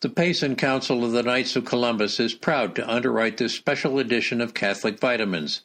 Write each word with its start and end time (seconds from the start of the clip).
The 0.00 0.08
Payson 0.08 0.56
Council 0.56 1.04
of 1.04 1.12
the 1.12 1.22
Knights 1.22 1.56
of 1.56 1.66
Columbus 1.66 2.20
is 2.20 2.32
proud 2.32 2.74
to 2.76 2.90
underwrite 2.90 3.36
this 3.36 3.54
special 3.54 3.98
edition 3.98 4.40
of 4.40 4.54
Catholic 4.54 4.98
Vitamins. 4.98 5.60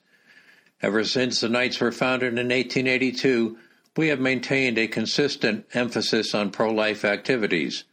Ever 0.81 1.05
since 1.05 1.39
the 1.39 1.47
Knights 1.47 1.79
were 1.79 1.93
founded 1.93 2.33
in 2.33 2.49
1882, 2.49 3.57
we 3.95 4.09
have 4.09 4.19
maintained 4.19 4.77
a 4.77 4.87
consistent 4.87 5.65
emphasis 5.73 6.35
on 6.35 6.51
pro 6.51 6.69
life 6.69 7.05
activities. 7.05 7.85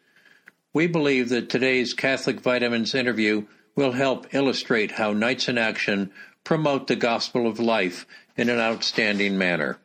We 0.73 0.89
believe 0.89 1.29
that 1.29 1.49
today's 1.49 1.95
Catholic 1.95 2.41
Vitamins 2.41 2.93
interview 2.93 3.47
will 3.77 3.93
help 3.93 4.35
illustrate 4.35 4.91
how 4.91 5.13
Knights 5.13 5.49
in 5.49 5.59
Action 5.59 6.11
promote 6.43 6.89
the 6.89 6.97
gospel 6.97 7.47
of 7.47 7.61
life 7.61 8.05
in 8.37 8.49
an 8.49 8.59
outstanding 8.59 9.39
manner. 9.39 9.79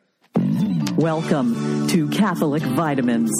Welcome 0.96 1.77
to 1.88 2.06
Catholic 2.08 2.62
Vitamins, 2.62 3.30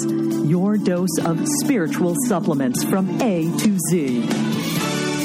your 0.49 0.75
dose 0.77 1.19
of 1.23 1.39
spiritual 1.63 2.15
supplements 2.27 2.83
from 2.83 3.21
A 3.21 3.43
to 3.59 3.77
Z. 3.89 4.27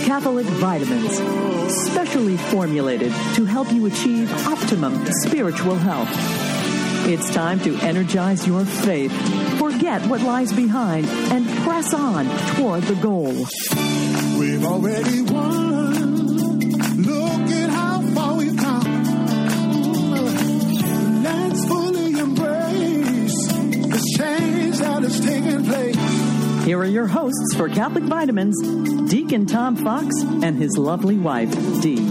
Catholic 0.05 0.45
Vitamins, 0.47 1.17
specially 1.91 2.37
formulated 2.37 3.13
to 3.35 3.47
help 3.47 3.73
you 3.73 3.87
achieve 3.87 4.31
optimum 4.47 5.07
spiritual 5.23 5.77
health. 5.77 6.09
It's 7.09 7.33
time 7.33 7.61
to 7.61 7.75
energize 7.77 8.47
your 8.47 8.65
faith, 8.67 9.13
forget 9.59 10.07
what 10.07 10.21
lies 10.21 10.53
behind, 10.53 11.07
and 11.07 11.49
press 11.65 11.95
on 11.95 12.27
toward 12.57 12.83
the 12.83 12.97
goal. 12.97 13.47
We've 14.39 14.65
already 14.65 15.23
won. 15.23 15.74
Change 25.05 25.21
that 25.21 25.21
is 25.21 25.21
taking 25.21 25.65
place. 25.65 26.65
Here 26.65 26.79
are 26.79 26.85
your 26.85 27.07
hosts 27.07 27.55
for 27.57 27.69
Catholic 27.69 28.05
Vitamins 28.05 28.61
Deacon 29.11 29.47
Tom 29.47 29.77
Fox 29.77 30.15
and 30.23 30.57
his 30.57 30.77
lovely 30.79 31.19
wife, 31.19 31.53
Dee. 31.83 32.03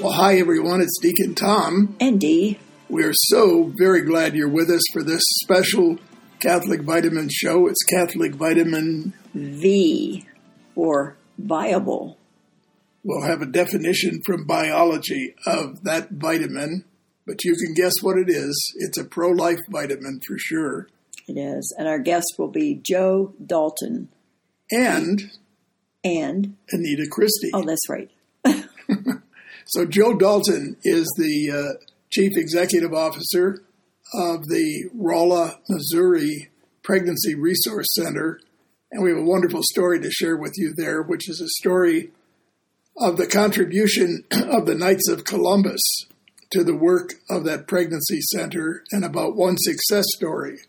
Well, 0.00 0.12
hi 0.12 0.38
everyone, 0.38 0.80
it's 0.80 0.98
Deacon 1.00 1.34
Tom. 1.34 1.96
And 2.00 2.20
Dee. 2.20 2.58
We 2.88 3.04
are 3.04 3.14
so 3.14 3.72
very 3.76 4.02
glad 4.02 4.34
you're 4.34 4.48
with 4.48 4.70
us 4.70 4.82
for 4.92 5.02
this 5.02 5.22
special 5.42 5.98
Catholic 6.40 6.82
Vitamin 6.82 7.28
show. 7.30 7.66
It's 7.66 7.82
Catholic 7.84 8.34
Vitamin. 8.34 9.12
V 9.34 10.26
or 10.74 11.16
viable. 11.38 12.16
We'll 13.02 13.26
have 13.26 13.42
a 13.42 13.46
definition 13.46 14.20
from 14.24 14.46
biology 14.46 15.34
of 15.46 15.82
that 15.84 16.10
vitamin, 16.10 16.84
but 17.26 17.44
you 17.44 17.54
can 17.56 17.74
guess 17.74 17.94
what 18.02 18.18
it 18.18 18.28
is. 18.28 18.74
It's 18.78 18.98
a 18.98 19.04
pro 19.04 19.30
life 19.30 19.58
vitamin 19.70 20.20
for 20.26 20.36
sure. 20.38 20.88
It 21.28 21.38
is. 21.38 21.74
And 21.78 21.86
our 21.86 21.98
guest 21.98 22.26
will 22.38 22.48
be 22.48 22.80
Joe 22.82 23.34
Dalton 23.44 24.08
And 24.70 25.30
and, 26.04 26.56
Anita 26.70 27.06
Christie. 27.10 27.50
oh, 27.54 27.62
that's 27.64 27.88
right. 27.88 28.10
So 29.70 29.84
Joe 29.84 30.14
Dalton 30.14 30.78
is 30.82 31.06
the 31.18 31.50
uh, 31.52 31.84
chief 32.10 32.32
executive 32.36 32.94
officer 32.94 33.62
of 34.14 34.46
the 34.48 34.88
Rolla, 34.94 35.58
Missouri 35.68 36.48
Pregnancy 36.82 37.34
Resource 37.34 37.88
Center, 37.94 38.40
and 38.90 39.02
we 39.02 39.10
have 39.10 39.18
a 39.18 39.22
wonderful 39.22 39.60
story 39.62 40.00
to 40.00 40.10
share 40.10 40.38
with 40.38 40.54
you 40.56 40.72
there, 40.74 41.02
which 41.02 41.28
is 41.28 41.42
a 41.42 41.60
story 41.60 42.12
of 42.96 43.18
the 43.18 43.26
contribution 43.26 44.24
of 44.30 44.64
the 44.64 44.74
Knights 44.74 45.06
of 45.10 45.24
Columbus 45.24 45.82
to 46.50 46.64
the 46.64 46.74
work 46.74 47.10
of 47.28 47.44
that 47.44 47.66
pregnancy 47.68 48.20
center 48.32 48.84
and 48.90 49.04
about 49.04 49.36
one 49.36 49.56
success 49.58 50.06
story. 50.16 50.60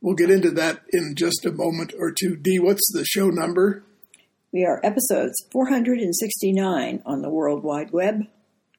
We'll 0.00 0.14
get 0.14 0.30
into 0.30 0.50
that 0.52 0.82
in 0.92 1.14
just 1.16 1.44
a 1.44 1.52
moment 1.52 1.92
or 1.98 2.12
two. 2.12 2.36
Dee, 2.36 2.58
what's 2.58 2.86
the 2.92 3.04
show 3.04 3.28
number? 3.28 3.84
We 4.52 4.64
are 4.64 4.80
episodes 4.84 5.34
469 5.52 7.02
on 7.04 7.22
the 7.22 7.30
World 7.30 7.62
Wide 7.62 7.90
Web 7.90 8.22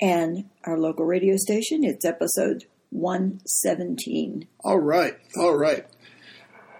and 0.02 0.45
our 0.66 0.78
local 0.78 1.06
radio 1.06 1.36
station. 1.38 1.84
It's 1.84 2.06
episode 2.06 2.66
117. 2.91 4.47
All 4.63 4.79
right, 4.79 5.16
all 5.38 5.56
right. 5.56 5.85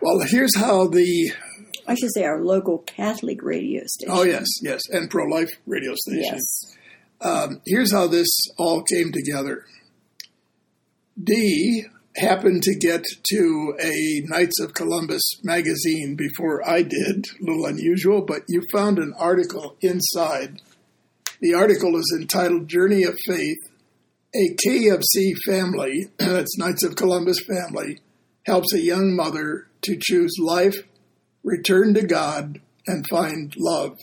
Well, 0.02 0.22
here's 0.22 0.58
how 0.58 0.88
the 0.88 1.34
I 1.88 1.96
should 1.96 2.14
say 2.14 2.24
our 2.24 2.42
local 2.42 2.80
Catholic 2.80 3.44
radio 3.44 3.82
station. 3.86 4.14
Oh 4.16 4.24
yes, 4.24 4.46
yes, 4.62 4.82
and 4.90 5.10
pro 5.10 5.26
life 5.26 5.50
radio 5.66 5.94
station. 5.96 6.36
Yes. 6.36 6.78
Um, 7.22 7.62
here's 7.66 7.92
how 7.92 8.08
this 8.08 8.28
all 8.58 8.84
came 8.84 9.12
together. 9.12 9.66
Dee 11.22 11.86
happened 12.20 12.64
to 12.64 12.76
get 12.76 13.04
to 13.32 13.74
a 13.82 14.22
Knights 14.26 14.60
of 14.60 14.74
Columbus 14.74 15.24
magazine 15.44 16.16
before 16.16 16.68
I 16.68 16.84
did. 16.84 17.26
A 17.28 17.44
little 17.44 17.66
unusual, 17.66 18.22
but 18.22 18.44
you 18.48 18.62
found 18.72 19.00
an 19.00 19.14
article 19.18 19.76
inside. 19.82 20.62
The 21.42 21.54
article 21.54 21.96
is 21.98 22.18
entitled 22.20 22.68
"Journey 22.68 23.04
of 23.04 23.18
Faith." 23.26 23.58
A 24.36 24.56
K 24.64 24.90
of 24.90 25.04
C 25.12 25.34
family, 25.48 26.06
that's 26.20 26.58
Knights 26.58 26.84
of 26.84 26.96
Columbus 26.96 27.40
family, 27.48 27.98
helps 28.46 28.74
a 28.74 28.82
young 28.82 29.16
mother 29.16 29.68
to 29.82 29.98
choose 30.00 30.36
life, 30.40 30.76
return 31.44 31.96
to 31.96 32.06
God, 32.06 32.62
and 32.86 33.08
find 33.10 33.56
love 33.58 33.98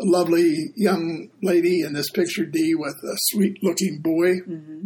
a 0.00 0.04
lovely 0.04 0.72
young 0.76 1.28
lady 1.42 1.82
in 1.82 1.92
this 1.92 2.10
picture, 2.10 2.44
Dee, 2.44 2.74
with 2.74 2.94
a 3.04 3.16
sweet 3.30 3.62
looking 3.62 4.00
boy. 4.00 4.40
Mm-hmm. 4.40 4.84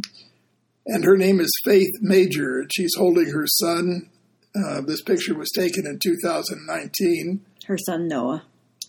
And 0.87 1.05
her 1.05 1.17
name 1.17 1.41
is 1.41 1.53
Faith 1.65 1.91
Major, 2.01 2.61
and 2.61 2.71
she's 2.75 2.95
holding 2.97 3.31
her 3.31 3.47
son. 3.47 4.11
Uh, 4.55 4.81
this 4.87 5.03
picture 5.03 5.35
was 5.35 5.51
taken 5.55 5.87
in 5.87 5.99
2019. 6.03 7.41
Her 7.67 7.79
son 7.79 8.09
Noah. 8.09 8.45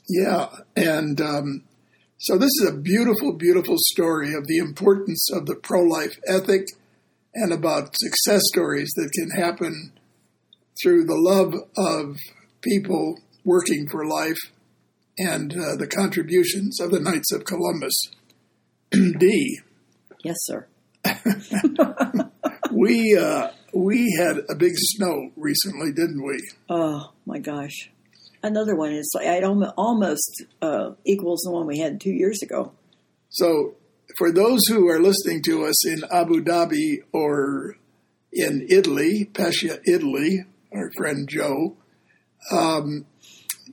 Yeah, 0.09 0.47
and 0.75 1.21
um, 1.21 1.63
so 2.17 2.37
this 2.37 2.51
is 2.61 2.69
a 2.69 2.77
beautiful, 2.77 3.33
beautiful 3.33 3.75
story 3.77 4.33
of 4.33 4.47
the 4.47 4.57
importance 4.57 5.29
of 5.31 5.45
the 5.45 5.55
pro 5.55 5.81
life 5.81 6.17
ethic 6.27 6.67
and 7.33 7.51
about 7.51 7.95
success 7.95 8.41
stories 8.45 8.91
that 8.95 9.11
can 9.11 9.29
happen 9.31 9.93
through 10.81 11.05
the 11.05 11.17
love 11.17 11.53
of 11.77 12.17
people 12.61 13.19
working 13.43 13.87
for 13.89 14.05
life 14.05 14.37
and 15.17 15.53
uh, 15.53 15.75
the 15.75 15.87
contributions 15.87 16.79
of 16.79 16.91
the 16.91 16.99
Knights 16.99 17.31
of 17.31 17.45
Columbus. 17.45 17.93
Dee. 18.91 19.59
Yes, 20.23 20.37
sir. 20.41 20.67
We 22.73 23.15
uh, 23.15 23.49
we 23.73 24.15
had 24.17 24.37
a 24.49 24.55
big 24.55 24.73
snow 24.75 25.29
recently, 25.35 25.91
didn't 25.91 26.23
we? 26.25 26.39
Oh 26.69 27.11
my 27.25 27.37
gosh. 27.37 27.91
Another 28.41 28.75
one 28.75 28.91
is 28.91 29.11
like 29.13 29.27
it 29.27 29.43
almost 29.43 30.43
uh, 30.61 30.91
equals 31.05 31.41
the 31.41 31.51
one 31.51 31.67
we 31.67 31.77
had 31.77 32.01
two 32.01 32.11
years 32.11 32.41
ago. 32.41 32.73
So, 33.29 33.75
for 34.17 34.31
those 34.31 34.61
who 34.67 34.89
are 34.89 34.99
listening 34.99 35.43
to 35.43 35.65
us 35.65 35.87
in 35.87 36.03
Abu 36.11 36.43
Dhabi 36.43 37.03
or 37.13 37.77
in 38.31 38.65
Italy, 38.69 39.29
Pescia, 39.31 39.79
Italy, 39.87 40.45
our 40.73 40.89
friend 40.97 41.29
Joe, 41.29 41.77
um, 42.51 43.05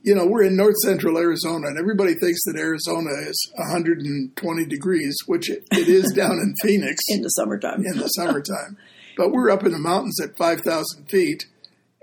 you 0.03 0.15
know, 0.15 0.25
we're 0.25 0.43
in 0.43 0.55
north 0.55 0.75
central 0.83 1.17
Arizona, 1.17 1.67
and 1.67 1.77
everybody 1.77 2.13
thinks 2.15 2.39
that 2.45 2.57
Arizona 2.57 3.09
is 3.27 3.51
120 3.55 4.65
degrees, 4.65 5.15
which 5.27 5.49
it, 5.49 5.63
it 5.71 5.87
is 5.87 6.11
down 6.15 6.31
in 6.31 6.55
Phoenix 6.61 7.03
In 7.09 7.21
the 7.21 7.29
summertime. 7.29 7.83
in 7.85 7.97
the 7.97 8.07
summertime. 8.07 8.77
But 9.17 9.31
we're 9.31 9.51
up 9.51 9.63
in 9.65 9.71
the 9.71 9.79
mountains 9.79 10.19
at 10.21 10.37
5,000 10.37 11.05
feet, 11.09 11.45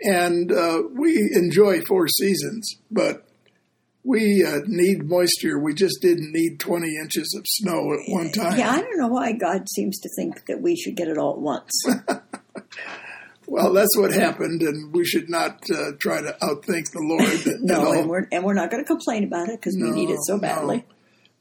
and 0.03 0.53
uh, 0.53 0.83
we 0.93 1.31
enjoy 1.35 1.81
four 1.83 2.07
seasons, 2.07 2.77
but 2.91 3.25
we 4.05 4.45
uh, 4.45 4.61
need 4.67 5.09
moisture. 5.09 5.59
We 5.59 5.75
just 5.75 6.01
didn't 6.01 6.33
need 6.33 6.61
20 6.61 6.87
inches 7.03 7.35
of 7.37 7.45
snow 7.47 7.93
at 7.93 8.01
one 8.07 8.31
time. 8.31 8.59
Yeah, 8.59 8.71
I 8.71 8.81
don't 8.81 8.99
know 8.99 9.09
why 9.09 9.33
God 9.33 9.69
seems 9.69 9.99
to 10.01 10.09
think 10.17 10.47
that 10.47 10.63
we 10.63 10.77
should 10.77 10.97
get 10.97 11.09
it 11.09 11.19
all 11.19 11.33
at 11.35 11.41
once. 11.41 11.73
Well, 13.51 13.73
that's 13.73 13.97
what 13.97 14.13
happened, 14.13 14.61
and 14.63 14.93
we 14.93 15.05
should 15.07 15.31
not 15.31 15.63
uh, 15.75 15.93
try 15.99 16.21
to 16.21 16.37
outthink 16.43 16.91
the 16.93 17.01
Lord. 17.01 17.59
No, 17.63 17.93
and 17.93 18.09
we're 18.09 18.29
and 18.31 18.45
we're 18.45 18.53
not 18.55 18.71
going 18.71 18.85
to 18.85 18.87
complain 18.87 19.25
about 19.25 19.49
it 19.49 19.59
because 19.59 19.75
we 19.81 19.91
need 19.91 20.11
it 20.11 20.19
so 20.27 20.39
badly. 20.39 20.77
no. 20.79 20.83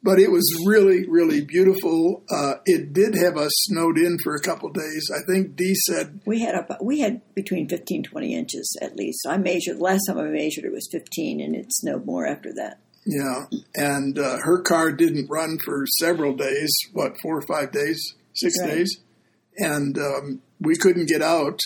But 0.04 0.20
it 0.20 0.31
was 0.31 0.46
really, 0.66 1.06
really 1.10 1.42
beautiful. 1.42 2.24
Uh, 2.31 2.54
it 2.66 2.94
did 2.94 3.16
have 3.16 3.36
us 3.36 3.52
snowed 3.66 3.98
in 3.98 4.18
for 4.24 4.36
a 4.36 4.40
couple 4.40 4.70
days. 4.70 5.12
I 5.14 5.20
think 5.30 5.56
Dee 5.58 5.74
said, 5.88 6.22
We 6.26 6.40
had 6.40 6.56
up 6.56 6.70
we 6.81 7.00
had 7.02 7.22
between 7.34 7.68
15 7.68 8.04
20 8.04 8.34
inches 8.36 8.78
at 8.81 8.96
least. 8.96 9.26
I 9.28 9.38
measured 9.38 9.78
the 9.80 9.84
last 9.84 10.06
time 10.08 10.18
I 10.20 10.24
measured 10.26 10.64
it 10.66 10.72
was 10.72 10.88
15 10.92 11.42
and 11.42 11.56
it 11.56 11.66
snowed 11.70 12.06
more 12.06 12.26
after 12.28 12.54
that. 12.54 12.80
yeah, 13.06 13.46
and 13.76 14.18
uh, 14.20 14.38
her 14.44 14.62
car 14.62 14.92
didn't 14.92 15.30
run 15.30 15.58
for 15.66 15.84
several 16.00 16.36
days. 16.36 16.72
What, 16.94 17.14
four 17.22 17.38
or 17.38 17.42
five 17.48 17.72
days, 17.72 18.00
six 18.34 18.54
Right. 18.62 18.70
days, 18.76 18.98
and 19.58 19.98
um, 19.98 20.42
we 20.62 20.76
couldn't 20.78 21.08
get 21.10 21.22
out. 21.24 21.60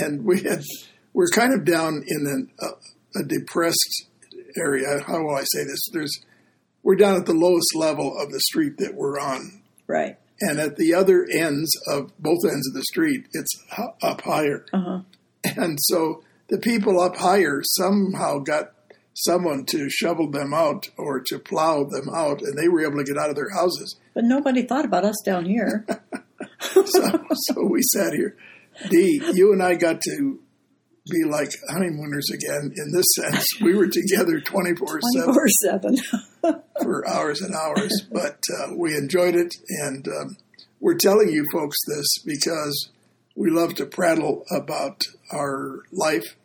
And 0.00 0.24
we 0.24 0.42
had 0.42 0.62
we're 1.12 1.28
kind 1.28 1.52
of 1.52 1.64
down 1.64 2.02
in 2.06 2.26
an, 2.26 2.50
a, 2.60 3.20
a 3.20 3.24
depressed 3.24 4.06
area. 4.56 5.00
How 5.06 5.22
will 5.22 5.34
I 5.36 5.42
say 5.44 5.64
this? 5.64 5.80
There's 5.92 6.12
we're 6.82 6.96
down 6.96 7.16
at 7.16 7.26
the 7.26 7.34
lowest 7.34 7.74
level 7.74 8.16
of 8.18 8.30
the 8.30 8.40
street 8.40 8.78
that 8.78 8.94
we're 8.94 9.18
on. 9.18 9.62
Right. 9.86 10.16
and 10.40 10.60
at 10.60 10.76
the 10.76 10.94
other 10.94 11.26
ends 11.30 11.70
of 11.88 12.12
both 12.18 12.38
ends 12.44 12.66
of 12.68 12.74
the 12.74 12.84
street, 12.84 13.26
it's 13.32 13.50
h- 13.76 13.94
up 14.02 14.20
higher. 14.22 14.64
Uh-huh. 14.72 15.00
And 15.42 15.78
so 15.82 16.22
the 16.48 16.58
people 16.58 17.00
up 17.00 17.16
higher 17.16 17.60
somehow 17.64 18.38
got 18.38 18.72
someone 19.14 19.64
to 19.66 19.90
shovel 19.90 20.30
them 20.30 20.54
out 20.54 20.88
or 20.96 21.20
to 21.20 21.38
plow 21.40 21.82
them 21.84 22.08
out, 22.14 22.40
and 22.40 22.56
they 22.56 22.68
were 22.68 22.82
able 22.86 22.98
to 22.98 23.04
get 23.04 23.18
out 23.18 23.30
of 23.30 23.36
their 23.36 23.50
houses. 23.52 23.96
But 24.14 24.24
nobody 24.24 24.62
thought 24.62 24.84
about 24.84 25.04
us 25.04 25.16
down 25.24 25.44
here. 25.44 25.84
So, 26.62 27.24
so 27.32 27.66
we 27.66 27.80
sat 27.82 28.12
here. 28.12 28.36
Dee, 28.88 29.20
you 29.34 29.52
and 29.52 29.62
I 29.62 29.74
got 29.74 30.00
to 30.00 30.40
be 31.10 31.24
like 31.24 31.50
honeymooners 31.70 32.28
again 32.32 32.72
in 32.76 32.92
this 32.92 33.06
sense. 33.16 33.44
We 33.60 33.74
were 33.74 33.88
together 33.88 34.40
24 34.40 35.00
7 35.14 35.34
24 35.34 35.48
7. 35.64 35.96
for 36.82 37.08
hours 37.08 37.40
and 37.40 37.54
hours, 37.54 38.02
but 38.12 38.42
uh, 38.58 38.74
we 38.76 38.94
enjoyed 38.94 39.34
it. 39.34 39.54
And 39.68 40.06
um, 40.08 40.36
we're 40.78 40.96
telling 40.96 41.28
you 41.28 41.44
folks 41.52 41.76
this 41.86 42.06
because 42.24 42.90
we 43.36 43.50
love 43.50 43.74
to 43.76 43.86
prattle 43.86 44.44
about 44.50 45.00
our 45.32 45.82
life 45.92 46.36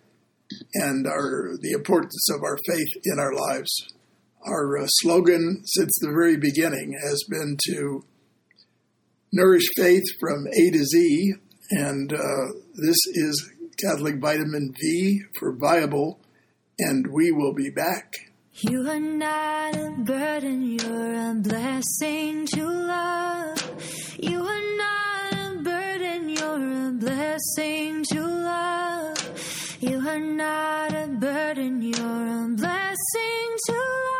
and 0.74 1.08
our 1.08 1.58
the 1.60 1.72
importance 1.72 2.28
of 2.34 2.44
our 2.44 2.58
faith 2.68 2.88
in 3.04 3.20
our 3.20 3.34
lives. 3.34 3.72
Our 4.46 4.78
uh, 4.78 4.86
slogan 4.88 5.64
since 5.66 5.98
the 6.00 6.12
very 6.12 6.38
beginning 6.38 6.94
has 7.04 7.24
been 7.30 7.58
to 7.68 8.04
nourish 9.34 9.66
faith 9.76 10.04
from 10.20 10.48
A 10.48 10.72
to 10.72 10.84
Z, 10.86 11.34
and 11.72 12.14
uh, 12.14 12.46
this 12.76 12.98
is 13.14 13.52
Catholic 13.78 14.20
Vitamin 14.20 14.74
V 14.80 15.22
for 15.40 15.56
Viable, 15.56 16.20
and 16.80 17.08
we 17.12 17.32
will 17.32 17.54
be 17.54 17.70
back. 17.70 18.14
You 18.54 18.90
are 18.90 19.00
not 19.00 19.76
a 19.76 19.92
burden, 19.98 20.80
you're 20.80 21.32
a 21.32 21.34
blessing 21.36 22.46
to 22.54 22.66
love. 22.66 23.58
You 24.18 24.46
are 24.46 24.78
not 24.78 25.34
a 25.34 25.62
burden, 25.62 26.30
you're 26.30 26.88
a 26.88 26.92
blessing 26.94 28.06
to 28.12 28.22
love. 28.22 29.78
You 29.82 29.98
are 30.08 30.20
not 30.20 30.94
a 30.94 31.08
burden, 31.08 31.82
you're 31.82 32.46
a 32.46 32.48
blessing 32.56 33.58
to 33.68 33.74
love. 33.74 34.15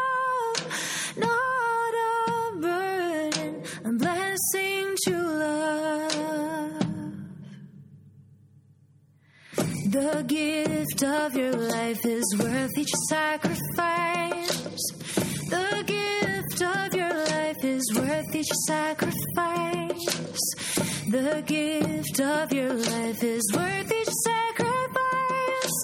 The 9.96 10.26
gift 10.28 11.04
of 11.04 11.38
your 11.38 11.54
life 11.54 12.06
is 12.06 12.26
worth 12.38 12.78
each 12.78 12.92
sacrifice. 13.08 14.82
The 15.50 15.84
gift 15.88 16.62
of 16.62 16.94
your 16.94 17.14
life 17.14 17.64
is 17.64 17.84
worth 17.96 18.36
each 18.36 18.52
sacrifice. 18.68 20.36
The 21.08 21.42
gift 21.48 22.20
of 22.20 22.52
your 22.52 22.74
life 22.74 23.24
is 23.24 23.50
worth 23.56 23.92
each 23.94 24.14
sacrifice. 24.26 25.76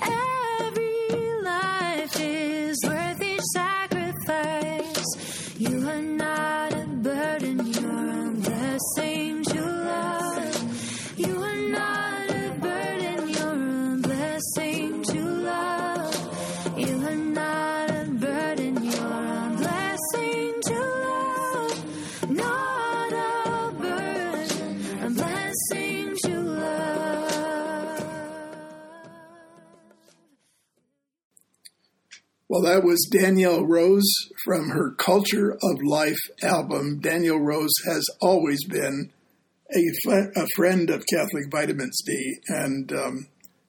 Every 0.00 1.42
life 1.42 2.20
is 2.20 2.78
worth 2.86 3.22
each 3.22 3.42
sacrifice. 3.52 5.04
You 5.60 5.86
are 5.90 6.00
not 6.00 6.72
a 6.72 6.86
burden, 6.86 7.66
you're 7.66 8.28
a 8.28 8.32
blessing 8.32 9.44
to 9.44 9.60
love. 9.60 11.18
You 11.18 11.42
are 11.42 11.68
not 11.68 12.07
Well, 32.48 32.62
that 32.62 32.82
was 32.82 33.06
Danielle 33.12 33.64
Rose 33.66 34.10
from 34.44 34.70
her 34.70 34.92
Culture 34.92 35.52
of 35.52 35.82
Life 35.84 36.16
album. 36.42 36.98
Danielle 37.00 37.40
Rose 37.40 37.74
has 37.86 38.04
always 38.22 38.64
been 38.64 39.12
a, 39.74 40.10
a 40.34 40.46
friend 40.56 40.88
of 40.88 41.04
Catholic 41.06 41.50
Vitamins 41.50 42.00
Dee, 42.06 42.36
and 42.48 42.90
um, 42.92 43.26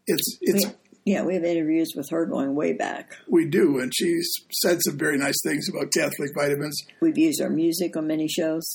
it's 0.07 0.37
it's 0.41 0.65
We, 0.65 0.71
yeah, 1.05 1.23
we 1.23 1.33
have 1.33 1.43
interviews 1.43 1.91
with 1.93 2.09
her 2.11 2.25
going 2.25 2.55
way 2.55 2.71
back. 2.71 3.17
we 3.27 3.45
do, 3.45 3.79
and 3.79 3.91
she's 3.93 4.31
said 4.61 4.79
some 4.81 4.97
very 4.97 5.17
nice 5.17 5.41
things 5.43 5.67
about 5.69 5.91
Catholic 5.91 6.31
Vitamins. 6.33 6.81
We've 7.01 7.17
used 7.17 7.41
our 7.41 7.49
music 7.49 7.97
on 7.97 8.07
many 8.07 8.29
shows. 8.29 8.65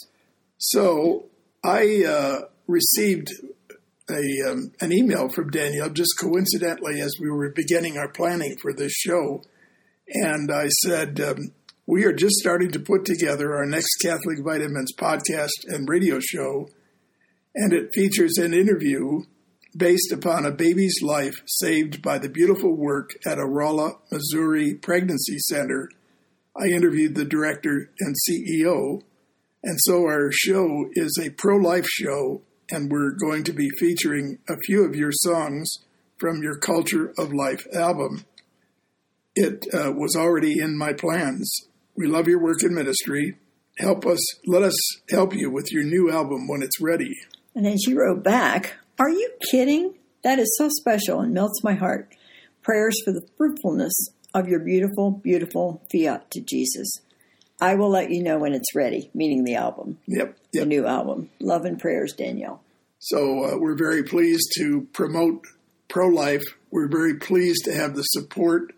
So 0.59 1.25
I 1.65 2.05
uh, 2.05 2.41
received 2.67 3.29
a 4.11 4.51
um, 4.51 4.71
an 4.83 4.93
email 4.93 5.31
from 5.31 5.51
Danielle 5.51 5.89
just 5.89 6.13
coincidentally 6.21 7.01
as 7.01 7.15
we 7.19 7.31
were 7.31 7.51
beginning 7.51 7.97
our 7.97 8.09
planning 8.09 8.57
for 8.61 8.75
this 8.75 8.93
show, 8.93 9.43
and 10.09 10.51
I 10.51 10.69
said. 10.69 11.21
Um, 11.21 11.53
we 11.87 12.05
are 12.07 12.15
just 12.15 12.37
starting 12.37 12.71
to 12.71 12.81
put 12.81 13.05
together 13.05 13.55
our 13.55 13.67
next 13.67 13.97
Catholic 14.03 14.39
Vitamins 14.43 14.95
podcast 14.97 15.51
and 15.67 15.87
radio 15.87 16.19
show, 16.19 16.67
and 17.55 17.75
it 17.75 17.93
features 17.93 18.39
an 18.39 18.55
interview 18.55 19.21
based 19.77 20.11
upon 20.11 20.47
a 20.47 20.51
baby's 20.51 21.03
life 21.03 21.35
saved 21.47 22.01
by 22.01 22.19
the 22.19 22.31
beautiful 22.31 22.75
work 22.75 23.11
at 23.27 23.39
Aurora, 23.39 23.97
Missouri 24.11 24.75
Pregnancy 24.75 25.39
Center. 25.39 25.91
I 26.57 26.69
interviewed 26.69 27.17
the 27.17 27.27
director 27.27 27.91
and 28.01 28.17
CEO, 28.17 29.03
and 29.63 29.77
so 29.81 30.05
our 30.05 30.31
show 30.33 30.87
is 30.93 31.19
a 31.23 31.31
pro 31.31 31.59
life 31.59 31.87
show, 31.87 32.41
and 32.71 32.91
we're 32.91 33.11
going 33.11 33.45
to 33.45 33.53
be 33.53 33.69
featuring 33.79 34.39
a 34.49 34.57
few 34.65 34.87
of 34.87 34.97
your 34.97 35.13
songs 35.13 35.71
from 36.17 36.43
your 36.43 36.57
Culture 36.57 37.13
of 37.19 37.35
Life 37.35 37.67
album. 37.75 38.25
It 39.37 39.67
uh, 39.75 39.93
was 39.93 40.15
already 40.17 40.59
in 40.61 40.79
my 40.79 40.93
plans. 40.93 41.53
We 41.97 42.07
love 42.07 42.29
your 42.29 42.41
work 42.41 42.63
in 42.63 42.75
ministry. 42.75 43.37
Help 43.79 44.07
us, 44.07 44.21
let 44.47 44.63
us 44.63 44.77
help 45.11 45.35
you 45.35 45.51
with 45.51 45.73
your 45.73 45.83
new 45.83 46.11
album 46.11 46.47
when 46.47 46.63
it's 46.63 46.81
ready. 46.81 47.13
And 47.55 47.65
then 47.65 47.77
she 47.79 47.95
wrote 47.95 48.23
back, 48.23 48.75
Are 48.99 49.11
you 49.11 49.31
kidding? 49.51 49.95
That 50.23 50.39
is 50.39 50.55
so 50.57 50.69
special 50.69 51.21
and 51.21 51.35
melts 51.35 51.63
my 51.65 51.75
heart. 51.75 52.15
Prayers 52.63 53.01
for 53.05 53.13
the 53.13 53.27
fruitfulness 53.37 53.93
of 54.33 54.49
your 54.49 54.61
beautiful, 54.61 55.11
beautiful 55.11 55.83
fiat 55.93 56.31
to 56.31 56.41
Jesus. 56.41 56.99
I 57.61 57.75
will 57.75 57.91
let 57.91 58.11
you 58.11 58.23
know 58.23 58.39
when 58.39 58.53
it's 58.53 58.75
ready, 58.75 59.11
meaning 59.15 59.45
the 59.45 59.55
album, 59.55 59.99
Yep, 60.07 60.37
the 60.53 60.67
new 60.67 60.87
album. 60.87 61.31
Love 61.41 61.65
and 61.65 61.79
prayers, 61.79 62.13
Danielle. 62.13 62.63
So 62.99 63.45
uh, 63.45 63.59
we're 63.59 63.77
very 63.77 64.03
pleased 64.03 64.53
to 64.59 64.89
promote 64.93 65.45
pro 65.89 66.09
life. 66.09 66.43
We're 66.71 66.89
very 66.89 67.15
pleased 67.15 67.65
to 67.67 67.75
have 67.75 67.95
the 67.95 68.03
support 68.03 68.73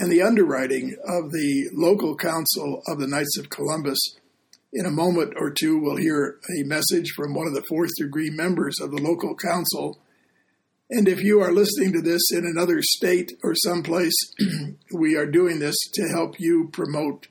and 0.00 0.10
the 0.10 0.22
underwriting 0.22 0.96
of 1.06 1.30
the 1.30 1.68
local 1.74 2.16
council 2.16 2.82
of 2.86 2.98
the 2.98 3.06
Knights 3.06 3.36
of 3.38 3.50
Columbus. 3.50 3.98
In 4.72 4.86
a 4.86 4.90
moment 4.90 5.34
or 5.36 5.50
two, 5.50 5.78
we'll 5.78 5.98
hear 5.98 6.38
a 6.58 6.66
message 6.66 7.10
from 7.14 7.34
one 7.34 7.46
of 7.46 7.52
the 7.52 7.64
fourth 7.68 7.90
degree 7.98 8.30
members 8.30 8.76
of 8.80 8.92
the 8.92 9.02
local 9.02 9.36
council. 9.36 10.00
And 10.88 11.06
if 11.06 11.22
you 11.22 11.42
are 11.42 11.52
listening 11.52 11.92
to 11.92 12.00
this 12.00 12.32
in 12.32 12.46
another 12.46 12.80
state 12.80 13.32
or 13.44 13.54
someplace, 13.54 14.14
we 14.94 15.16
are 15.16 15.26
doing 15.26 15.58
this 15.58 15.76
to 15.92 16.08
help 16.08 16.40
you 16.40 16.70
promote 16.72 17.28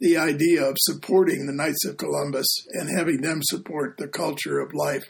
the 0.00 0.16
idea 0.16 0.64
of 0.64 0.76
supporting 0.78 1.44
the 1.44 1.52
Knights 1.52 1.84
of 1.84 1.98
Columbus 1.98 2.48
and 2.72 2.88
having 2.96 3.20
them 3.20 3.40
support 3.42 3.98
the 3.98 4.08
culture 4.08 4.60
of 4.60 4.72
life 4.72 5.04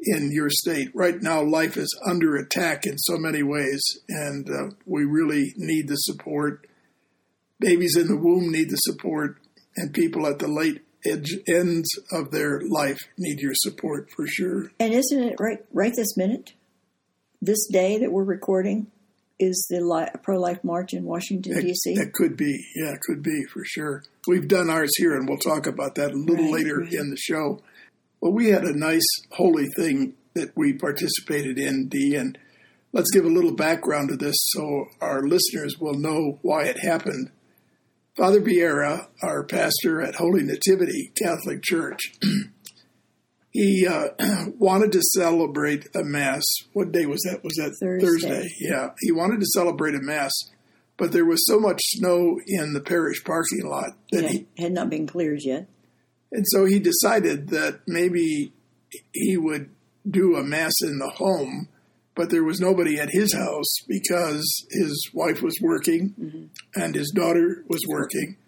in 0.00 0.30
your 0.32 0.50
state. 0.50 0.88
Right 0.94 1.20
now, 1.22 1.42
life 1.42 1.76
is 1.76 1.98
under 2.08 2.36
attack 2.36 2.86
in 2.86 2.98
so 2.98 3.16
many 3.16 3.42
ways, 3.42 3.82
and 4.08 4.48
uh, 4.48 4.74
we 4.84 5.04
really 5.04 5.52
need 5.56 5.88
the 5.88 5.96
support. 5.96 6.66
Babies 7.58 7.96
in 7.96 8.08
the 8.08 8.16
womb 8.16 8.50
need 8.52 8.70
the 8.70 8.76
support, 8.76 9.38
and 9.76 9.94
people 9.94 10.26
at 10.26 10.38
the 10.38 10.48
late 10.48 10.82
edge 11.06 11.36
ends 11.48 11.88
of 12.12 12.30
their 12.30 12.60
life 12.68 12.98
need 13.16 13.40
your 13.40 13.54
support 13.54 14.10
for 14.14 14.26
sure. 14.26 14.70
And 14.78 14.92
isn't 14.92 15.22
it 15.22 15.36
right 15.40 15.64
right 15.72 15.92
this 15.96 16.16
minute? 16.16 16.52
This 17.40 17.66
day 17.70 17.98
that 17.98 18.12
we're 18.12 18.24
recording 18.24 18.88
is 19.38 19.66
the 19.70 19.80
li- 19.80 20.08
pro 20.22 20.38
life 20.40 20.64
march 20.64 20.94
in 20.94 21.04
Washington, 21.04 21.60
D.C. 21.60 21.94
that 21.96 22.12
could 22.14 22.36
be, 22.36 22.58
yeah, 22.74 22.92
it 22.94 23.00
could 23.02 23.22
be 23.22 23.44
for 23.52 23.62
sure. 23.64 24.02
We've 24.26 24.48
done 24.48 24.70
ours 24.70 24.90
here, 24.96 25.14
and 25.14 25.28
we'll 25.28 25.38
talk 25.38 25.66
about 25.66 25.94
that 25.96 26.12
a 26.12 26.16
little 26.16 26.46
Right, 26.46 26.54
later 26.54 26.78
right. 26.78 26.92
in 26.92 27.10
the 27.10 27.16
show. 27.18 27.60
Well, 28.20 28.32
we 28.32 28.48
had 28.48 28.64
a 28.64 28.76
nice 28.76 29.06
holy 29.32 29.66
thing 29.76 30.14
that 30.34 30.52
we 30.56 30.72
participated 30.72 31.58
in, 31.58 31.88
Dee, 31.88 32.14
and 32.14 32.38
let's 32.92 33.10
give 33.10 33.24
a 33.24 33.28
little 33.28 33.54
background 33.54 34.08
to 34.10 34.16
this 34.16 34.36
so 34.38 34.86
our 35.00 35.22
listeners 35.22 35.76
will 35.78 35.94
know 35.94 36.38
why 36.42 36.64
it 36.64 36.78
happened. 36.80 37.30
Father 38.16 38.40
Vieira, 38.40 39.08
our 39.22 39.44
pastor 39.44 40.00
at 40.00 40.14
Holy 40.14 40.42
Nativity 40.42 41.12
Catholic 41.22 41.62
Church, 41.62 42.00
he 43.50 43.86
uh, 43.86 44.08
wanted 44.58 44.92
to 44.92 45.02
celebrate 45.14 45.86
a 45.94 46.02
mass. 46.02 46.42
What 46.72 46.92
day 46.92 47.06
was 47.06 47.20
that? 47.22 47.44
Was 47.44 47.54
that 47.54 47.76
Thursday. 48.00 48.48
Yeah, 48.58 48.90
he 49.00 49.12
wanted 49.12 49.40
to 49.40 49.46
celebrate 49.46 49.94
a 49.94 50.00
mass, 50.00 50.32
but 50.96 51.12
there 51.12 51.26
was 51.26 51.44
so 51.46 51.60
much 51.60 51.80
snow 51.82 52.38
in 52.46 52.72
the 52.72 52.80
parish 52.80 53.22
parking 53.24 53.66
lot 53.66 53.90
that 54.12 54.22
Yeah, 54.22 54.28
he 54.28 54.46
had 54.58 54.72
not 54.72 54.88
been 54.88 55.06
cleared 55.06 55.42
yet. 55.42 55.68
And 56.32 56.44
so 56.48 56.64
he 56.64 56.78
decided 56.78 57.48
that 57.48 57.80
maybe 57.86 58.52
he 59.12 59.36
would 59.36 59.70
do 60.08 60.36
a 60.36 60.42
mass 60.42 60.74
in 60.82 60.98
the 60.98 61.10
home 61.10 61.68
but 62.16 62.30
there 62.30 62.42
was 62.42 62.60
nobody 62.60 62.98
at 62.98 63.10
his 63.10 63.32
house 63.34 63.76
because 63.86 64.66
his 64.70 65.10
wife 65.12 65.42
was 65.42 65.60
working 65.60 66.50
and 66.74 66.94
his 66.94 67.12
daughter 67.14 67.62
was 67.68 67.82
working. 67.86 68.38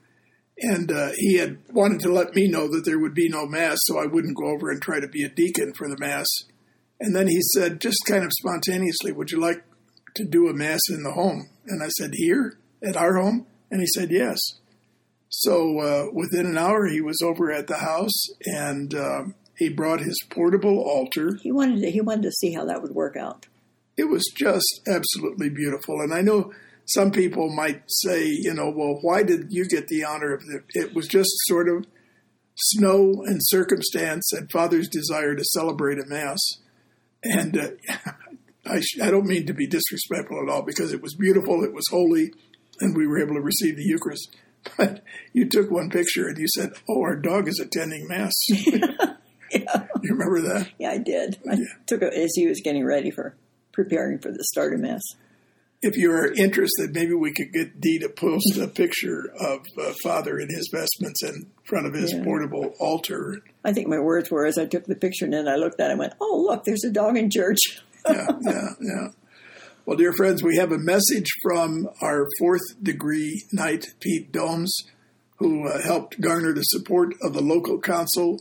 And 0.61 0.91
uh, 0.91 1.11
he 1.15 1.37
had 1.37 1.59
wanted 1.71 2.01
to 2.01 2.13
let 2.13 2.35
me 2.35 2.49
know 2.49 2.67
that 2.69 2.85
there 2.85 2.99
would 2.99 3.15
be 3.15 3.29
no 3.29 3.47
mass, 3.47 3.77
so 3.83 3.99
I 3.99 4.07
wouldn't 4.07 4.37
go 4.37 4.49
over 4.49 4.71
and 4.71 4.83
try 4.83 4.99
to 4.99 5.07
be 5.07 5.23
a 5.23 5.29
deacon 5.29 5.73
for 5.75 5.89
the 5.89 5.99
mass. 5.99 6.27
And 6.99 7.15
then 7.15 7.29
he 7.29 7.41
said, 7.55 7.81
just 7.81 7.99
kind 8.09 8.25
of 8.25 8.33
spontaneously, 8.33 9.13
Would 9.13 9.31
you 9.31 9.39
like 9.39 9.63
to 10.17 10.25
do 10.25 10.49
a 10.49 10.55
mass 10.55 10.81
in 10.89 11.05
the 11.05 11.13
home? 11.13 11.49
And 11.67 11.81
I 11.81 11.89
said, 11.89 12.15
Here 12.15 12.59
at 12.83 12.97
our 12.97 13.17
home? 13.23 13.47
And 13.71 13.81
he 13.81 13.87
said, 13.87 14.11
Yes. 14.11 14.39
So 15.29 15.79
uh, 15.81 16.07
within 16.13 16.47
an 16.47 16.59
hour, 16.59 16.87
he 16.87 17.01
was 17.01 17.21
over 17.23 17.53
at 17.53 17.67
the 17.67 17.79
house 17.79 18.27
and 18.47 18.95
um, 18.95 19.35
he 19.57 19.69
brought 19.69 20.01
his 20.01 20.19
portable 20.31 20.79
altar. 20.79 21.39
He 21.43 21.53
wanted 21.53 21.83
to, 21.83 21.91
he 21.91 22.01
wanted 22.01 22.23
to 22.23 22.33
see 22.33 22.53
how 22.53 22.65
that 22.65 22.83
would 22.83 22.95
work 22.95 23.17
out. 23.17 23.47
It 23.97 24.09
was 24.09 24.25
just 24.37 24.81
absolutely 24.87 25.51
beautiful. 25.51 26.01
And 26.01 26.15
I 26.15 26.23
know 26.23 26.53
some 26.87 27.11
people 27.11 27.55
might 27.55 27.83
say, 27.89 28.25
you 28.27 28.55
know, 28.55 28.71
well, 28.71 28.99
why 29.03 29.23
did 29.23 29.49
you 29.51 29.67
get 29.67 29.89
the 29.89 30.05
honor 30.05 30.33
of 30.33 30.43
it? 30.49 30.63
It 30.71 30.95
was 30.95 31.07
just 31.07 31.29
sort 31.47 31.69
of 31.69 31.85
snow 32.57 33.23
and 33.27 33.41
circumstance 33.43 34.33
and 34.33 34.51
Father's 34.51 34.89
desire 34.89 35.35
to 35.35 35.45
celebrate 35.45 35.99
a 35.99 36.07
Mass. 36.07 36.39
And 37.23 37.59
uh, 37.59 37.71
I, 38.67 38.81
sh- 38.81 39.01
I 39.03 39.11
don't 39.11 39.27
mean 39.27 39.47
to 39.47 39.55
be 39.55 39.67
disrespectful 39.67 40.43
at 40.43 40.53
all 40.53 40.63
because 40.63 40.93
it 40.93 41.03
was 41.03 41.15
beautiful, 41.15 41.63
it 41.65 41.75
was 41.75 41.85
holy, 41.91 42.33
and 42.81 42.97
we 42.97 43.07
were 43.07 43.21
able 43.21 43.35
to 43.35 43.41
receive 43.41 43.77
the 43.77 43.85
Eucharist. 43.85 44.37
But 44.77 45.03
you 45.33 45.49
took 45.49 45.71
one 45.71 45.91
picture 45.91 46.29
and 46.29 46.37
you 46.39 46.47
said, 46.55 46.73
oh, 46.89 47.01
our 47.03 47.17
dog 47.17 47.49
is 47.49 47.59
attending 47.61 48.07
Mass. 48.09 48.33
Yeah, 49.51 49.87
you 50.03 50.11
remember 50.13 50.43
that? 50.43 50.69
yeah, 50.79 50.91
I 50.91 50.99
did. 50.99 51.39
I 51.51 51.57
took 51.87 52.03
it 52.03 52.13
as 52.13 52.33
he 52.35 52.47
was 52.47 52.61
getting 52.63 52.85
ready 52.85 53.11
for 53.11 53.35
preparing 53.73 54.19
for 54.19 54.31
the 54.31 54.45
start 54.45 54.75
of 54.75 54.81
mass. 54.81 55.01
if 55.81 55.97
you're 55.97 56.31
interested, 56.35 56.93
maybe 56.93 57.15
we 57.15 57.33
could 57.33 57.51
get 57.55 57.81
Dee 57.81 57.99
to 58.01 58.11
post 58.11 58.59
a 58.59 58.69
picture 58.69 59.33
of 59.41 59.61
uh, 59.81 59.95
Father 60.03 60.39
in 60.39 60.49
his 60.51 60.69
vestments 60.71 61.23
in 61.23 61.47
front 61.65 61.87
of 61.87 61.95
his 61.95 62.13
Yeah. 62.13 62.25
portable 62.25 62.75
altar. 62.79 63.39
I 63.65 63.73
think 63.73 63.89
my 63.89 63.99
words 64.01 64.31
were 64.31 64.45
as 64.45 64.59
I 64.59 64.67
took 64.67 64.85
the 64.85 64.95
picture 64.97 65.25
and 65.25 65.33
then 65.33 65.49
I 65.49 65.57
looked 65.57 65.81
at 65.81 65.87
it 65.89 65.93
and 65.93 65.99
went, 66.01 66.13
"Oh, 66.21 66.45
look, 66.47 66.65
there's 66.65 66.85
a 66.85 66.91
dog 66.91 67.17
in 67.17 67.31
church." 67.31 67.61
Yeah, 68.07 68.27
yeah, 68.43 68.69
yeah. 68.83 69.09
Well, 69.89 69.97
dear 69.97 70.13
friends, 70.13 70.43
we 70.43 70.59
have 70.59 70.71
a 70.71 70.77
message 70.77 71.29
from 71.43 71.89
our 72.03 72.27
fourth 72.39 72.61
degree 72.83 73.43
knight, 73.55 73.87
Pete 74.01 74.31
Domes, 74.31 74.77
who 75.39 75.67
uh, 75.67 75.81
helped 75.83 76.21
garner 76.21 76.53
the 76.53 76.61
support 76.61 77.15
of 77.23 77.33
the 77.33 77.41
local 77.41 77.81
council. 77.81 78.39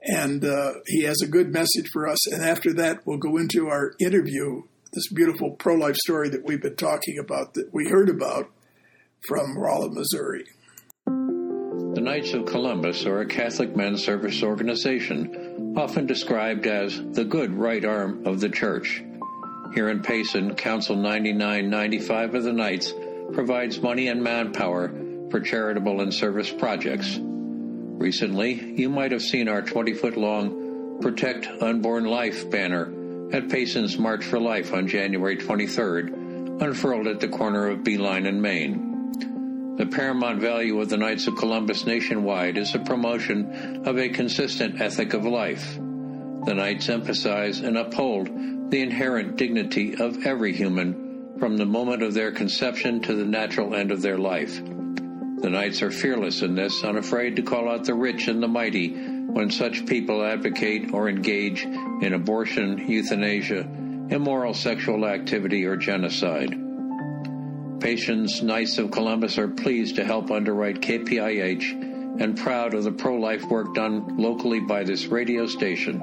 And 0.00 0.42
uh, 0.42 0.72
he 0.86 1.02
has 1.02 1.20
a 1.22 1.28
good 1.28 1.52
message 1.52 1.90
for 1.92 2.08
us. 2.08 2.26
And 2.32 2.42
after 2.42 2.72
that, 2.72 3.06
we'll 3.06 3.18
go 3.18 3.36
into 3.36 3.68
our 3.68 3.92
interview, 4.00 4.62
this 4.94 5.12
beautiful 5.12 5.50
pro 5.50 5.74
life 5.74 5.96
story 5.96 6.30
that 6.30 6.46
we've 6.46 6.62
been 6.62 6.76
talking 6.76 7.18
about, 7.18 7.52
that 7.52 7.68
we 7.74 7.86
heard 7.86 8.08
about 8.08 8.50
from 9.28 9.58
Rolla, 9.58 9.90
Missouri. 9.90 10.46
The 11.04 12.00
Knights 12.00 12.32
of 12.32 12.46
Columbus 12.46 13.04
are 13.04 13.20
a 13.20 13.26
Catholic 13.26 13.76
men's 13.76 14.02
service 14.02 14.42
organization, 14.42 15.74
often 15.76 16.06
described 16.06 16.66
as 16.66 17.02
the 17.12 17.26
good 17.26 17.52
right 17.52 17.84
arm 17.84 18.26
of 18.26 18.40
the 18.40 18.48
Church. 18.48 19.02
Here 19.72 19.88
in 19.88 20.02
Payson, 20.02 20.56
Council 20.56 20.96
9995 20.96 22.34
of 22.34 22.42
the 22.42 22.52
Knights 22.52 22.92
provides 23.32 23.80
money 23.80 24.08
and 24.08 24.22
manpower 24.22 24.92
for 25.30 25.38
charitable 25.40 26.00
and 26.00 26.12
service 26.12 26.50
projects. 26.50 27.18
Recently, 27.20 28.54
you 28.80 28.88
might 28.88 29.12
have 29.12 29.22
seen 29.22 29.48
our 29.48 29.62
20 29.62 29.94
foot 29.94 30.16
long 30.16 30.98
Protect 31.00 31.46
Unborn 31.62 32.04
Life 32.04 32.50
banner 32.50 32.86
at 33.32 33.48
Payson's 33.48 33.96
March 33.96 34.24
for 34.24 34.40
Life 34.40 34.72
on 34.74 34.88
January 34.88 35.36
23rd, 35.36 36.60
unfurled 36.62 37.06
at 37.06 37.20
the 37.20 37.28
corner 37.28 37.68
of 37.68 37.84
Beeline 37.84 38.26
and 38.26 38.42
Main. 38.42 39.76
The 39.76 39.86
paramount 39.86 40.40
value 40.40 40.80
of 40.80 40.88
the 40.88 40.96
Knights 40.96 41.28
of 41.28 41.36
Columbus 41.36 41.86
nationwide 41.86 42.58
is 42.58 42.72
the 42.72 42.80
promotion 42.80 43.86
of 43.86 43.98
a 43.98 44.08
consistent 44.08 44.80
ethic 44.80 45.14
of 45.14 45.24
life. 45.24 45.76
The 45.76 46.54
Knights 46.54 46.88
emphasize 46.88 47.60
and 47.60 47.78
uphold 47.78 48.28
the 48.70 48.82
inherent 48.82 49.36
dignity 49.36 49.96
of 49.96 50.24
every 50.24 50.52
human 50.52 51.36
from 51.38 51.56
the 51.56 51.66
moment 51.66 52.02
of 52.02 52.14
their 52.14 52.30
conception 52.30 53.00
to 53.00 53.14
the 53.14 53.24
natural 53.24 53.74
end 53.74 53.90
of 53.90 54.00
their 54.00 54.18
life. 54.18 54.62
The 55.40 55.50
Knights 55.50 55.82
are 55.82 55.90
fearless 55.90 56.42
in 56.42 56.54
this, 56.54 56.84
unafraid 56.84 57.36
to 57.36 57.42
call 57.42 57.68
out 57.68 57.84
the 57.84 57.94
rich 57.94 58.28
and 58.28 58.42
the 58.42 58.48
mighty 58.48 58.90
when 58.90 59.50
such 59.50 59.86
people 59.86 60.24
advocate 60.24 60.92
or 60.92 61.08
engage 61.08 61.64
in 61.64 62.12
abortion, 62.12 62.88
euthanasia, 62.88 63.60
immoral 64.10 64.54
sexual 64.54 65.06
activity, 65.06 65.64
or 65.64 65.76
genocide. 65.76 66.50
Payson's 67.80 68.42
Knights 68.42 68.76
of 68.78 68.90
Columbus 68.90 69.38
are 69.38 69.48
pleased 69.48 69.96
to 69.96 70.04
help 70.04 70.30
underwrite 70.30 70.80
KPIH 70.80 72.20
and 72.20 72.36
proud 72.36 72.74
of 72.74 72.84
the 72.84 72.92
pro 72.92 73.16
life 73.16 73.44
work 73.44 73.74
done 73.74 74.18
locally 74.18 74.60
by 74.60 74.84
this 74.84 75.06
radio 75.06 75.46
station. 75.46 76.02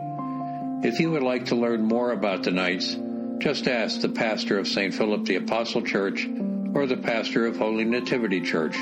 If 0.84 1.00
you 1.00 1.10
would 1.10 1.24
like 1.24 1.46
to 1.48 1.55
learn 1.55 1.81
more 1.81 2.12
about 2.12 2.43
the 2.43 2.51
Knights, 2.51 2.96
just 3.39 3.67
ask 3.67 4.00
the 4.01 4.10
pastor 4.10 4.60
of 4.60 4.67
St. 4.67 4.93
Philip 4.93 5.25
the 5.25 5.38
Apostle 5.38 5.81
Church 5.81 6.27
or 6.75 6.86
the 6.86 6.98
pastor 6.98 7.48
of 7.48 7.57
Holy 7.57 7.84
Nativity 7.84 8.41
Church. 8.41 8.77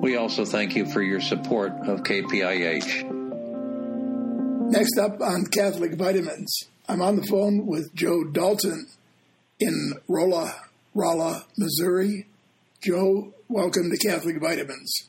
We 0.00 0.16
also 0.16 0.44
thank 0.44 0.76
you 0.76 0.86
for 0.86 1.02
your 1.02 1.20
support 1.20 1.72
of 1.88 2.04
KPIH. 2.04 3.10
Next 4.70 4.98
up 4.98 5.20
on 5.20 5.46
Catholic 5.46 5.96
Vitamins, 5.96 6.68
I'm 6.88 7.02
on 7.02 7.16
the 7.16 7.26
phone 7.26 7.66
with 7.66 7.92
Joe 7.92 8.22
Dalton 8.22 8.86
in 9.58 9.94
Rolla, 10.06 10.54
Rolla, 10.94 11.44
Missouri. 11.58 12.28
Joe, 12.84 13.34
welcome 13.48 13.90
to 13.90 13.96
Catholic 13.96 14.40
Vitamins. 14.40 15.08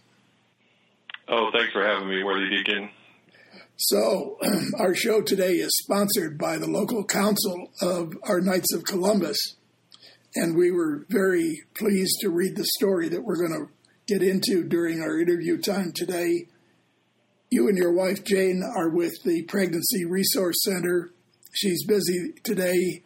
Oh, 1.27 1.51
thanks 1.53 1.74
for 1.74 1.86
having 1.86 2.09
me, 2.09 2.24
Worthy 2.24 2.50
Deacon. 2.50 2.89
So, 3.79 4.39
our 4.79 4.96
show 4.96 5.22
today 5.22 5.53
is 5.53 5.69
sponsored 5.84 6.39
by 6.39 6.57
the 6.57 6.65
local 6.65 7.05
council 7.05 7.72
of 7.79 8.12
our 8.24 8.41
Knights 8.41 8.74
of 8.74 8.84
Columbus. 8.84 9.38
And 10.34 10.57
we 10.57 10.72
were 10.72 11.05
very 11.10 11.62
pleased 11.75 12.17
to 12.22 12.31
read 12.31 12.55
the 12.55 12.65
story 12.79 13.07
that 13.10 13.24
we're 13.24 13.38
going 13.38 13.53
to 13.53 13.72
get 14.12 14.27
into 14.27 14.63
during 14.63 15.00
our 15.01 15.19
interview 15.19 15.62
time 15.62 15.91
today. 15.93 16.48
You 17.51 17.67
and 17.67 17.77
your 17.77 17.93
wife, 17.93 18.24
Jane, 18.24 18.63
are 18.63 18.89
with 18.89 19.13
the 19.24 19.43
Pregnancy 19.43 20.05
Resource 20.05 20.57
Center. 20.63 21.12
She's 21.53 21.86
busy 21.86 22.34
today 22.43 23.03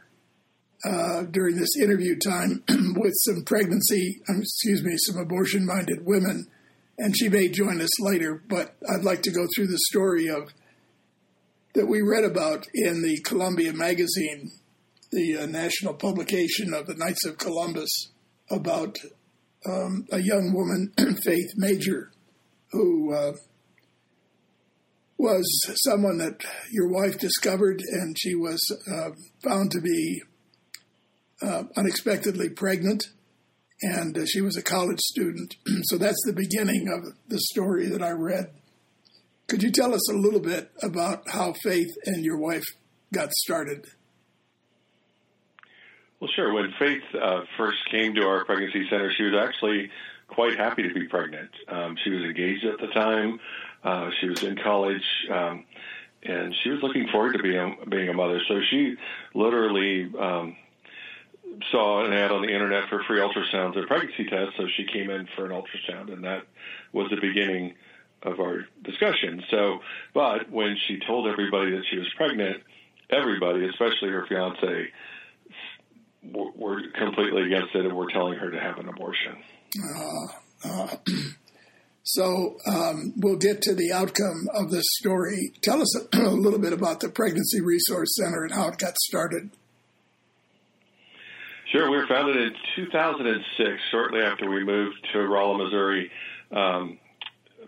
uh, 0.86 1.24
during 1.24 1.58
this 1.58 1.75
interview 1.82 2.18
time 2.18 2.63
with 2.96 3.13
some 3.25 3.44
pregnancy, 3.46 4.22
um, 4.30 4.40
excuse 4.40 4.82
me, 4.86 4.94
some 5.00 5.18
abortion 5.18 5.66
minded 5.66 6.06
women. 6.06 6.48
And 6.98 7.13
she 7.18 7.28
may 7.28 7.50
join 7.50 7.82
us 7.82 8.01
later, 8.01 8.42
but 8.48 8.78
I'd 8.90 9.04
like 9.04 9.22
to 9.24 9.32
go 9.32 9.46
through 9.54 9.68
the 9.68 9.80
story 9.90 10.30
of 10.30 10.54
that 11.74 11.88
we 11.88 12.01
read 12.01 12.24
about 12.24 12.68
in 12.74 13.01
the 13.01 13.20
Columbia 13.24 13.74
Magazine, 13.74 14.51
the 15.12 15.38
uh, 15.38 15.46
national 15.46 15.94
publication 15.94 16.74
of 16.74 16.88
the 16.88 16.96
Knights 16.96 17.25
of 17.25 17.38
Columbus, 17.38 18.12
about 18.50 18.98
um, 19.66 20.06
a 20.12 20.20
young 20.20 20.54
woman, 20.54 20.92
Faith 21.24 21.51
Major, 21.56 22.12
who 22.72 23.13
uh, 23.13 23.34
was 25.18 25.46
someone 25.84 26.18
that 26.18 26.44
your 26.72 26.90
wife 26.90 27.20
discovered, 27.20 27.80
and 27.92 28.18
she 28.20 28.36
was 28.36 28.60
uh, 28.92 29.12
found 29.44 29.72
to 29.72 29.82
be 29.82 30.22
uh, 31.42 31.63
unexpectedly 31.78 32.50
pregnant, 32.50 33.04
and 33.82 34.18
uh, 34.18 34.25
she 34.25 34.42
was 34.42 34.58
a 34.58 34.63
college 34.63 35.00
student. 35.00 35.56
so 35.84 35.98
that's 35.98 36.22
the 36.25 36.34
beginning 36.34 36.88
of 36.88 37.13
the 37.28 37.40
story 37.51 37.88
that 37.88 38.01
I 38.01 38.12
read. 38.12 38.51
Could 39.51 39.63
you 39.63 39.70
tell 39.70 39.93
us 39.93 40.10
a 40.10 40.15
little 40.15 40.39
bit 40.39 40.72
about 40.81 41.24
how 41.27 41.51
Faith 41.62 41.89
and 42.05 42.24
your 42.24 42.38
wife 42.38 42.63
got 43.13 43.34
started? 43.34 43.86
Well, 46.22 46.29
sure. 46.34 46.53
When 46.53 46.74
Faith 46.79 47.01
uh, 47.22 47.41
first 47.58 47.79
came 47.91 48.15
to 48.15 48.22
our 48.22 48.46
pregnancy 48.46 48.88
center, 48.89 49.12
she 49.12 49.24
was 49.24 49.34
actually 49.34 49.91
quite 50.29 50.58
happy 50.58 50.84
to 50.84 50.93
be 50.93 51.05
pregnant. 51.10 51.50
Um, 51.67 51.98
she 52.01 52.12
was 52.12 52.24
engaged 52.24 52.63
at 52.63 52.79
the 52.79 52.88
time. 52.93 53.41
Uh, 53.84 54.12
she 54.22 54.29
was 54.29 54.41
in 54.41 54.55
college, 54.55 55.03
um, 55.29 55.65
and 56.24 56.55
she 56.63 56.70
was 56.70 56.79
looking 56.81 57.10
forward 57.10 57.34
to 57.34 57.43
being 57.43 57.75
being 57.89 58.08
a 58.08 58.13
mother. 58.13 58.39
So 58.48 58.62
she 58.70 58.96
literally 59.36 60.10
um, 60.17 60.55
saw 61.72 62.05
an 62.05 62.13
ad 62.13 62.31
on 62.31 62.41
the 62.41 62.53
internet 62.53 62.88
for 62.88 63.03
free 63.03 63.20
ultrasounds 63.20 63.77
and 63.77 63.86
pregnancy 63.86 64.29
tests. 64.29 64.53
So 64.55 64.67
she 64.77 64.86
came 64.86 65.10
in 65.10 65.27
for 65.36 65.43
an 65.46 65.51
ultrasound, 65.51 66.13
and 66.13 66.24
that 66.24 66.43
was 66.93 67.10
the 67.10 67.20
beginning 67.20 67.74
of 68.24 68.40
our 68.40 68.66
discussion. 68.84 69.44
So, 69.50 69.80
but 70.13 70.50
when 70.51 70.78
she 70.88 71.00
told 71.08 71.28
everybody 71.28 71.72
that 71.72 71.84
she 71.90 71.98
was 71.98 72.08
pregnant, 72.16 72.63
everybody, 73.10 73.68
especially 73.68 74.10
her 74.10 74.25
fiance, 74.28 74.88
were 76.34 76.82
completely 76.98 77.44
against 77.44 77.74
it 77.75 77.86
and 77.86 77.96
were 77.96 78.12
telling 78.12 78.38
her 78.38 78.51
to 78.51 78.60
have 78.60 78.78
an 78.78 78.88
abortion. 78.90 79.38
So 82.04 82.58
um, 82.66 83.13
we'll 83.18 83.38
get 83.38 83.62
to 83.62 83.75
the 83.75 83.92
outcome 83.94 84.48
of 84.56 84.72
this 84.72 84.86
story. 85.00 85.54
Tell 85.62 85.82
us 85.82 85.96
a, 86.13 86.18
little 86.18 86.60
bit 86.60 86.74
about 86.74 87.00
the 87.00 87.10
Pregnancy 87.10 87.62
Resource 87.62 88.16
Center 88.16 88.44
and 88.44 88.54
how 88.54 88.70
it 88.70 88.80
got 88.80 88.98
started. 88.98 89.51
Sure, 91.72 91.90
we 91.90 91.98
were 91.98 92.08
founded 92.08 92.36
in 92.36 92.51
2006, 92.75 93.82
shortly 93.92 94.20
after 94.22 94.50
we 94.50 94.63
moved 94.63 94.98
to 95.13 95.20
Rolla, 95.20 95.63
Missouri. 95.63 96.12
Um, 96.51 97.00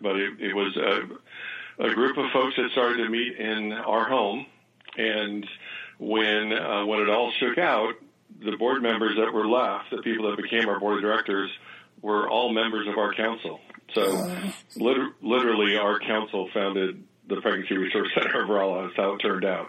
but 0.03 0.15
it, 0.17 0.33
it 0.39 0.53
was 0.55 0.75
a, 0.77 1.83
a 1.86 1.93
group 1.95 2.17
of 2.17 2.25
folks 2.31 2.55
that 2.57 2.69
started 2.74 2.98
to 2.98 3.10
meet 3.10 3.38
in 3.39 3.72
our 3.72 4.07
home, 4.07 4.45
and 4.98 5.48
when 5.98 6.53
uh, 6.53 6.86
when 6.86 7.00
it 7.00 7.10
all 7.10 7.31
shook 7.39 7.57
out, 7.57 7.93
the 8.43 8.55
board 8.57 8.83
members 8.83 9.15
that 9.17 9.33
were 9.33 9.48
left, 9.48 9.86
the 9.89 10.01
people 10.03 10.29
that 10.29 10.38
became 10.41 10.69
our 10.69 10.79
board 10.79 10.98
of 10.98 11.01
directors, 11.01 11.50
were 12.01 12.29
all 12.29 12.53
members 12.53 12.88
of 12.88 12.98
our 12.98 13.13
council. 13.15 13.60
So, 13.95 14.03
liter- 14.75 15.13
literally, 15.22 15.77
our 15.77 16.00
council 16.00 16.50
founded 16.53 17.03
the 17.29 17.39
Pregnancy 17.41 17.77
Resource 17.77 18.10
Center 18.15 18.43
of 18.43 18.50
Rolla. 18.50 18.83
That's 18.83 18.98
how 18.98 19.13
it 19.13 19.19
turned 19.19 19.45
out. 19.45 19.67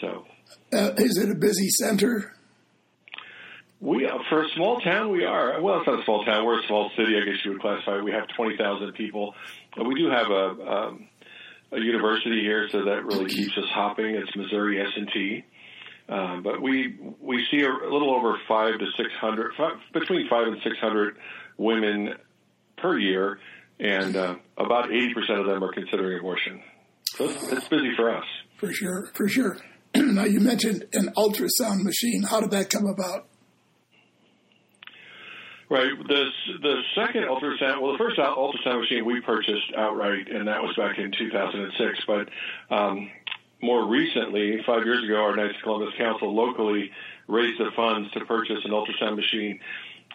So, 0.00 0.24
Uh, 0.72 0.92
is 0.98 1.16
it 1.18 1.30
a 1.30 1.34
busy 1.34 1.68
center? 1.70 2.34
We 3.82 4.06
uh, 4.06 4.16
for 4.28 4.42
a 4.44 4.48
small 4.54 4.80
town, 4.80 5.10
we 5.10 5.24
are. 5.24 5.60
Well, 5.60 5.78
it's 5.78 5.86
not 5.88 6.00
a 6.00 6.04
small 6.04 6.24
town. 6.24 6.46
We're 6.46 6.60
a 6.60 6.66
small 6.68 6.90
city, 6.96 7.16
I 7.20 7.24
guess 7.26 7.44
you 7.44 7.50
would 7.50 7.60
classify. 7.60 7.98
it. 7.98 8.04
We 8.04 8.12
have 8.12 8.28
twenty 8.36 8.56
thousand 8.56 8.92
people. 8.92 9.34
But 9.76 9.86
we 9.86 9.94
do 9.96 10.08
have 10.08 10.30
a 10.30 10.72
um, 10.72 11.08
a 11.72 11.80
university 11.80 12.42
here, 12.42 12.68
so 12.70 12.84
that 12.84 13.04
really 13.04 13.26
keeps 13.26 13.58
us 13.58 13.64
hopping. 13.74 14.14
It's 14.14 14.34
Missouri 14.36 14.80
S 14.80 14.88
and 14.96 15.10
T. 15.12 15.44
Um, 16.08 16.42
but 16.44 16.62
we 16.62 16.96
we 17.20 17.44
see 17.50 17.62
a, 17.62 17.70
a 17.70 17.90
little 17.90 18.14
over 18.14 18.38
five 18.46 18.78
to 18.78 18.86
six 18.96 19.08
hundred, 19.20 19.52
between 19.92 20.28
five 20.28 20.46
and 20.46 20.58
six 20.62 20.78
hundred 20.78 21.16
women 21.56 22.14
per 22.78 22.96
year, 22.96 23.40
and 23.80 24.16
uh, 24.16 24.36
about 24.58 24.92
eighty 24.92 25.12
percent 25.12 25.40
of 25.40 25.46
them 25.46 25.64
are 25.64 25.72
considering 25.72 26.20
abortion. 26.20 26.62
So 27.16 27.24
it's, 27.24 27.48
it's 27.50 27.68
busy 27.68 27.90
for 27.96 28.14
us. 28.14 28.24
For 28.58 28.72
sure, 28.72 29.10
for 29.14 29.26
sure. 29.26 29.58
now, 29.96 30.24
you 30.24 30.38
mentioned 30.38 30.86
an 30.92 31.10
ultrasound 31.16 31.82
machine. 31.82 32.22
How 32.22 32.40
did 32.40 32.52
that 32.52 32.70
come 32.70 32.86
about? 32.86 33.26
Right. 35.72 35.88
The 36.06 36.26
the 36.60 36.82
second 36.94 37.22
ultrasound, 37.22 37.80
well, 37.80 37.92
the 37.92 37.98
first 37.98 38.18
ultrasound 38.18 38.80
machine 38.80 39.06
we 39.06 39.22
purchased 39.22 39.72
outright, 39.74 40.28
and 40.30 40.46
that 40.46 40.62
was 40.62 40.76
back 40.76 40.98
in 40.98 41.10
2006. 41.10 41.98
But 42.06 42.28
um, 42.68 43.10
more 43.62 43.88
recently, 43.88 44.60
five 44.66 44.84
years 44.84 45.02
ago, 45.02 45.16
our 45.16 45.34
Knights 45.34 45.56
of 45.56 45.62
Columbus 45.62 45.94
Council 45.96 46.34
locally 46.34 46.90
raised 47.26 47.58
the 47.58 47.70
funds 47.74 48.10
to 48.12 48.20
purchase 48.26 48.58
an 48.66 48.72
ultrasound 48.72 49.16
machine. 49.16 49.60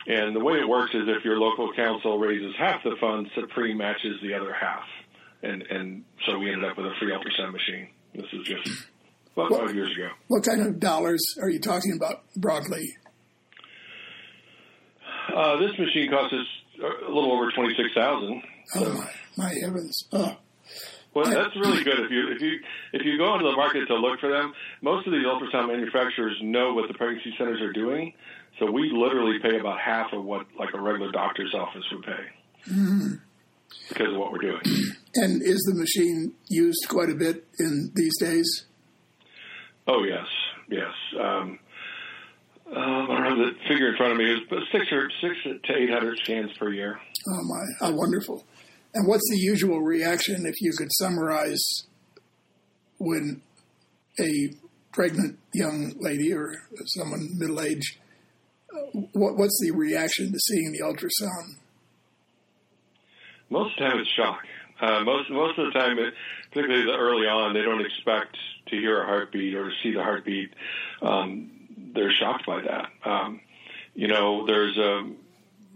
And 0.05 0.35
the 0.35 0.43
way 0.43 0.59
it 0.59 0.69
works 0.69 0.93
is 0.93 1.07
if 1.07 1.25
your 1.25 1.39
local 1.39 1.73
council 1.73 2.19
raises 2.19 2.53
half 2.55 2.83
the 2.83 2.95
funds, 3.01 3.31
Supreme 3.33 3.77
matches 3.77 4.21
the 4.21 4.35
other 4.35 4.53
half. 4.53 4.85
And 5.41 5.63
and 5.63 6.03
so 6.27 6.37
we 6.37 6.51
ended 6.53 6.69
up 6.69 6.77
with 6.77 6.85
a 6.85 6.93
free 6.99 7.11
ultrasound 7.11 7.53
machine. 7.53 7.87
This 8.13 8.25
is 8.31 8.45
just 8.45 8.85
about 9.35 9.49
five 9.49 9.73
years 9.73 9.91
ago. 9.91 10.09
What 10.27 10.43
kind 10.43 10.61
of 10.61 10.79
dollars 10.79 11.23
are 11.41 11.49
you 11.49 11.59
talking 11.59 11.93
about 11.97 12.21
broadly? 12.35 12.93
Uh, 15.37 15.57
this 15.59 15.77
machine 15.77 16.09
costs 16.09 16.33
us 16.33 16.47
a 17.07 17.11
little 17.11 17.31
over 17.31 17.51
twenty 17.51 17.75
six 17.75 17.89
thousand. 17.95 18.41
Oh 18.75 18.93
my, 19.37 19.45
my 19.45 19.53
heavens! 19.63 20.05
Oh, 20.11 20.35
Well, 21.13 21.25
that's 21.25 21.55
really 21.55 21.83
good. 21.83 21.99
If 21.99 22.11
you 22.11 22.31
if 22.31 22.41
you 22.41 22.59
if 22.93 23.05
you 23.05 23.17
go 23.17 23.33
into 23.35 23.45
the 23.49 23.55
market 23.55 23.85
to 23.87 23.95
look 23.95 24.19
for 24.19 24.29
them, 24.31 24.53
most 24.81 25.05
of 25.07 25.13
these 25.13 25.25
ultrasound 25.25 25.67
manufacturers 25.67 26.35
know 26.41 26.73
what 26.73 26.87
the 26.87 26.93
pregnancy 26.95 27.33
centers 27.37 27.61
are 27.61 27.71
doing. 27.73 28.13
So 28.59 28.71
we 28.71 28.89
literally 28.91 29.37
pay 29.39 29.59
about 29.59 29.79
half 29.79 30.11
of 30.13 30.23
what 30.25 30.47
like 30.57 30.73
a 30.73 30.81
regular 30.81 31.11
doctor's 31.11 31.53
office 31.53 31.83
would 31.91 32.03
pay 32.03 32.23
because 33.89 34.13
of 34.13 34.17
what 34.19 34.31
we're 34.31 34.39
doing. 34.39 34.61
and 35.15 35.41
is 35.43 35.61
the 35.71 35.75
machine 35.75 36.33
used 36.49 36.85
quite 36.89 37.09
a 37.09 37.15
bit 37.15 37.45
in 37.59 37.91
these 37.93 38.17
days? 38.19 38.65
Oh 39.87 40.03
yes, 40.03 40.25
yes. 40.69 40.91
Um, 41.21 41.59
um, 42.75 43.11
I 43.11 43.17
don't 43.17 43.25
have 43.25 43.37
the 43.37 43.51
figure 43.67 43.89
in 43.89 43.97
front 43.97 44.13
of 44.13 44.17
me. 44.17 44.33
About 44.33 44.63
six 44.71 44.85
or 44.91 45.09
six 45.21 45.35
to 45.43 45.75
eight 45.75 45.89
hundred 45.89 46.19
scans 46.23 46.51
per 46.57 46.71
year. 46.71 46.99
Oh 47.29 47.43
my, 47.43 47.63
how 47.79 47.95
wonderful! 47.95 48.45
And 48.93 49.07
what's 49.07 49.29
the 49.29 49.37
usual 49.37 49.81
reaction 49.81 50.45
if 50.45 50.55
you 50.61 50.71
could 50.77 50.91
summarize 50.91 51.63
when 52.97 53.41
a 54.19 54.49
pregnant 54.91 55.37
young 55.53 55.93
lady 55.99 56.33
or 56.33 56.55
someone 56.85 57.29
middle 57.37 57.61
aged, 57.61 57.97
what, 59.13 59.37
what's 59.37 59.59
the 59.61 59.71
reaction 59.71 60.31
to 60.31 60.39
seeing 60.39 60.71
the 60.71 60.83
ultrasound? 60.83 61.59
Most 63.49 63.77
of 63.77 63.83
the 63.83 63.89
time, 63.89 63.99
it's 63.99 64.09
shock. 64.11 64.39
Uh, 64.81 65.03
most 65.03 65.29
most 65.31 65.57
of 65.57 65.71
the 65.71 65.79
time, 65.79 65.97
it, 65.97 66.13
particularly 66.51 66.85
the 66.85 66.97
early 66.97 67.27
on, 67.27 67.53
they 67.53 67.61
don't 67.61 67.85
expect 67.85 68.35
to 68.67 68.75
hear 68.75 69.01
a 69.01 69.05
heartbeat 69.05 69.55
or 69.55 69.69
to 69.69 69.75
see 69.81 69.91
the 69.91 70.03
heartbeat. 70.03 70.49
Um, 71.01 71.51
they're 71.97 72.11
shocked 72.11 72.45
by 72.45 72.61
that. 72.61 73.09
Um, 73.09 73.41
you 73.93 74.07
know, 74.07 74.45
there's 74.45 74.77
a, 74.77 75.11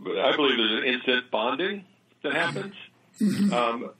I 0.06 0.36
believe 0.36 0.58
there's 0.58 0.84
an 0.84 0.94
instant 0.94 1.32
bonding 1.32 1.86
that 2.24 2.34
happens. 2.34 2.76
Um, 3.52 3.92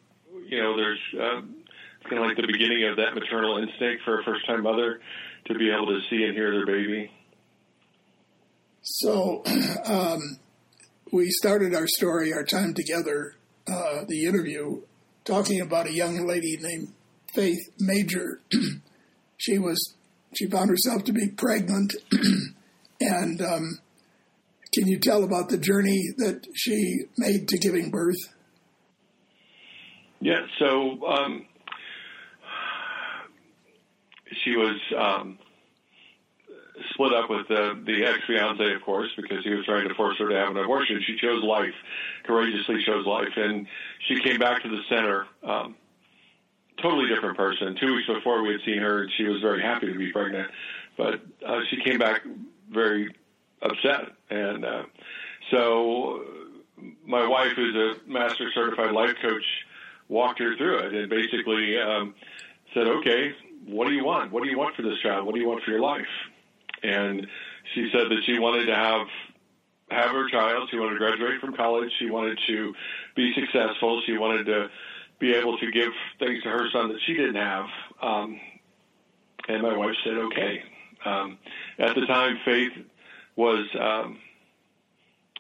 you 0.48 0.62
know, 0.62 0.76
there's 0.76 1.00
um, 1.20 1.56
kind 2.04 2.22
of 2.22 2.28
like 2.28 2.38
the 2.38 2.48
beginning 2.48 2.86
of 2.86 2.98
that 2.98 3.14
maternal 3.14 3.58
instinct 3.58 4.04
for 4.04 4.20
a 4.20 4.24
first 4.24 4.46
time 4.48 4.64
mother 4.64 5.00
to 5.46 5.56
be 5.56 5.70
able 5.70 5.88
to 5.88 6.00
see 6.10 6.24
and 6.24 6.34
hear 6.34 6.52
their 6.52 6.66
baby. 6.66 7.12
So 8.82 9.44
um, 9.86 10.20
we 11.12 11.30
started 11.30 11.76
our 11.76 11.88
story, 11.88 12.34
our 12.34 12.44
time 12.44 12.74
together, 12.74 13.36
uh, 13.68 14.06
the 14.08 14.26
interview, 14.26 14.82
talking 15.24 15.62
about 15.62 15.88
a 15.88 15.94
young 15.94 16.26
lady 16.26 16.58
named 16.60 16.94
Faith 17.34 17.60
Major. 17.80 18.42
she 19.38 19.58
was 19.60 19.96
she 20.34 20.48
found 20.48 20.70
herself 20.70 21.04
to 21.06 21.14
be 21.14 21.30
pregnant, 21.30 21.94
and 23.02 23.42
um, 23.42 23.80
can 24.74 24.88
you 24.88 25.00
tell 25.00 25.24
about 25.24 25.50
the 25.50 25.58
journey 25.58 26.14
that 26.18 26.48
she 26.54 27.06
made 27.18 27.48
to 27.50 27.58
giving 27.58 27.92
birth? 27.92 28.16
Yeah, 30.22 30.46
so 30.60 31.06
um, 31.08 31.46
she 34.44 34.56
was 34.56 34.80
um, 34.98 35.40
split 36.94 37.14
up 37.14 37.30
with 37.30 37.48
the, 37.48 37.82
the 37.86 38.06
ex 38.06 38.20
fiance, 38.28 38.74
of 38.74 38.82
course, 38.84 39.10
because 39.16 39.44
he 39.44 39.50
was 39.50 39.66
trying 39.66 39.88
to 39.88 39.96
force 39.96 40.18
her 40.20 40.30
to 40.30 40.36
have 40.36 40.50
an 40.50 40.58
abortion. 40.58 41.02
She 41.06 41.18
chose 41.18 41.44
life, 41.44 41.74
courageously 42.24 42.84
chose 42.86 43.06
life, 43.06 43.34
and 43.36 43.68
she 44.08 44.22
came 44.22 44.40
back 44.40 44.62
to 44.64 44.70
the 44.70 44.82
center. 44.90 45.26
Um, 45.44 45.76
totally 46.82 47.08
different 47.08 47.38
person. 47.38 47.76
Two 47.80 47.96
weeks 47.96 48.08
before, 48.08 48.44
we 48.44 48.52
had 48.54 48.62
seen 48.66 48.80
her, 48.80 49.04
and 49.04 49.12
she 49.18 49.24
was 49.24 49.42
very 49.42 49.62
happy 49.62 49.88
to 49.88 49.98
be 49.98 50.12
pregnant, 50.12 50.50
but 50.98 51.22
uh, 51.46 51.60
she 51.70 51.78
came 51.84 51.98
back 51.98 52.22
very 52.70 53.14
upset, 53.62 54.12
and 54.30 54.66
uh, 54.66 54.84
so 55.52 56.24
my 57.06 57.28
wife, 57.28 57.52
who's 57.56 57.76
a 57.76 58.10
master 58.10 58.50
certified 58.54 58.92
life 58.92 59.16
coach, 59.22 59.44
walked 60.08 60.40
her 60.40 60.56
through 60.58 60.80
it 60.80 60.94
and 60.94 61.10
basically 61.10 61.78
um, 61.78 62.14
said, 62.74 62.88
"Okay, 62.88 63.34
what 63.66 63.88
do 63.88 63.94
you 63.94 64.04
want? 64.04 64.32
What 64.32 64.44
do 64.44 64.50
you 64.50 64.58
want 64.58 64.76
for 64.76 64.82
this 64.82 65.00
child? 65.00 65.26
What 65.26 65.36
do 65.36 65.42
you 65.42 65.48
want 65.48 65.64
for 65.64 65.72
your 65.72 65.82
life?" 65.82 66.08
And 66.84 67.28
she 67.76 67.90
said 67.92 68.10
that 68.10 68.22
she 68.26 68.40
wanted 68.40 68.66
to 68.66 68.76
have 68.76 69.08
have 69.92 70.12
her 70.12 70.30
child. 70.30 70.70
She 70.72 70.80
wanted 70.80 70.94
to 70.94 71.00
graduate 71.00 71.42
from 71.42 71.54
college. 71.54 71.92
She 72.00 72.10
wanted 72.10 72.40
to 72.48 72.74
be 73.16 73.34
successful. 73.34 74.02
She 74.06 74.18
wanted 74.18 74.46
to 74.46 74.70
be 75.22 75.34
able 75.34 75.58
to 75.60 75.72
give 75.72 75.92
things 76.20 76.44
to 76.44 76.50
her 76.50 76.68
son 76.74 76.90
that 76.90 77.00
she 77.06 77.14
didn't 77.14 77.36
have. 77.36 77.66
Um, 78.02 78.40
and 79.48 79.62
my 79.62 79.78
wife 79.78 79.96
said, 80.04 80.18
"Okay." 80.18 80.64
Um, 81.06 81.38
at 81.80 81.96
the 81.96 82.06
time, 82.06 82.38
Faith 82.44 82.74
was 83.36 83.66
um, 83.80 84.20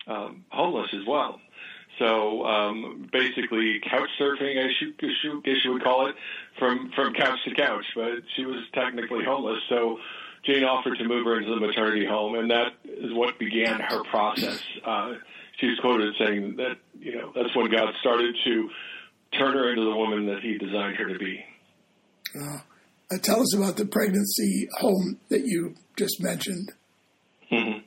um, 0.08 0.46
homeless 0.50 0.90
as 0.94 1.06
well. 1.06 1.40
So 2.00 2.46
um, 2.46 3.10
basically, 3.12 3.80
couch 3.84 4.10
surfing, 4.20 4.58
I 4.58 4.72
should, 4.80 4.98
guess 4.98 5.58
you 5.64 5.74
would 5.74 5.84
call 5.84 6.08
it, 6.08 6.16
from 6.58 6.92
from 6.96 7.14
couch 7.14 7.40
to 7.46 7.54
couch. 7.54 7.86
But 7.96 8.24
she 8.36 8.46
was 8.46 8.64
technically 8.74 9.26
homeless. 9.26 9.60
So 9.70 10.00
Jane 10.44 10.64
offered 10.64 10.98
to 10.98 11.04
move 11.04 11.26
her 11.26 11.38
into 11.38 11.54
the 11.54 11.60
maternity 11.60 12.06
home, 12.06 12.36
and 12.36 12.50
that 12.50 12.74
is 12.86 13.14
what 13.14 13.38
began 13.38 13.80
her 13.80 14.04
process. 14.06 14.62
Uh, 14.86 15.16
she's 15.58 15.78
quoted 15.80 16.16
saying 16.18 16.56
that 16.58 16.78
you 17.00 17.16
know 17.18 17.32
that's 17.36 17.56
when 17.56 17.70
God 17.70 17.94
started 18.00 18.36
to 18.46 18.70
turn 19.38 19.54
her 19.54 19.70
into 19.70 19.84
the 19.84 19.96
woman 19.96 20.28
that 20.28 20.42
He 20.42 20.58
designed 20.58 20.98
her 20.98 21.08
to 21.08 21.20
be. 21.20 21.44
Uh, 22.40 22.60
tell 23.22 23.42
us 23.42 23.56
about 23.56 23.78
the 23.78 23.86
pregnancy 23.86 24.70
home 24.80 25.20
that 25.30 25.46
you 25.46 25.76
just 25.98 26.22
mentioned. 26.22 26.72
Mm-hmm. 27.52 27.80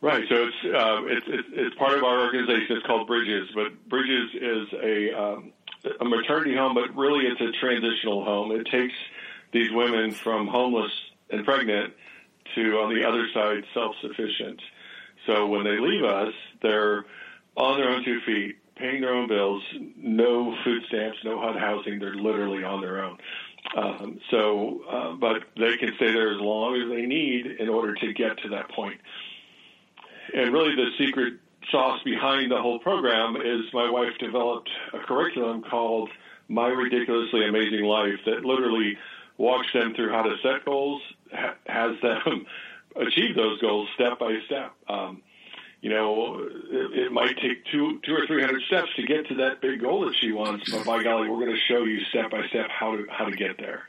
Right. 0.00 0.24
So 0.28 0.36
it's, 0.46 0.56
uh, 0.64 1.04
it's, 1.06 1.26
it's 1.26 1.48
it's 1.52 1.76
part 1.76 1.98
of 1.98 2.04
our 2.04 2.24
organization. 2.24 2.76
It's 2.76 2.86
called 2.86 3.08
Bridges, 3.08 3.48
but 3.54 3.88
Bridges 3.88 4.30
is 4.34 4.68
a 4.80 5.20
um, 5.20 5.52
a 6.00 6.04
maternity 6.04 6.54
home, 6.56 6.74
but 6.74 6.94
really 6.96 7.24
it's 7.26 7.40
a 7.40 7.50
transitional 7.60 8.24
home. 8.24 8.52
It 8.52 8.68
takes 8.70 8.94
these 9.52 9.70
women 9.72 10.12
from 10.12 10.46
homeless 10.46 10.92
and 11.30 11.44
pregnant 11.44 11.94
to 12.54 12.60
on 12.78 12.94
the 12.94 13.06
other 13.06 13.26
side 13.34 13.64
self-sufficient. 13.74 14.60
So 15.26 15.46
when 15.48 15.64
they 15.64 15.78
leave 15.78 16.04
us, 16.04 16.32
they're 16.62 17.04
on 17.56 17.78
their 17.78 17.90
own 17.90 18.04
two 18.04 18.20
feet, 18.24 18.57
paying 18.78 19.00
their 19.00 19.14
own 19.14 19.28
bills, 19.28 19.62
no 19.96 20.56
food 20.64 20.82
stamps, 20.88 21.18
no 21.24 21.40
HUD 21.40 21.56
housing. 21.56 21.98
They're 21.98 22.14
literally 22.14 22.64
on 22.64 22.80
their 22.80 23.02
own. 23.02 23.18
Um, 23.76 24.20
so, 24.30 24.80
uh, 24.88 25.12
but 25.12 25.44
they 25.56 25.76
can 25.76 25.94
stay 25.96 26.12
there 26.12 26.32
as 26.32 26.40
long 26.40 26.80
as 26.80 26.88
they 26.88 27.06
need 27.06 27.46
in 27.46 27.68
order 27.68 27.94
to 27.94 28.12
get 28.12 28.38
to 28.38 28.48
that 28.50 28.70
point. 28.70 29.00
And 30.34 30.52
really, 30.52 30.74
the 30.74 30.90
secret 30.96 31.34
sauce 31.70 32.00
behind 32.04 32.50
the 32.50 32.60
whole 32.60 32.78
program 32.78 33.36
is 33.36 33.72
my 33.72 33.90
wife 33.90 34.16
developed 34.18 34.70
a 34.92 34.98
curriculum 34.98 35.62
called 35.62 36.10
My 36.48 36.68
Ridiculously 36.68 37.46
Amazing 37.46 37.84
Life 37.84 38.20
that 38.26 38.44
literally 38.44 38.96
walks 39.36 39.68
them 39.72 39.94
through 39.94 40.10
how 40.10 40.22
to 40.22 40.36
set 40.42 40.64
goals, 40.64 41.02
ha- 41.32 41.56
has 41.66 42.00
them 42.00 42.46
achieve 42.96 43.36
those 43.36 43.60
goals 43.60 43.88
step 43.94 44.18
by 44.18 44.38
step. 44.46 44.72
Um, 44.88 45.22
you 45.80 45.90
know, 45.90 46.44
it, 46.70 47.12
might 47.12 47.36
take 47.36 47.64
two, 47.70 48.00
two 48.04 48.14
or 48.14 48.26
three 48.26 48.42
hundred 48.42 48.62
steps 48.64 48.88
to 48.96 49.02
get 49.02 49.28
to 49.28 49.34
that 49.36 49.60
big 49.60 49.80
goal 49.80 50.06
that 50.06 50.14
she 50.20 50.32
wants, 50.32 50.70
but 50.70 50.84
by 50.84 51.02
golly, 51.02 51.28
we're 51.28 51.44
going 51.44 51.54
to 51.54 51.72
show 51.72 51.84
you 51.84 52.00
step 52.10 52.30
by 52.30 52.46
step 52.48 52.68
how 52.68 52.96
to 52.96 53.06
how 53.10 53.26
to 53.26 53.36
get 53.36 53.56
there. 53.58 53.82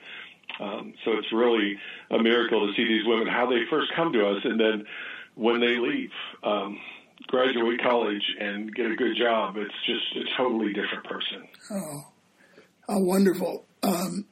Um, 0.59 0.93
so 1.03 1.13
it's 1.13 1.31
really 1.31 1.77
a 2.11 2.21
miracle 2.21 2.67
to 2.67 2.73
see 2.75 2.87
these 2.87 3.05
women 3.05 3.27
how 3.27 3.49
they 3.49 3.61
first 3.69 3.91
come 3.95 4.13
to 4.13 4.27
us, 4.27 4.41
and 4.43 4.59
then 4.59 4.85
when 5.35 5.59
they 5.61 5.77
leave, 5.77 6.11
um, 6.43 6.79
graduate 7.27 7.81
college 7.81 8.23
and 8.39 8.73
get 8.73 8.91
a 8.91 8.95
good 8.95 9.15
job, 9.17 9.55
it's 9.57 9.73
just 9.85 10.15
a 10.15 10.37
totally 10.37 10.73
different 10.73 11.05
person. 11.05 11.47
Oh, 11.71 12.01
how 12.87 12.99
wonderful! 12.99 13.65
Um, 13.81 14.25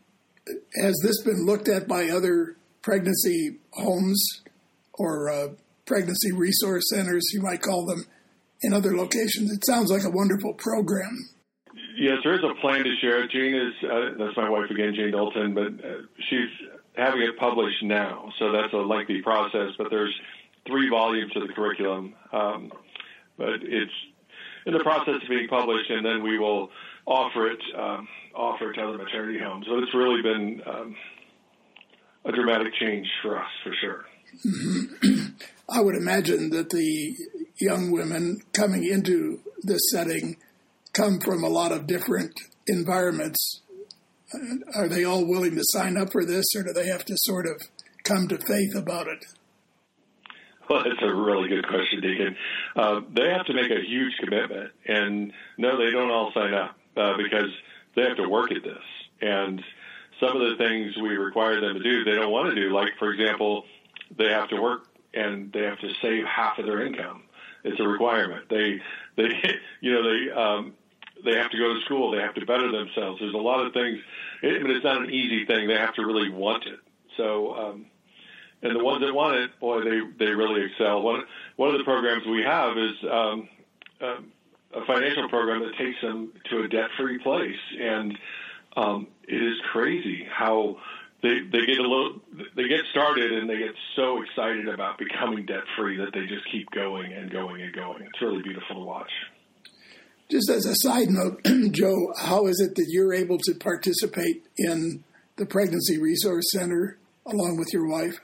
has 0.81 0.95
this 1.03 1.23
been 1.23 1.45
looked 1.45 1.69
at 1.69 1.87
by 1.87 2.09
other 2.09 2.55
pregnancy 2.81 3.57
homes 3.73 4.41
or 4.93 5.29
uh, 5.29 5.47
pregnancy 5.87 6.31
resource 6.31 6.83
centers, 6.93 7.31
you 7.33 7.41
might 7.41 7.61
call 7.61 7.85
them, 7.85 8.05
in 8.61 8.73
other 8.73 8.95
locations? 8.95 9.51
It 9.51 9.65
sounds 9.65 9.89
like 9.89 10.03
a 10.03 10.09
wonderful 10.09 10.53
program. 10.53 11.29
Yes, 11.97 12.17
there 12.23 12.35
is 12.35 12.43
a 12.43 12.53
plan 12.61 12.83
to 12.83 12.95
share 13.01 13.23
it. 13.23 13.31
Jane 13.31 13.55
is, 13.55 13.73
uh, 13.83 14.17
that's 14.19 14.37
my 14.37 14.49
wife 14.49 14.69
again, 14.69 14.93
Jane 14.95 15.11
Dalton, 15.11 15.55
but 15.55 15.73
uh, 15.83 16.03
she's 16.29 16.49
having 16.95 17.21
it 17.21 17.37
published 17.39 17.81
now, 17.83 18.31
so 18.37 18.51
that's 18.51 18.73
a 18.73 18.77
lengthy 18.77 19.21
process, 19.21 19.71
but 19.77 19.87
there's 19.89 20.13
three 20.67 20.89
volumes 20.89 21.31
of 21.35 21.47
the 21.47 21.53
curriculum. 21.53 22.13
Um, 22.31 22.71
but 23.37 23.61
it's 23.63 23.91
in 24.65 24.73
the 24.73 24.83
process 24.83 25.15
of 25.23 25.29
being 25.29 25.47
published, 25.47 25.89
and 25.89 26.05
then 26.05 26.23
we 26.23 26.37
will 26.37 26.69
offer 27.05 27.47
it 27.47 27.59
um, 27.77 28.07
offer 28.35 28.71
it 28.71 28.75
to 28.75 28.81
other 28.81 28.97
maternity 28.97 29.39
homes. 29.39 29.65
So 29.67 29.77
it's 29.79 29.93
really 29.93 30.21
been 30.21 30.61
um, 30.65 30.95
a 32.25 32.31
dramatic 32.31 32.73
change 32.79 33.07
for 33.21 33.39
us, 33.39 33.49
for 33.63 33.73
sure. 33.79 34.05
Mm-hmm. 34.45 35.16
I 35.69 35.81
would 35.81 35.95
imagine 35.95 36.49
that 36.51 36.69
the 36.69 37.15
young 37.59 37.91
women 37.91 38.41
coming 38.53 38.85
into 38.85 39.41
this 39.63 39.81
setting 39.91 40.37
come 40.93 41.19
from 41.19 41.43
a 41.43 41.49
lot 41.49 41.71
of 41.71 41.87
different 41.87 42.33
environments. 42.67 43.61
Are 44.75 44.87
they 44.87 45.03
all 45.03 45.25
willing 45.25 45.55
to 45.55 45.63
sign 45.63 45.97
up 45.97 46.11
for 46.11 46.25
this, 46.25 46.45
or 46.55 46.63
do 46.63 46.73
they 46.73 46.87
have 46.87 47.05
to 47.05 47.15
sort 47.17 47.45
of 47.45 47.61
come 48.03 48.27
to 48.27 48.37
faith 48.37 48.75
about 48.75 49.07
it? 49.07 49.25
Well, 50.69 50.83
that's 50.83 51.01
a 51.01 51.13
really 51.13 51.47
good 51.47 51.67
question, 51.67 52.01
Deacon. 52.01 52.35
Uh, 52.75 53.01
they 53.13 53.29
have 53.29 53.45
to 53.45 53.53
make 53.53 53.71
a 53.71 53.87
huge 53.87 54.13
commitment, 54.19 54.71
and 54.85 55.31
no, 55.57 55.77
they 55.77 55.91
don't 55.91 56.11
all 56.11 56.31
sign 56.33 56.53
up 56.53 56.75
uh, 56.97 57.15
because 57.15 57.49
they 57.95 58.03
have 58.03 58.17
to 58.17 58.27
work 58.27 58.51
at 58.51 58.63
this. 58.63 58.83
And 59.21 59.61
some 60.19 60.35
of 60.35 60.41
the 60.49 60.55
things 60.57 60.93
we 61.01 61.15
require 61.15 61.61
them 61.61 61.75
to 61.75 61.83
do, 61.83 62.03
they 62.03 62.15
don't 62.15 62.31
want 62.31 62.53
to 62.53 62.55
do. 62.55 62.73
Like, 62.73 62.89
for 62.99 63.13
example, 63.13 63.63
they 64.17 64.29
have 64.29 64.49
to 64.49 64.61
work 64.61 64.86
and 65.17 65.51
they 65.51 65.63
have 65.63 65.79
to 65.79 65.89
save 66.01 66.25
half 66.25 66.59
of 66.59 66.65
their 66.65 66.85
income. 66.85 67.23
It's 67.63 67.79
a 67.79 67.87
requirement. 67.87 68.45
They, 68.49 68.79
they, 69.15 69.29
you 69.81 69.91
know, 69.91 70.03
they, 70.03 70.31
um, 70.31 70.73
they 71.25 71.35
have 71.35 71.51
to 71.51 71.57
go 71.57 71.73
to 71.73 71.81
school. 71.81 72.11
They 72.11 72.19
have 72.19 72.35
to 72.35 72.45
better 72.45 72.71
themselves. 72.71 73.19
There's 73.19 73.33
a 73.33 73.37
lot 73.37 73.65
of 73.65 73.73
things. 73.73 73.99
I 74.43 74.47
mean, 74.47 74.71
it's 74.71 74.83
not 74.83 75.01
an 75.01 75.09
easy 75.09 75.45
thing. 75.45 75.67
They 75.67 75.75
have 75.75 75.95
to 75.95 76.05
really 76.05 76.29
want 76.29 76.65
it. 76.65 76.79
So, 77.17 77.55
um, 77.55 77.85
and 78.61 78.75
the 78.75 78.83
ones 78.83 79.01
that 79.01 79.13
want 79.13 79.37
it, 79.37 79.59
boy, 79.59 79.81
they 79.83 79.99
they 80.17 80.31
really 80.31 80.63
excel. 80.63 81.01
One 81.01 81.23
one 81.57 81.69
of 81.69 81.77
the 81.77 81.83
programs 81.83 82.25
we 82.25 82.43
have 82.43 82.77
is 82.77 82.93
um, 83.03 83.49
um, 84.01 84.31
a 84.73 84.85
financial 84.85 85.29
program 85.29 85.61
that 85.61 85.75
takes 85.77 85.99
them 86.01 86.33
to 86.49 86.63
a 86.63 86.67
debt-free 86.67 87.19
place, 87.19 87.59
and 87.79 88.17
um, 88.75 89.07
it 89.27 89.41
is 89.41 89.57
crazy 89.71 90.27
how 90.31 90.77
they 91.23 91.39
they 91.51 91.65
get 91.65 91.79
a 91.79 91.81
little 91.81 92.21
they 92.55 92.67
get 92.67 92.81
started 92.91 93.31
and 93.31 93.49
they 93.49 93.57
get 93.57 93.73
so 93.95 94.21
excited 94.21 94.67
about 94.67 94.97
becoming 94.97 95.45
debt-free 95.45 95.97
that 95.97 96.13
they 96.13 96.25
just 96.27 96.49
keep 96.51 96.69
going 96.71 97.11
and 97.13 97.31
going 97.31 97.61
and 97.61 97.73
going. 97.73 98.03
It's 98.03 98.21
really 98.21 98.43
beautiful 98.43 98.75
to 98.75 98.83
watch. 98.83 99.11
Just 100.29 100.49
as 100.49 100.65
a 100.65 100.75
side 100.75 101.09
note, 101.09 101.41
Joe, 101.71 102.13
how 102.19 102.47
is 102.47 102.59
it 102.59 102.75
that 102.75 102.87
you're 102.89 103.13
able 103.13 103.37
to 103.37 103.53
participate 103.55 104.45
in 104.57 105.03
the 105.37 105.45
Pregnancy 105.45 105.99
Resource 105.99 106.51
Center 106.51 106.97
along 107.25 107.57
with 107.57 107.69
your 107.71 107.87
wife? 107.87 108.19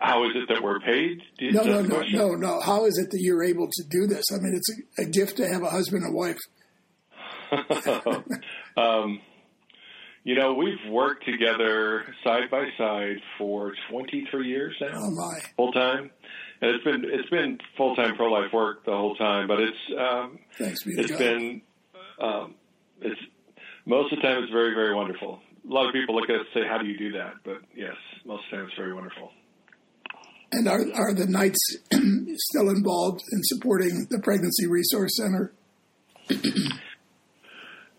how 0.00 0.24
is 0.24 0.30
it 0.34 0.48
that 0.48 0.62
we're 0.62 0.80
paid? 0.80 1.20
No, 1.40 1.62
no, 1.62 1.82
no, 1.82 2.02
no, 2.02 2.28
no. 2.34 2.60
How 2.60 2.86
is 2.86 2.98
it 2.98 3.10
that 3.10 3.20
you're 3.20 3.44
able 3.44 3.68
to 3.70 3.84
do 3.90 4.06
this? 4.06 4.24
I 4.32 4.36
mean, 4.38 4.54
it's 4.54 4.98
a, 4.98 5.02
a 5.02 5.04
gift 5.06 5.36
to 5.38 5.48
have 5.48 5.62
a 5.62 5.70
husband 5.70 6.04
and 6.04 6.14
wife. 6.14 6.38
um, 8.76 9.20
you 10.24 10.34
know, 10.34 10.54
we've 10.54 10.90
worked 10.90 11.26
together 11.26 12.06
side 12.24 12.50
by 12.50 12.64
side 12.78 13.18
for 13.38 13.74
23 13.90 14.48
years 14.48 14.74
now. 14.80 14.88
Oh 14.94 15.10
my! 15.10 15.38
Full 15.56 15.72
time, 15.72 16.10
and 16.62 16.70
it's 16.70 16.82
been 16.82 17.04
it's 17.04 17.28
been 17.28 17.58
full 17.76 17.94
time 17.94 18.16
pro 18.16 18.32
life 18.32 18.50
work 18.52 18.86
the 18.86 18.92
whole 18.92 19.14
time. 19.16 19.46
But 19.46 19.60
it's 19.60 19.78
um, 19.98 20.38
Thanks 20.58 20.82
be 20.82 20.92
it's 20.96 21.10
God. 21.10 21.18
been 21.18 21.62
um, 22.20 22.54
it's 23.02 23.20
most 23.84 24.12
of 24.14 24.18
the 24.18 24.22
time 24.22 24.42
it's 24.42 24.52
very 24.52 24.74
very 24.74 24.94
wonderful. 24.94 25.40
A 25.68 25.72
lot 25.72 25.86
of 25.86 25.92
people 25.92 26.16
look 26.16 26.28
at 26.30 26.36
it 26.36 26.40
and 26.40 26.46
say, 26.54 26.66
"How 26.66 26.78
do 26.78 26.86
you 26.86 26.96
do 26.96 27.12
that?" 27.12 27.34
But 27.44 27.58
yes, 27.76 27.96
most 28.24 28.44
of 28.44 28.50
the 28.50 28.56
time 28.56 28.66
it's 28.66 28.76
very 28.76 28.94
wonderful. 28.94 29.30
And 30.52 30.68
are, 30.68 30.80
are 30.94 31.12
the 31.12 31.26
Knights 31.26 31.58
still 31.90 32.70
involved 32.70 33.22
in 33.32 33.40
supporting 33.42 34.06
the 34.08 34.20
Pregnancy 34.20 34.68
Resource 34.68 35.16
Center? 35.16 35.52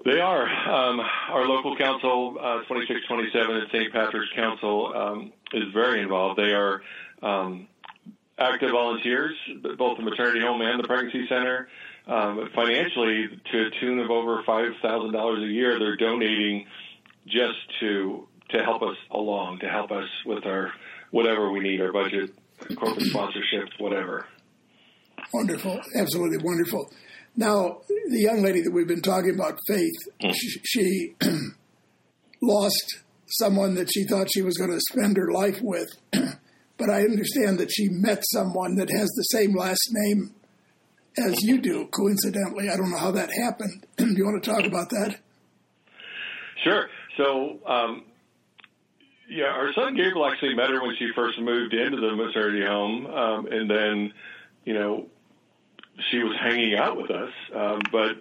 They 0.05 0.19
are. 0.19 0.45
Um, 0.47 0.99
our 1.31 1.47
local 1.47 1.75
council, 1.75 2.37
uh, 2.39 2.61
2627 2.69 3.55
and 3.55 3.67
St. 3.71 3.91
Patrick's 3.91 4.31
Council, 4.35 4.93
um, 4.95 5.33
is 5.51 5.63
very 5.73 5.99
involved. 6.01 6.39
They 6.39 6.53
are 6.53 6.81
um, 7.23 7.67
active 8.37 8.69
volunteers, 8.69 9.35
both 9.79 9.97
the 9.97 10.03
maternity 10.03 10.41
home 10.41 10.61
and 10.61 10.81
the 10.81 10.87
pregnancy 10.87 11.27
center. 11.27 11.69
Um, 12.05 12.49
financially, 12.53 13.29
to 13.51 13.65
a 13.65 13.69
tune 13.81 13.97
of 13.97 14.11
over 14.11 14.43
$5,000 14.43 15.43
a 15.43 15.51
year, 15.51 15.79
they're 15.79 15.97
donating 15.97 16.67
just 17.25 17.57
to 17.79 18.27
to 18.49 18.63
help 18.63 18.83
us 18.83 18.95
along, 19.09 19.57
to 19.57 19.67
help 19.67 19.89
us 19.89 20.07
with 20.23 20.45
our 20.45 20.71
whatever 21.09 21.51
we 21.51 21.59
need, 21.61 21.81
our 21.81 21.91
budget, 21.91 22.29
corporate 22.75 23.07
sponsorships, 23.07 23.71
whatever. 23.79 24.27
Wonderful, 25.33 25.81
absolutely 25.95 26.37
wonderful. 26.43 26.87
Now, 27.37 27.81
the 28.09 28.19
young 28.19 28.41
lady 28.41 28.61
that 28.61 28.71
we've 28.71 28.87
been 28.87 29.01
talking 29.01 29.35
about, 29.35 29.59
Faith, 29.67 29.91
she, 30.33 30.59
she 30.63 31.15
lost 32.41 33.03
someone 33.27 33.75
that 33.75 33.89
she 33.93 34.05
thought 34.05 34.27
she 34.33 34.41
was 34.41 34.57
going 34.57 34.71
to 34.71 34.79
spend 34.91 35.17
her 35.17 35.31
life 35.31 35.59
with, 35.61 35.89
but 36.11 36.89
I 36.89 37.01
understand 37.01 37.59
that 37.59 37.71
she 37.71 37.89
met 37.89 38.23
someone 38.31 38.75
that 38.75 38.89
has 38.89 39.09
the 39.09 39.23
same 39.31 39.55
last 39.55 39.81
name 39.91 40.33
as 41.17 41.41
you 41.43 41.59
do. 41.59 41.87
Coincidentally, 41.87 42.69
I 42.69 42.77
don't 42.77 42.91
know 42.91 42.97
how 42.97 43.11
that 43.11 43.29
happened. 43.43 43.85
do 43.97 44.13
you 44.15 44.25
want 44.25 44.43
to 44.43 44.49
talk 44.49 44.63
about 44.63 44.89
that? 44.89 45.17
Sure. 46.63 46.87
So, 47.17 47.59
um, 47.65 48.03
yeah, 49.29 49.45
our 49.45 49.73
son 49.73 49.95
Gabriel 49.95 50.29
actually 50.29 50.55
met 50.55 50.69
her 50.69 50.81
when 50.81 50.95
she 50.97 51.09
first 51.15 51.39
moved 51.39 51.73
into 51.73 51.97
the 51.97 52.15
maternity 52.15 52.65
home, 52.65 53.07
um, 53.07 53.47
and 53.47 53.69
then, 53.69 54.13
you 54.65 54.73
know, 54.73 55.07
she 56.11 56.19
was 56.23 56.35
hanging 56.39 56.75
out 56.75 56.97
with 56.97 57.11
us. 57.11 57.31
Um, 57.53 57.81
but 57.91 58.19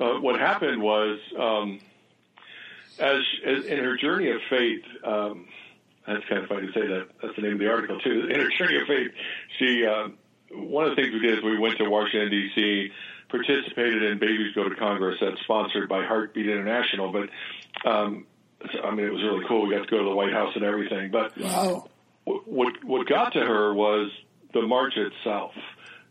uh, 0.00 0.20
what 0.20 0.38
happened 0.38 0.82
was, 0.82 1.18
um, 1.38 1.80
as, 2.98 3.22
as 3.44 3.64
in 3.64 3.78
her 3.78 3.96
journey 3.96 4.30
of 4.30 4.40
faith, 4.48 4.84
um, 5.04 5.46
that's 6.06 6.24
kind 6.26 6.42
of 6.42 6.48
funny 6.48 6.66
to 6.66 6.72
say 6.72 6.86
that. 6.86 7.08
That's 7.22 7.36
the 7.36 7.42
name 7.42 7.54
of 7.54 7.58
the 7.58 7.70
article 7.70 8.00
too. 8.00 8.28
In 8.28 8.40
her 8.40 8.50
journey 8.50 8.80
of 8.80 8.86
faith, 8.86 9.12
she 9.58 9.86
uh, 9.86 10.08
one 10.50 10.84
of 10.84 10.96
the 10.96 10.96
things 10.96 11.12
we 11.12 11.20
did 11.20 11.38
is 11.38 11.44
we 11.44 11.58
went 11.58 11.76
to 11.78 11.88
Washington 11.88 12.30
D.C., 12.30 12.90
participated 13.28 14.02
in 14.02 14.18
Babies 14.18 14.54
Go 14.54 14.68
to 14.68 14.74
Congress 14.74 15.18
that's 15.20 15.40
sponsored 15.42 15.86
by 15.88 16.04
Heartbeat 16.04 16.48
International, 16.48 17.12
but 17.12 17.28
um, 17.88 18.24
I 18.82 18.90
mean, 18.90 19.06
it 19.06 19.12
was 19.12 19.22
really 19.22 19.44
cool. 19.46 19.66
We 19.66 19.74
got 19.74 19.84
to 19.84 19.90
go 19.90 19.98
to 19.98 20.04
the 20.04 20.14
White 20.14 20.32
House 20.32 20.52
and 20.54 20.64
everything. 20.64 21.10
But 21.10 21.36
wow. 21.38 21.88
what 22.24 22.82
what 22.84 23.06
got 23.06 23.34
to 23.34 23.40
her 23.40 23.74
was 23.74 24.10
the 24.52 24.62
march 24.62 24.94
itself. 24.96 25.52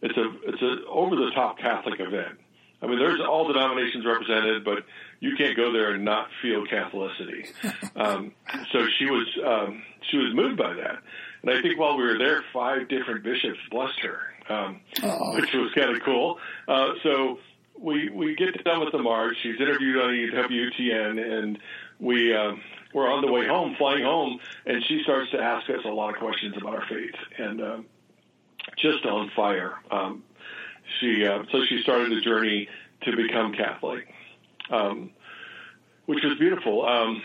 It's 0.01 0.17
a 0.17 0.31
it's 0.43 0.62
a 0.62 0.88
over 0.88 1.15
the 1.15 1.31
top 1.33 1.57
Catholic 1.60 1.99
event. 1.99 2.39
I 2.81 2.86
mean, 2.86 2.99
there's 2.99 3.19
all 3.19 3.47
denominations 3.47 4.05
represented, 4.05 4.63
but 4.63 4.83
you 5.19 5.36
can't 5.36 5.57
go 5.57 5.73
there 5.73 5.93
and 5.93 6.05
not 6.05 6.27
feel 6.41 6.65
Catholicity. 6.65 7.47
Um, 7.95 8.33
so 8.71 8.86
she 8.99 9.05
was 9.05 9.27
um, 9.43 9.81
she 10.12 10.17
was 10.17 10.31
moved 10.36 10.55
by 10.55 10.71
that, 10.75 10.99
and 11.41 11.51
I 11.51 11.63
think 11.63 11.79
while 11.79 11.97
we 11.97 12.03
were 12.03 12.19
there, 12.19 12.43
five 12.53 12.88
different 12.89 13.23
bishops 13.23 13.57
blessed 13.71 13.99
her, 14.01 14.19
um, 14.55 14.81
oh. 15.01 15.36
which 15.36 15.51
was 15.53 15.71
kind 15.73 15.95
of 15.95 16.03
cool. 16.03 16.38
Uh, 16.67 16.89
so 17.01 17.39
we 17.79 18.10
we 18.10 18.36
get 18.36 18.63
done 18.63 18.81
with 18.81 18.91
the 18.91 18.99
march. 18.99 19.36
She's 19.41 19.60
interviewed 19.60 19.97
on 19.97 20.10
EWTN, 20.12 21.39
and 21.39 21.57
we 21.99 22.36
uh, 22.36 22.51
we're 22.93 23.12
on 23.12 23.25
the 23.25 23.31
way 23.31 23.47
home, 23.47 23.75
flying 23.77 24.03
home, 24.03 24.39
and 24.67 24.83
she 24.86 25.01
starts 25.03 25.31
to 25.31 25.39
ask 25.39 25.67
us 25.69 25.83
a 25.86 25.89
lot 25.89 26.13
of 26.13 26.19
questions 26.19 26.55
about 26.55 26.75
our 26.75 26.86
faith, 26.88 27.15
and 27.38 27.62
um, 27.62 27.86
just 28.78 29.06
on 29.06 29.32
fire. 29.36 29.76
Um, 29.92 30.24
she 31.00 31.26
uh, 31.26 31.44
so 31.52 31.66
she 31.66 31.82
started 31.82 32.12
a 32.13 32.22
journey 32.22 32.68
to 33.04 33.16
become 33.16 33.54
Catholic, 33.54 34.08
um, 34.70 35.12
which 36.06 36.24
was 36.24 36.38
beautiful. 36.38 36.86
Um, 36.86 37.22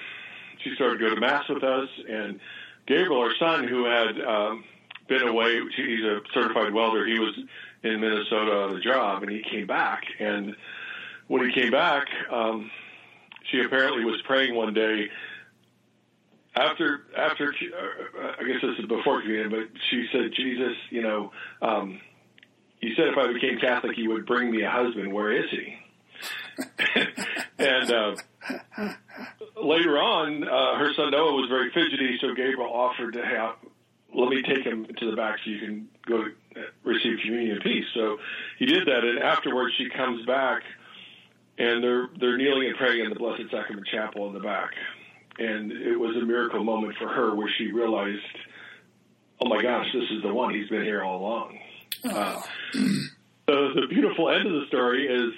she 0.63 0.75
started 0.75 0.99
to 0.99 1.09
go 1.09 1.15
to 1.15 1.21
mass 1.21 1.49
with 1.49 1.63
us, 1.63 1.89
and 2.09 2.41
Gabriel, 2.87 3.21
our 3.21 3.35
son, 3.39 3.67
who 3.67 3.85
had 3.85 4.21
um, 4.21 4.65
been 5.09 5.23
away, 5.23 5.61
he's 5.77 6.05
a 6.05 6.21
certified 6.33 6.73
welder. 6.73 7.07
He 7.07 7.19
was 7.19 7.35
in 7.83 8.01
Minnesota 8.01 8.53
on 8.53 8.77
a 8.77 8.81
job, 8.81 9.23
and 9.23 9.31
he 9.31 9.43
came 9.43 9.67
back. 9.67 10.05
And 10.19 10.57
when 11.29 11.49
he 11.49 11.53
came 11.53 11.71
back, 11.71 12.07
um, 12.31 12.71
she 13.51 13.61
apparently 13.61 14.05
was 14.05 14.21
praying 14.23 14.55
one 14.55 14.75
day. 14.75 15.09
After, 16.55 17.05
after, 17.17 17.49
uh, 17.49 18.33
I 18.39 18.45
guess 18.45 18.61
this 18.61 18.79
is 18.79 18.87
before 18.87 19.23
communion, 19.23 19.51
but 19.51 19.71
she 19.91 20.07
said, 20.13 20.33
Jesus, 20.37 20.77
you 20.91 21.03
know, 21.03 21.33
um, 21.63 21.99
you 22.81 22.95
said 22.95 23.07
if 23.09 23.17
I 23.17 23.33
became 23.33 23.59
Catholic, 23.59 23.97
you 23.97 24.11
would 24.11 24.27
bring 24.27 24.51
me 24.51 24.63
a 24.63 24.71
husband. 24.71 25.13
Where 25.13 25.33
is 25.33 25.51
he? 25.51 25.77
and 27.59 27.93
uh, 27.93 28.15
later 29.63 29.99
on, 29.99 30.45
uh, 30.45 30.79
her 30.79 30.93
son 30.95 31.11
Noah 31.11 31.33
was 31.33 31.49
very 31.49 31.71
fidgety, 31.71 32.19
so 32.21 32.35
Gabriel 32.35 32.71
offered 32.73 33.15
to 33.15 33.25
have, 33.25 33.55
let 34.15 34.29
me 34.29 34.43
take 34.43 34.65
him 34.65 34.87
to 34.99 35.11
the 35.11 35.17
back 35.17 35.39
so 35.45 35.51
you 35.51 35.61
can 35.61 35.89
go 36.07 36.25
receive 36.85 37.19
communion 37.25 37.57
in 37.57 37.63
peace. 37.63 37.87
So 37.95 38.19
he 38.59 38.67
did 38.67 38.87
that, 38.87 39.05
and 39.05 39.19
afterwards 39.21 39.75
she 39.79 39.89
comes 39.89 40.27
back, 40.27 40.63
and 41.59 41.83
they're 41.83 42.09
they're 42.19 42.37
kneeling 42.37 42.69
and 42.69 42.77
praying 42.77 43.05
in 43.05 43.11
the 43.11 43.17
Blessed 43.17 43.51
Sacrament 43.51 43.87
Chapel 43.87 44.27
in 44.29 44.35
the 44.35 44.41
back, 44.41 44.71
and 45.39 45.73
it 45.73 45.97
was 45.99 46.17
a 46.17 46.25
miracle 46.25 46.63
moment 46.65 46.97
for 46.99 47.09
her 47.09 47.35
where 47.35 47.49
she 47.59 47.73
realized, 47.73 48.21
oh 49.41 49.49
my 49.49 49.63
gosh, 49.63 49.87
this 49.93 50.11
is 50.11 50.23
the 50.23 50.33
one. 50.33 50.55
He's 50.55 50.69
been 50.69 50.83
here 50.83 51.03
all 51.03 51.21
along. 51.21 51.59
Uh, 52.05 52.43
the, 52.73 53.73
the 53.81 53.87
beautiful 53.89 54.31
end 54.31 54.47
of 54.47 54.53
the 54.53 54.67
story 54.69 55.07
is 55.07 55.33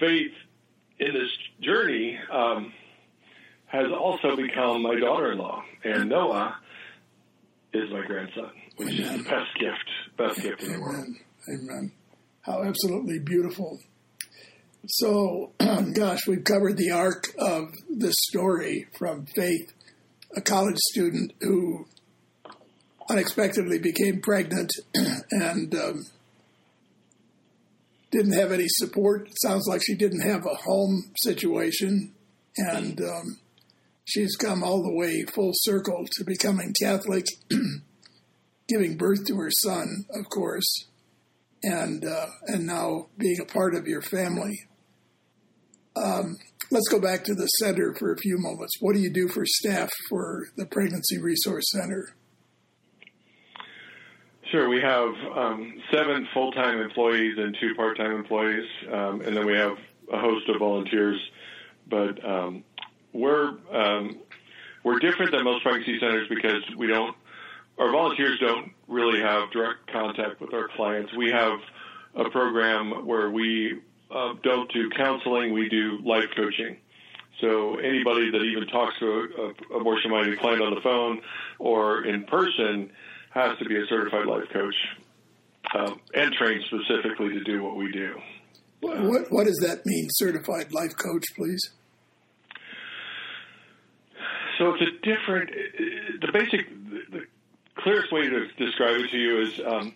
faith 0.00 0.32
in 0.98 1.12
this 1.12 1.30
journey 1.60 2.18
um, 2.30 2.72
has 3.66 3.86
also 3.92 4.36
become 4.36 4.82
my 4.82 4.98
daughter-in-law, 4.98 5.62
and 5.84 6.08
Noah 6.08 6.56
is 7.72 7.90
my 7.90 8.04
grandson, 8.06 8.50
which 8.76 8.98
is 8.98 9.10
the 9.10 9.22
best 9.24 9.54
gift, 9.58 9.90
best 10.16 10.40
gift 10.40 10.62
in 10.62 10.72
the 10.72 10.80
world. 10.80 11.06
Amen. 11.48 11.68
Amen. 11.70 11.92
How 12.42 12.62
absolutely 12.62 13.18
beautiful. 13.18 13.78
So, 14.90 15.52
gosh, 15.92 16.26
we've 16.26 16.44
covered 16.44 16.78
the 16.78 16.92
arc 16.92 17.34
of 17.38 17.74
this 17.90 18.14
story 18.30 18.86
from 18.96 19.26
Faith, 19.26 19.74
a 20.34 20.40
college 20.40 20.78
student 20.78 21.34
who 21.42 21.86
unexpectedly 23.10 23.78
became 23.78 24.22
pregnant 24.22 24.70
and 25.30 25.74
um, 25.74 26.06
didn't 28.10 28.32
have 28.32 28.50
any 28.50 28.64
support. 28.66 29.28
It 29.28 29.36
sounds 29.42 29.66
like 29.68 29.82
she 29.84 29.94
didn't 29.94 30.26
have 30.26 30.46
a 30.46 30.54
home 30.54 31.12
situation, 31.18 32.14
and 32.56 32.98
um, 32.98 33.38
she's 34.06 34.36
come 34.36 34.64
all 34.64 34.82
the 34.82 34.94
way 34.94 35.22
full 35.24 35.52
circle 35.52 36.06
to 36.12 36.24
becoming 36.24 36.72
Catholic, 36.80 37.26
giving 38.68 38.96
birth 38.96 39.26
to 39.26 39.36
her 39.36 39.50
son, 39.64 40.06
of 40.14 40.30
course, 40.30 40.86
and 41.62 42.06
uh, 42.06 42.26
and 42.46 42.66
now 42.66 43.08
being 43.18 43.38
a 43.42 43.44
part 43.52 43.74
of 43.74 43.86
your 43.86 44.00
family. 44.00 44.67
Um, 46.04 46.36
let's 46.70 46.88
go 46.88 47.00
back 47.00 47.24
to 47.24 47.34
the 47.34 47.46
center 47.46 47.94
for 47.98 48.12
a 48.12 48.16
few 48.16 48.38
moments. 48.38 48.74
What 48.80 48.94
do 48.94 49.00
you 49.00 49.10
do 49.10 49.28
for 49.28 49.44
staff 49.46 49.90
for 50.08 50.48
the 50.56 50.66
Pregnancy 50.66 51.18
Resource 51.18 51.70
Center? 51.72 52.14
Sure, 54.50 54.68
we 54.68 54.80
have 54.80 55.10
um, 55.36 55.74
seven 55.92 56.26
full-time 56.32 56.80
employees 56.80 57.36
and 57.36 57.54
two 57.60 57.74
part-time 57.74 58.12
employees, 58.12 58.66
um, 58.90 59.20
and 59.20 59.36
then 59.36 59.44
we 59.44 59.54
have 59.54 59.76
a 60.10 60.18
host 60.18 60.48
of 60.48 60.58
volunteers. 60.58 61.20
But 61.90 62.24
um, 62.24 62.64
we're 63.12 63.58
um, 63.72 64.18
we're 64.84 64.98
different 65.00 65.32
than 65.32 65.44
most 65.44 65.62
pregnancy 65.62 65.98
centers 66.00 66.28
because 66.28 66.62
we 66.76 66.86
don't. 66.86 67.14
Our 67.78 67.92
volunteers 67.92 68.38
don't 68.40 68.72
really 68.88 69.20
have 69.20 69.50
direct 69.50 69.90
contact 69.92 70.40
with 70.40 70.54
our 70.54 70.68
clients. 70.68 71.14
We 71.14 71.30
have 71.30 71.58
a 72.14 72.30
program 72.30 73.06
where 73.06 73.30
we 73.30 73.80
uh, 74.10 74.34
don't 74.42 74.72
do 74.72 74.90
counseling; 74.96 75.52
we 75.52 75.68
do 75.68 75.98
life 76.04 76.30
coaching. 76.36 76.76
So 77.40 77.76
anybody 77.76 78.30
that 78.30 78.42
even 78.42 78.66
talks 78.68 78.98
to 78.98 79.06
a, 79.06 79.76
a 79.76 79.78
abortion-minded 79.80 80.38
client 80.40 80.60
on 80.60 80.74
the 80.74 80.80
phone 80.80 81.20
or 81.58 82.04
in 82.04 82.24
person 82.24 82.90
has 83.30 83.56
to 83.58 83.64
be 83.64 83.76
a 83.76 83.86
certified 83.86 84.26
life 84.26 84.48
coach 84.52 84.74
um, 85.74 86.00
and 86.14 86.32
trained 86.32 86.64
specifically 86.64 87.28
to 87.30 87.44
do 87.44 87.62
what 87.62 87.76
we 87.76 87.92
do. 87.92 88.16
What, 88.80 89.00
what, 89.02 89.22
what 89.30 89.46
does 89.46 89.58
that 89.58 89.84
mean, 89.84 90.08
certified 90.10 90.72
life 90.72 90.96
coach, 90.96 91.24
please? 91.36 91.60
So 94.58 94.74
it's 94.74 94.82
a 94.82 95.06
different. 95.06 95.50
The 96.20 96.32
basic, 96.32 96.68
the 97.10 97.26
clearest 97.76 98.12
way 98.12 98.28
to 98.28 98.48
describe 98.56 99.00
it 99.00 99.10
to 99.10 99.16
you 99.16 99.42
is 99.42 99.60
um, 99.64 99.94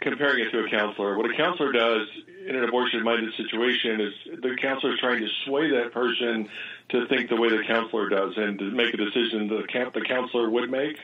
comparing 0.00 0.46
it 0.46 0.50
to 0.52 0.64
a 0.64 0.70
counselor. 0.70 1.18
What 1.18 1.30
a 1.30 1.36
counselor 1.36 1.72
does 1.72 2.08
in 2.46 2.56
an 2.56 2.64
abortion-minded 2.64 3.34
situation 3.34 4.00
is 4.00 4.14
the 4.42 4.56
counselor 4.56 4.94
is 4.94 5.00
trying 5.00 5.20
to 5.20 5.28
sway 5.44 5.70
that 5.70 5.92
person 5.92 6.48
to 6.88 7.06
think 7.06 7.28
the 7.28 7.36
way 7.36 7.48
the 7.48 7.62
counselor 7.66 8.08
does 8.08 8.34
and 8.36 8.58
to 8.58 8.70
make 8.70 8.94
a 8.94 8.96
decision 8.96 9.48
the 9.48 9.90
the 9.94 10.00
counselor 10.00 10.48
would 10.48 10.70
make. 10.70 10.98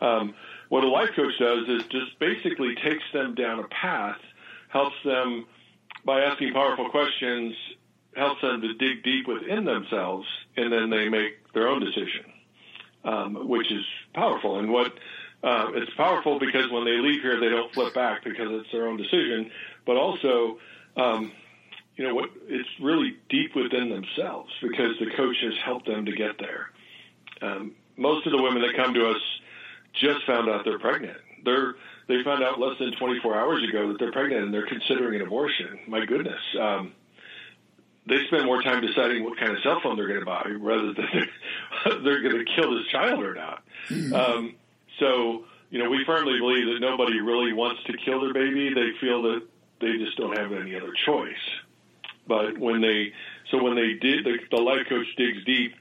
Um, 0.00 0.34
what 0.68 0.84
a 0.84 0.88
life 0.88 1.10
coach 1.14 1.38
does 1.38 1.68
is 1.68 1.84
just 1.86 2.18
basically 2.18 2.74
takes 2.76 3.04
them 3.12 3.34
down 3.34 3.60
a 3.60 3.68
path, 3.68 4.18
helps 4.68 4.96
them 5.04 5.46
by 6.04 6.22
asking 6.22 6.52
powerful 6.52 6.88
questions, 6.90 7.54
helps 8.16 8.40
them 8.40 8.60
to 8.62 8.74
dig 8.74 9.02
deep 9.02 9.28
within 9.28 9.64
themselves, 9.64 10.26
and 10.56 10.72
then 10.72 10.90
they 10.90 11.08
make 11.08 11.52
their 11.52 11.68
own 11.68 11.80
decision, 11.80 12.24
um, 13.04 13.48
which 13.48 13.70
is 13.70 13.84
powerful. 14.14 14.58
And 14.58 14.70
what 14.70 14.92
uh, 15.42 15.70
it's 15.74 15.92
powerful 15.94 16.38
because 16.38 16.70
when 16.70 16.84
they 16.84 16.98
leave 16.98 17.22
here, 17.22 17.38
they 17.38 17.48
don't 17.48 17.72
flip 17.72 17.94
back 17.94 18.24
because 18.24 18.48
it's 18.50 18.72
their 18.72 18.88
own 18.88 18.96
decision, 18.96 19.50
but 19.86 19.96
also. 19.96 20.58
Um, 20.96 21.32
you 21.96 22.06
know 22.06 22.14
what? 22.14 22.28
It's 22.46 22.68
really 22.78 23.16
deep 23.30 23.56
within 23.56 23.88
themselves 23.88 24.52
because 24.60 24.98
the 25.00 25.10
coach 25.16 25.36
has 25.42 25.54
helped 25.64 25.86
them 25.86 26.04
to 26.04 26.12
get 26.12 26.38
there. 26.38 26.70
Um, 27.40 27.72
most 27.96 28.26
of 28.26 28.32
the 28.32 28.42
women 28.42 28.62
that 28.62 28.76
come 28.76 28.92
to 28.94 29.08
us 29.08 29.22
just 29.94 30.24
found 30.26 30.48
out 30.48 30.64
they're 30.64 30.78
pregnant. 30.78 31.16
They're 31.44 31.74
they 32.08 32.22
found 32.22 32.44
out 32.44 32.60
less 32.60 32.78
than 32.78 32.92
24 32.92 33.36
hours 33.36 33.64
ago 33.68 33.88
that 33.88 33.98
they're 33.98 34.12
pregnant 34.12 34.44
and 34.44 34.54
they're 34.54 34.66
considering 34.66 35.20
an 35.20 35.26
abortion. 35.26 35.80
My 35.88 36.04
goodness. 36.04 36.40
Um, 36.60 36.92
they 38.08 38.24
spend 38.28 38.44
more 38.44 38.62
time 38.62 38.86
deciding 38.86 39.24
what 39.24 39.36
kind 39.38 39.50
of 39.50 39.58
cell 39.64 39.80
phone 39.82 39.96
they're 39.96 40.06
going 40.06 40.20
to 40.20 40.26
buy 40.26 40.48
rather 40.60 40.92
than 40.92 41.06
they're, 41.12 41.98
they're 42.04 42.22
going 42.22 42.44
to 42.44 42.52
kill 42.54 42.76
this 42.76 42.86
child 42.92 43.24
or 43.24 43.34
not. 43.34 43.64
Mm-hmm. 43.88 44.14
Um, 44.14 44.54
so, 45.00 45.46
you 45.70 45.82
know, 45.82 45.90
we 45.90 46.04
firmly 46.04 46.38
believe 46.38 46.66
that 46.66 46.78
nobody 46.80 47.20
really 47.20 47.52
wants 47.52 47.82
to 47.84 47.96
kill 47.96 48.20
their 48.20 48.32
baby. 48.32 48.72
They 48.72 48.90
feel 49.00 49.22
that 49.22 49.42
they 49.80 49.96
just 49.98 50.16
don't 50.16 50.36
have 50.36 50.52
any 50.52 50.74
other 50.74 50.92
choice. 51.04 51.34
But 52.26 52.58
when 52.58 52.80
they, 52.80 53.12
so 53.50 53.62
when 53.62 53.76
they 53.76 53.94
did, 53.94 54.24
the, 54.24 54.38
the 54.50 54.62
life 54.62 54.86
coach 54.88 55.06
digs 55.16 55.44
deep 55.44 55.74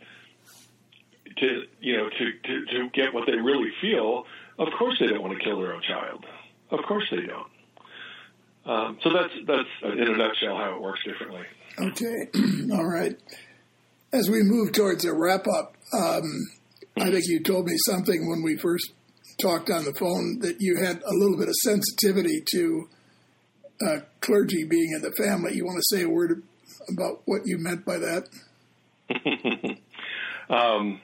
to 1.37 1.63
you 1.81 1.97
know 1.97 2.09
to, 2.09 2.31
to 2.43 2.65
to 2.65 2.89
get 2.93 3.13
what 3.13 3.25
they 3.25 3.35
really 3.35 3.71
feel, 3.81 4.25
of 4.59 4.67
course 4.77 4.97
they 4.99 5.07
don't 5.07 5.21
want 5.21 5.37
to 5.37 5.43
kill 5.43 5.59
their 5.59 5.73
own 5.73 5.81
child. 5.81 6.25
Of 6.71 6.79
course 6.87 7.05
they 7.11 7.21
don't. 7.21 7.51
Um, 8.65 8.97
so 9.03 9.09
that's 9.13 9.33
that's 9.45 9.93
in 9.93 10.07
a 10.07 10.17
nutshell 10.17 10.57
how 10.57 10.75
it 10.75 10.81
works 10.81 11.01
differently. 11.03 11.45
Okay, 11.79 12.29
all 12.73 12.85
right. 12.85 13.15
As 14.13 14.29
we 14.29 14.43
move 14.43 14.71
towards 14.71 15.03
a 15.03 15.13
wrap 15.13 15.45
up, 15.47 15.75
um, 15.93 16.23
I 16.97 17.11
think 17.11 17.25
you 17.27 17.43
told 17.43 17.65
me 17.65 17.75
something 17.85 18.29
when 18.29 18.43
we 18.43 18.55
first 18.55 18.93
talked 19.41 19.69
on 19.69 19.83
the 19.83 19.93
phone 19.93 20.39
that 20.39 20.57
you 20.59 20.77
had 20.77 21.01
a 21.03 21.13
little 21.13 21.37
bit 21.37 21.49
of 21.49 21.55
sensitivity 21.63 22.41
to 22.53 22.87
uh, 23.81 23.99
clergy 24.21 24.63
being 24.63 24.93
in 24.93 25.01
the 25.01 25.11
family. 25.17 25.55
You 25.55 25.65
want 25.65 25.77
to 25.77 25.95
say 25.95 26.03
a 26.03 26.09
word 26.09 26.43
about 26.89 27.21
what 27.25 27.41
you 27.45 27.57
meant 27.57 27.85
by 27.85 27.97
that? 27.97 28.27
um, 30.49 31.01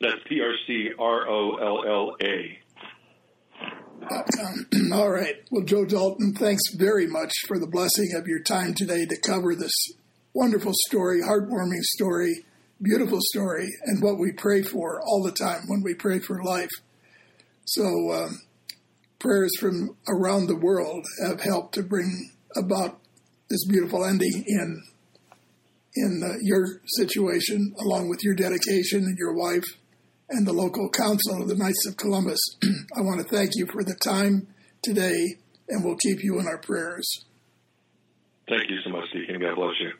That's 0.00 0.20
P 0.28 0.40
R 0.40 0.52
C 0.66 0.90
R 0.98 1.28
O 1.28 1.56
L 1.56 1.84
L 1.86 2.16
A. 2.22 2.58
All 4.92 5.10
right. 5.10 5.36
Well, 5.50 5.64
Joe 5.64 5.84
Dalton, 5.84 6.34
thanks 6.34 6.62
very 6.76 7.06
much 7.06 7.32
for 7.46 7.58
the 7.58 7.66
blessing 7.66 8.12
of 8.16 8.26
your 8.26 8.42
time 8.42 8.74
today 8.74 9.06
to 9.06 9.16
cover 9.20 9.54
this 9.54 9.72
wonderful 10.34 10.72
story, 10.88 11.20
heartwarming 11.22 11.82
story, 11.82 12.44
beautiful 12.84 13.18
story, 13.20 13.68
and 13.84 14.02
what 14.02 14.18
we 14.18 14.32
pray 14.32 14.62
for 14.62 15.00
all 15.02 15.22
the 15.22 15.32
time 15.32 15.62
when 15.66 15.82
we 15.82 15.94
pray 15.94 16.20
for 16.20 16.42
life. 16.42 16.70
So, 17.64 18.12
um, 18.12 18.42
prayers 19.18 19.52
from 19.58 19.96
around 20.08 20.46
the 20.46 20.56
world 20.56 21.04
have 21.26 21.40
helped 21.40 21.74
to 21.74 21.82
bring 21.82 22.30
about 22.56 23.00
this 23.48 23.64
beautiful 23.66 24.04
ending 24.04 24.44
in 24.46 24.82
in 25.96 26.22
uh, 26.24 26.34
your 26.42 26.80
situation, 26.98 27.72
along 27.80 28.08
with 28.08 28.18
your 28.22 28.34
dedication 28.34 29.04
and 29.04 29.16
your 29.16 29.32
wife 29.32 29.64
and 30.28 30.46
the 30.46 30.52
local 30.52 30.90
council 30.90 31.40
of 31.40 31.48
the 31.48 31.54
Knights 31.54 31.86
of 31.86 31.96
Columbus. 31.96 32.40
I 32.96 33.00
want 33.00 33.20
to 33.20 33.36
thank 33.36 33.50
you 33.54 33.66
for 33.66 33.84
the 33.84 33.94
time 33.94 34.48
today, 34.82 35.36
and 35.68 35.84
we'll 35.84 35.96
keep 35.96 36.22
you 36.22 36.38
in 36.40 36.46
our 36.46 36.58
prayers. 36.58 37.24
Thank 38.48 38.68
you 38.70 38.78
so 38.84 38.90
much, 38.90 39.04
Deacon. 39.12 39.40
God 39.40 39.54
bless 39.54 39.74
you. 39.80 39.92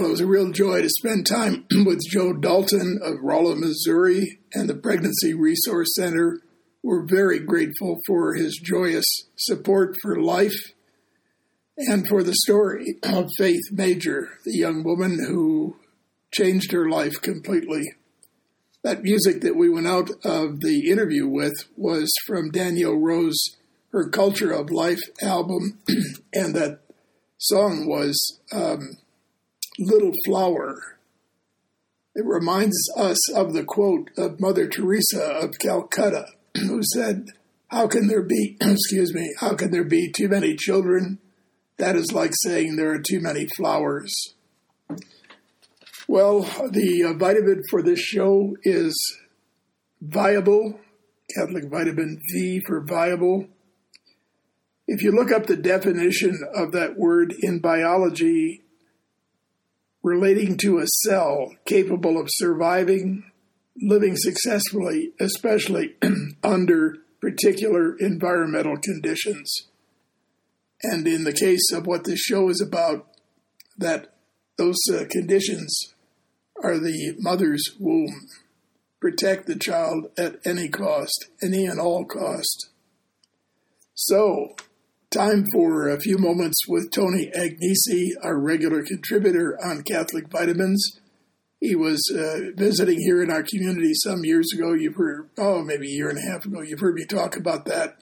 Well, 0.00 0.08
it 0.08 0.12
was 0.12 0.20
a 0.22 0.26
real 0.26 0.50
joy 0.50 0.80
to 0.80 0.88
spend 0.88 1.26
time 1.26 1.66
with 1.84 2.00
Joe 2.08 2.32
Dalton 2.32 3.00
of 3.02 3.20
Rolla, 3.20 3.54
Missouri, 3.54 4.38
and 4.54 4.66
the 4.66 4.74
Pregnancy 4.74 5.34
Resource 5.34 5.90
Center. 5.94 6.40
We're 6.82 7.04
very 7.04 7.38
grateful 7.38 7.98
for 8.06 8.32
his 8.32 8.58
joyous 8.64 9.04
support 9.36 9.96
for 10.00 10.18
life 10.18 10.56
and 11.76 12.08
for 12.08 12.22
the 12.22 12.32
story 12.32 12.96
of 13.02 13.28
Faith 13.36 13.60
Major, 13.72 14.38
the 14.46 14.56
young 14.56 14.84
woman 14.84 15.18
who 15.28 15.76
changed 16.32 16.72
her 16.72 16.88
life 16.88 17.20
completely. 17.20 17.82
That 18.82 19.02
music 19.02 19.42
that 19.42 19.54
we 19.54 19.68
went 19.68 19.86
out 19.86 20.08
of 20.24 20.60
the 20.60 20.88
interview 20.90 21.28
with 21.28 21.68
was 21.76 22.10
from 22.26 22.50
Danielle 22.50 22.96
Rose, 22.96 23.58
her 23.92 24.08
Culture 24.08 24.50
of 24.50 24.70
Life 24.70 25.02
album, 25.20 25.78
and 26.32 26.54
that 26.54 26.80
song 27.36 27.86
was 27.86 28.40
um, 28.50 28.96
Little 29.78 30.12
Flower. 30.26 30.98
It 32.14 32.24
reminds 32.26 32.76
us 32.96 33.32
of 33.32 33.52
the 33.52 33.64
quote 33.64 34.10
of 34.16 34.40
Mother 34.40 34.68
Teresa 34.68 35.22
of 35.22 35.58
Calcutta, 35.58 36.26
who 36.56 36.82
said, 36.82 37.28
How 37.68 37.86
can 37.86 38.08
there 38.08 38.22
be, 38.22 38.56
excuse 38.60 39.14
me, 39.14 39.32
how 39.38 39.54
can 39.54 39.70
there 39.70 39.84
be 39.84 40.10
too 40.10 40.28
many 40.28 40.56
children? 40.56 41.18
That 41.78 41.96
is 41.96 42.12
like 42.12 42.32
saying 42.42 42.76
there 42.76 42.92
are 42.92 43.00
too 43.00 43.20
many 43.20 43.46
flowers. 43.56 44.12
Well, 46.06 46.42
the 46.68 47.04
uh, 47.04 47.12
vitamin 47.16 47.62
for 47.70 47.82
this 47.82 48.00
show 48.00 48.56
is 48.64 48.94
viable, 50.02 50.80
Catholic 51.34 51.70
vitamin 51.70 52.20
V 52.32 52.60
for 52.66 52.80
viable. 52.80 53.46
If 54.88 55.02
you 55.02 55.12
look 55.12 55.30
up 55.30 55.46
the 55.46 55.56
definition 55.56 56.36
of 56.52 56.72
that 56.72 56.98
word 56.98 57.32
in 57.40 57.60
biology, 57.60 58.62
relating 60.02 60.56
to 60.58 60.78
a 60.78 60.86
cell 60.86 61.54
capable 61.66 62.18
of 62.18 62.28
surviving, 62.30 63.30
living 63.80 64.16
successfully, 64.16 65.12
especially 65.20 65.94
under 66.42 66.96
particular 67.20 67.96
environmental 67.98 68.76
conditions. 68.78 69.68
And 70.82 71.06
in 71.06 71.24
the 71.24 71.32
case 71.32 71.70
of 71.72 71.86
what 71.86 72.04
this 72.04 72.20
show 72.20 72.48
is 72.48 72.60
about, 72.60 73.06
that 73.76 74.14
those 74.56 74.78
uh, 74.90 75.04
conditions 75.10 75.94
are 76.62 76.78
the 76.78 77.14
mother's 77.18 77.64
womb. 77.78 78.28
Protect 79.00 79.46
the 79.46 79.56
child 79.56 80.10
at 80.18 80.36
any 80.44 80.68
cost, 80.68 81.26
any 81.42 81.64
and 81.66 81.80
all 81.80 82.04
cost. 82.04 82.68
So, 83.94 84.54
time 85.10 85.44
for 85.52 85.88
a 85.88 85.98
few 85.98 86.16
moments 86.18 86.68
with 86.68 86.92
Tony 86.92 87.32
Agnesi, 87.36 88.10
our 88.22 88.38
regular 88.38 88.84
contributor 88.84 89.58
on 89.60 89.82
Catholic 89.82 90.28
Vitamins. 90.28 91.00
He 91.60 91.74
was 91.74 92.00
uh, 92.16 92.52
visiting 92.54 93.00
here 93.00 93.20
in 93.20 93.28
our 93.28 93.42
community 93.42 93.92
some 93.92 94.24
years 94.24 94.52
ago. 94.54 94.72
You've 94.72 94.94
heard, 94.94 95.28
oh, 95.36 95.64
maybe 95.64 95.88
a 95.88 95.96
year 95.96 96.10
and 96.10 96.18
a 96.18 96.32
half 96.32 96.44
ago. 96.44 96.62
You've 96.62 96.78
heard 96.78 96.94
me 96.94 97.04
talk 97.06 97.36
about 97.36 97.64
that. 97.64 97.98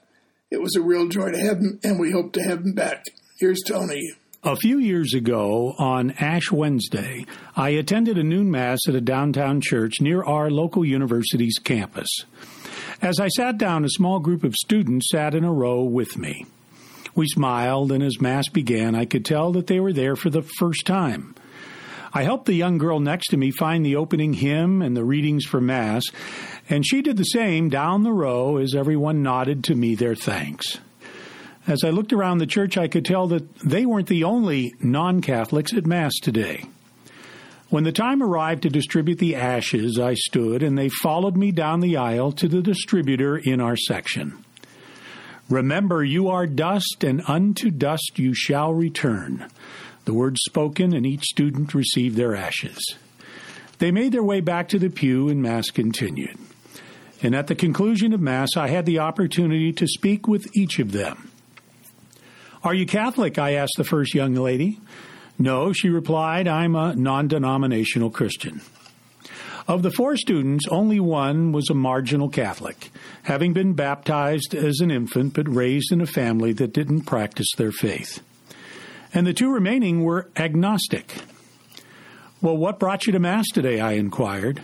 It 0.51 0.61
was 0.61 0.75
a 0.75 0.83
real 0.83 1.07
joy 1.07 1.31
to 1.31 1.39
have 1.39 1.57
him, 1.57 1.79
and 1.83 1.99
we 1.99 2.11
hope 2.11 2.31
to 2.33 2.43
have 2.43 2.59
him 2.59 2.73
back. 2.73 3.05
Here's 3.39 3.61
Tony. 3.65 4.13
A 4.43 4.55
few 4.55 4.77
years 4.77 5.15
ago, 5.15 5.73
on 5.79 6.11
Ash 6.11 6.51
Wednesday, 6.51 7.25
I 7.55 7.69
attended 7.69 8.19
a 8.19 8.23
noon 8.23 8.51
Mass 8.51 8.79
at 8.87 8.93
a 8.93 9.01
downtown 9.01 9.61
church 9.61 9.99
near 9.99 10.23
our 10.23 10.51
local 10.51 10.85
university's 10.85 11.57
campus. 11.57 12.07
As 13.01 13.19
I 13.19 13.29
sat 13.29 13.57
down, 13.57 13.83
a 13.83 13.89
small 13.89 14.19
group 14.19 14.43
of 14.43 14.53
students 14.53 15.07
sat 15.11 15.33
in 15.33 15.43
a 15.43 15.51
row 15.51 15.81
with 15.81 16.15
me. 16.15 16.45
We 17.19 17.27
smiled, 17.27 17.91
and 17.91 18.01
as 18.01 18.21
Mass 18.21 18.47
began, 18.47 18.95
I 18.95 19.03
could 19.03 19.25
tell 19.25 19.51
that 19.51 19.67
they 19.67 19.81
were 19.81 19.91
there 19.91 20.15
for 20.15 20.29
the 20.29 20.41
first 20.41 20.85
time. 20.85 21.35
I 22.13 22.23
helped 22.23 22.45
the 22.45 22.53
young 22.53 22.77
girl 22.77 23.01
next 23.01 23.27
to 23.31 23.37
me 23.37 23.51
find 23.51 23.85
the 23.85 23.97
opening 23.97 24.31
hymn 24.31 24.81
and 24.81 24.95
the 24.95 25.03
readings 25.03 25.43
for 25.43 25.59
Mass, 25.59 26.05
and 26.69 26.87
she 26.87 27.01
did 27.01 27.17
the 27.17 27.25
same 27.25 27.67
down 27.67 28.03
the 28.03 28.13
row 28.13 28.55
as 28.55 28.73
everyone 28.73 29.21
nodded 29.21 29.65
to 29.65 29.75
me 29.75 29.95
their 29.95 30.15
thanks. 30.15 30.77
As 31.67 31.83
I 31.83 31.89
looked 31.89 32.13
around 32.13 32.37
the 32.37 32.47
church, 32.47 32.77
I 32.77 32.87
could 32.87 33.03
tell 33.03 33.27
that 33.27 33.53
they 33.65 33.85
weren't 33.85 34.07
the 34.07 34.23
only 34.23 34.73
non 34.79 35.19
Catholics 35.19 35.73
at 35.73 35.85
Mass 35.85 36.13
today. 36.21 36.69
When 37.67 37.83
the 37.83 37.91
time 37.91 38.23
arrived 38.23 38.63
to 38.63 38.69
distribute 38.69 39.19
the 39.19 39.35
ashes, 39.35 39.99
I 39.99 40.13
stood 40.13 40.63
and 40.63 40.77
they 40.77 40.87
followed 40.87 41.35
me 41.35 41.51
down 41.51 41.81
the 41.81 41.97
aisle 41.97 42.31
to 42.31 42.47
the 42.47 42.61
distributor 42.61 43.35
in 43.35 43.59
our 43.59 43.75
section. 43.75 44.45
Remember, 45.49 46.03
you 46.03 46.29
are 46.29 46.45
dust, 46.45 47.03
and 47.03 47.23
unto 47.27 47.71
dust 47.71 48.13
you 48.17 48.33
shall 48.35 48.71
return. 48.73 49.47
The 50.05 50.13
words 50.13 50.41
spoken, 50.45 50.93
and 50.93 51.05
each 51.05 51.23
student 51.23 51.73
received 51.73 52.15
their 52.15 52.35
ashes. 52.35 52.95
They 53.79 53.91
made 53.91 54.11
their 54.11 54.23
way 54.23 54.41
back 54.41 54.69
to 54.69 54.79
the 54.79 54.89
pew, 54.89 55.27
and 55.27 55.41
Mass 55.41 55.71
continued. 55.71 56.37
And 57.21 57.35
at 57.35 57.47
the 57.47 57.55
conclusion 57.55 58.13
of 58.13 58.21
Mass, 58.21 58.55
I 58.55 58.67
had 58.67 58.85
the 58.85 58.99
opportunity 58.99 59.73
to 59.73 59.87
speak 59.87 60.27
with 60.27 60.55
each 60.55 60.79
of 60.79 60.91
them. 60.91 61.31
Are 62.63 62.73
you 62.73 62.85
Catholic? 62.85 63.39
I 63.39 63.53
asked 63.53 63.75
the 63.77 63.83
first 63.83 64.13
young 64.13 64.35
lady. 64.35 64.79
No, 65.37 65.71
she 65.73 65.89
replied, 65.89 66.47
I'm 66.47 66.75
a 66.75 66.93
non 66.95 67.27
denominational 67.27 68.09
Christian. 68.09 68.61
Of 69.69 69.83
the 69.83 69.91
four 69.91 70.17
students, 70.17 70.67
only 70.71 70.99
one 70.99 71.51
was 71.51 71.69
a 71.69 71.75
marginal 71.75 72.27
Catholic, 72.27 72.89
having 73.21 73.53
been 73.53 73.73
baptized 73.73 74.55
as 74.55 74.79
an 74.79 74.89
infant 74.89 75.35
but 75.35 75.47
raised 75.47 75.91
in 75.91 76.01
a 76.01 76.07
family 76.07 76.53
that 76.53 76.73
didn't 76.73 77.01
practice 77.01 77.45
their 77.55 77.71
faith. 77.71 78.23
And 79.13 79.27
the 79.27 79.33
two 79.33 79.53
remaining 79.53 80.03
were 80.03 80.27
agnostic. 80.35 81.13
Well, 82.41 82.57
what 82.57 82.79
brought 82.79 83.05
you 83.05 83.13
to 83.13 83.19
Mass 83.19 83.45
today? 83.53 83.79
I 83.79 83.91
inquired. 83.91 84.63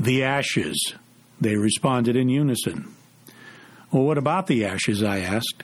The 0.00 0.24
ashes, 0.24 0.94
they 1.40 1.54
responded 1.54 2.16
in 2.16 2.28
unison. 2.28 2.92
Well, 3.92 4.02
what 4.02 4.18
about 4.18 4.48
the 4.48 4.64
ashes? 4.64 5.04
I 5.04 5.20
asked. 5.20 5.62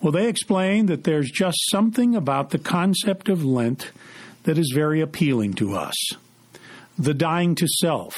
Well, 0.00 0.12
they 0.12 0.28
explained 0.28 0.88
that 0.90 1.02
there's 1.02 1.28
just 1.28 1.58
something 1.72 2.14
about 2.14 2.50
the 2.50 2.58
concept 2.60 3.28
of 3.28 3.44
Lent 3.44 3.90
that 4.44 4.58
is 4.58 4.70
very 4.72 5.00
appealing 5.00 5.54
to 5.54 5.74
us. 5.74 5.96
The 6.98 7.14
dying 7.14 7.54
to 7.56 7.66
self, 7.66 8.16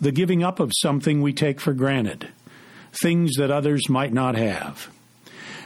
the 0.00 0.12
giving 0.12 0.42
up 0.42 0.60
of 0.60 0.72
something 0.80 1.22
we 1.22 1.32
take 1.32 1.60
for 1.60 1.72
granted, 1.72 2.28
things 3.02 3.36
that 3.36 3.50
others 3.50 3.88
might 3.88 4.12
not 4.12 4.36
have. 4.36 4.90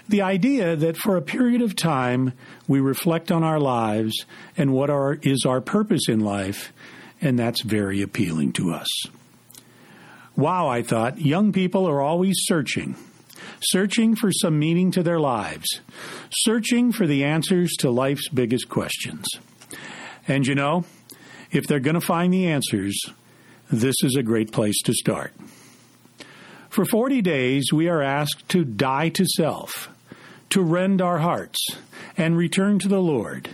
The 0.09 0.23
idea 0.23 0.75
that 0.77 0.97
for 0.97 1.17
a 1.17 1.23
period 1.23 1.63
of 1.63 1.77
time 1.77 2.33
we 2.67 2.81
reflect 2.81 3.31
on 3.31 3.45
our 3.45 3.61
lives 3.61 4.25
and 4.57 4.73
what 4.73 4.91
our, 4.91 5.19
is 5.23 5.45
our 5.47 5.61
purpose 5.61 6.09
in 6.09 6.21
life, 6.21 6.73
and 7.21 7.39
that's 7.39 7.63
very 7.63 8.03
appealing 8.03 8.53
to 8.55 8.73
us. 8.73 8.89
Wow, 10.37 10.69
I 10.69 10.83
thought, 10.83 11.21
young 11.21 11.53
people 11.53 11.87
are 11.87 12.01
always 12.01 12.37
searching 12.41 12.97
searching 13.63 14.17
for 14.17 14.33
some 14.33 14.59
meaning 14.59 14.91
to 14.93 15.03
their 15.03 15.21
lives, 15.21 15.81
searching 16.31 16.93
for 16.93 17.07
the 17.07 17.25
answers 17.25 17.71
to 17.79 17.91
life's 17.91 18.29
biggest 18.29 18.69
questions. 18.69 19.27
And 20.27 20.47
you 20.47 20.55
know, 20.55 20.85
if 21.51 21.67
they're 21.67 21.81
going 21.81 21.95
to 21.95 22.01
find 22.01 22.33
the 22.33 22.47
answers, 22.47 22.99
this 23.71 23.97
is 24.03 24.17
a 24.17 24.23
great 24.23 24.53
place 24.53 24.81
to 24.83 24.93
start. 24.95 25.33
For 26.69 26.85
40 26.85 27.21
days, 27.23 27.73
we 27.73 27.89
are 27.89 28.03
asked 28.03 28.49
to 28.51 28.65
die 28.65 29.09
to 29.11 29.27
self, 29.27 29.89
to 30.51 30.63
rend 30.63 31.03
our 31.03 31.19
hearts, 31.19 31.59
and 32.17 32.37
return 32.37 32.79
to 32.81 32.89
the 32.89 33.01
Lord, 33.01 33.51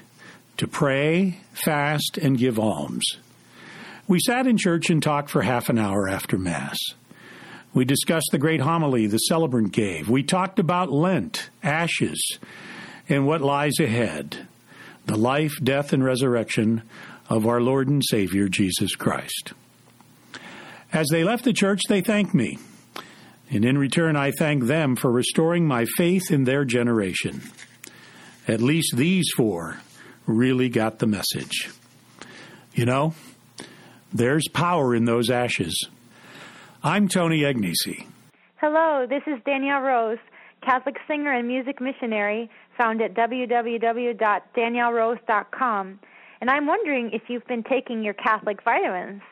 to 0.59 0.67
pray, 0.67 1.41
fast, 1.53 2.19
and 2.21 2.39
give 2.39 2.59
alms. 2.59 3.05
We 4.07 4.21
sat 4.21 4.47
in 4.47 4.57
church 4.57 4.91
and 4.91 5.03
talked 5.03 5.31
for 5.31 5.43
half 5.43 5.69
an 5.69 5.79
hour 5.79 6.09
after 6.09 6.39
Mass. 6.39 6.79
We 7.75 7.85
discussed 7.85 8.29
the 8.33 8.39
great 8.39 8.61
homily 8.61 9.07
the 9.07 9.19
celebrant 9.19 9.73
gave. 9.73 10.09
We 10.09 10.23
talked 10.23 10.59
about 10.59 10.93
Lent, 10.93 11.51
ashes, 11.63 12.39
and 13.09 13.27
what 13.27 13.41
lies 13.41 13.79
ahead 13.81 14.47
the 15.07 15.17
life, 15.17 15.55
death, 15.63 15.93
and 15.93 16.05
resurrection 16.05 16.83
of 17.29 17.47
our 17.47 17.61
Lord 17.61 17.89
and 17.89 18.03
Savior 18.05 18.49
Jesus 18.49 18.95
Christ. 18.95 19.53
As 20.93 21.09
they 21.11 21.25
left 21.25 21.45
the 21.45 21.53
church, 21.53 21.83
they 21.89 22.01
thanked 22.01 22.35
me. 22.35 22.59
And 23.51 23.65
in 23.65 23.79
return, 23.79 24.17
I 24.17 24.33
thank 24.33 24.65
them 24.65 24.97
for 24.97 25.11
restoring 25.11 25.67
my 25.67 25.87
faith 25.97 26.31
in 26.31 26.45
their 26.45 26.65
generation. 26.65 27.43
At 28.49 28.61
least 28.61 28.97
these 28.97 29.31
four 29.37 29.79
really 30.27 30.69
got 30.69 30.99
the 30.99 31.07
message. 31.07 31.71
You 32.75 32.87
know, 32.87 33.15
there's 34.13 34.49
power 34.49 34.95
in 34.95 35.05
those 35.05 35.31
ashes. 35.31 35.89
I'm 36.83 37.09
Tony 37.09 37.41
Agnesi. 37.41 38.07
Hello, 38.57 39.07
this 39.09 39.23
is 39.27 39.41
Danielle 39.45 39.81
Rose, 39.81 40.19
Catholic 40.63 40.97
singer 41.07 41.33
and 41.33 41.47
music 41.47 41.81
missionary 41.81 42.51
found 42.77 43.01
at 43.01 43.15
www.daniellerose.com. 43.15 46.01
And 46.41 46.51
I'm 46.51 46.67
wondering 46.67 47.11
if 47.13 47.23
you've 47.29 47.47
been 47.47 47.63
taking 47.63 48.03
your 48.03 48.15
Catholic 48.15 48.63
vitamins. 48.63 49.23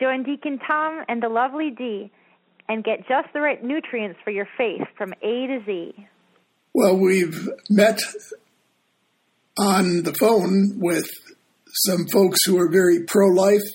Join 0.00 0.22
Deacon 0.22 0.58
Tom 0.66 1.04
and 1.08 1.22
the 1.22 1.28
lovely 1.28 1.70
Dee 1.70 2.10
and 2.68 2.84
get 2.84 3.00
just 3.08 3.28
the 3.34 3.40
right 3.40 3.62
nutrients 3.62 4.18
for 4.24 4.30
your 4.30 4.48
faith 4.56 4.82
from 4.96 5.12
A 5.22 5.46
to 5.46 5.60
Z. 5.66 6.06
Well, 6.72 6.96
we've 6.96 7.48
met 7.68 7.98
on 9.58 10.04
the 10.04 10.14
phone 10.14 10.78
with 10.78 11.10
some 11.84 12.06
folks 12.06 12.44
who 12.44 12.58
are 12.58 12.70
very 12.70 13.04
pro 13.06 13.26
life 13.28 13.68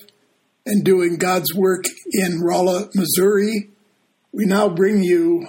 and 0.64 0.84
doing 0.84 1.16
God's 1.16 1.54
work 1.54 1.84
in 2.12 2.40
Rolla, 2.40 2.88
Missouri. 2.94 3.70
We 4.32 4.46
now 4.46 4.68
bring 4.68 5.02
you 5.02 5.46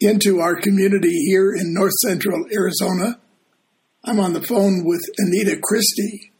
into 0.00 0.40
our 0.40 0.56
community 0.56 1.24
here 1.26 1.54
in 1.54 1.72
north 1.72 1.92
central 2.02 2.44
Arizona. 2.52 3.20
I'm 4.06 4.20
on 4.20 4.34
the 4.34 4.42
phone 4.42 4.84
with 4.84 5.00
Anita 5.16 5.58
Christie. 5.62 6.30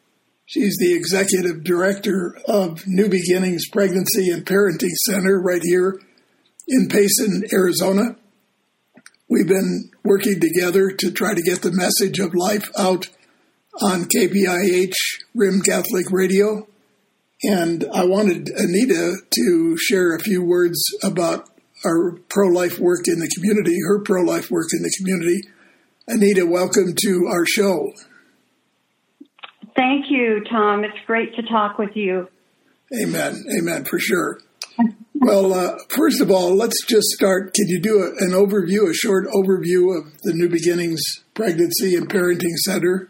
She's 0.44 0.76
the 0.78 0.92
executive 0.92 1.64
director 1.64 2.36
of 2.46 2.86
New 2.86 3.08
Beginnings 3.08 3.66
Pregnancy 3.72 4.28
and 4.30 4.44
Parenting 4.44 4.92
Center 5.06 5.40
right 5.40 5.62
here 5.62 5.98
in 6.68 6.88
Payson, 6.88 7.44
Arizona. 7.50 8.16
We've 9.30 9.48
been 9.48 9.90
working 10.04 10.40
together 10.40 10.90
to 10.90 11.10
try 11.10 11.32
to 11.32 11.40
get 11.40 11.62
the 11.62 11.72
message 11.72 12.18
of 12.18 12.34
life 12.34 12.70
out 12.78 13.08
on 13.80 14.04
KPIH 14.14 14.92
Rim 15.34 15.62
Catholic 15.62 16.10
Radio. 16.10 16.68
And 17.44 17.86
I 17.94 18.04
wanted 18.04 18.50
Anita 18.50 19.14
to 19.36 19.78
share 19.78 20.14
a 20.14 20.20
few 20.20 20.44
words 20.44 20.78
about 21.02 21.48
our 21.86 22.18
pro 22.28 22.48
life 22.48 22.78
work 22.78 23.08
in 23.08 23.20
the 23.20 23.30
community, 23.34 23.78
her 23.86 24.02
pro 24.02 24.22
life 24.22 24.50
work 24.50 24.68
in 24.74 24.82
the 24.82 24.94
community. 24.98 25.48
Anita, 26.06 26.44
welcome 26.44 26.94
to 26.94 27.26
our 27.30 27.46
show. 27.46 27.92
Thank 29.74 30.10
you, 30.10 30.44
Tom. 30.50 30.84
It's 30.84 30.98
great 31.06 31.34
to 31.36 31.42
talk 31.42 31.78
with 31.78 31.96
you. 31.96 32.28
Amen. 33.00 33.42
Amen, 33.58 33.84
for 33.84 33.98
sure. 33.98 34.38
Well, 35.14 35.54
uh, 35.54 35.78
first 35.88 36.20
of 36.20 36.30
all, 36.30 36.54
let's 36.54 36.84
just 36.86 37.06
start. 37.08 37.54
Can 37.54 37.68
you 37.68 37.80
do 37.80 38.02
a, 38.02 38.08
an 38.24 38.32
overview, 38.32 38.90
a 38.90 38.94
short 38.94 39.26
overview 39.28 39.96
of 39.96 40.12
the 40.22 40.34
New 40.34 40.50
Beginnings 40.50 41.00
Pregnancy 41.32 41.94
and 41.96 42.08
Parenting 42.08 42.54
Center? 42.64 43.08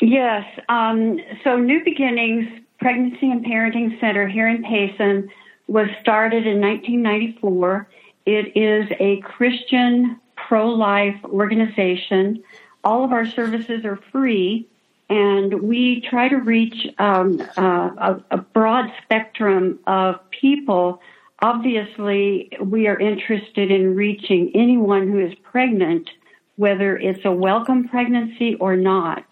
Yes. 0.00 0.44
Um, 0.70 1.18
so, 1.44 1.58
New 1.58 1.84
Beginnings 1.84 2.48
Pregnancy 2.80 3.30
and 3.30 3.44
Parenting 3.44 4.00
Center 4.00 4.26
here 4.26 4.48
in 4.48 4.62
Payson 4.62 5.28
was 5.66 5.88
started 6.00 6.46
in 6.46 6.60
1994. 6.60 7.86
It 8.24 8.56
is 8.56 8.90
a 8.98 9.20
Christian 9.20 10.18
pro 10.36 10.68
life 10.68 11.16
organization. 11.24 12.42
All 12.84 13.04
of 13.04 13.12
our 13.12 13.26
services 13.26 13.84
are 13.84 13.98
free, 14.10 14.66
and 15.08 15.62
we 15.62 16.00
try 16.00 16.28
to 16.28 16.36
reach 16.36 16.86
um, 16.98 17.40
uh, 17.56 17.90
a, 17.98 18.24
a 18.32 18.38
broad 18.38 18.92
spectrum 19.02 19.78
of 19.86 20.16
people. 20.30 21.00
Obviously, 21.40 22.50
we 22.60 22.86
are 22.86 22.98
interested 22.98 23.70
in 23.70 23.94
reaching 23.94 24.50
anyone 24.54 25.08
who 25.08 25.18
is 25.18 25.34
pregnant, 25.42 26.08
whether 26.56 26.96
it's 26.96 27.24
a 27.24 27.32
welcome 27.32 27.88
pregnancy 27.88 28.54
or 28.56 28.76
not. 28.76 29.24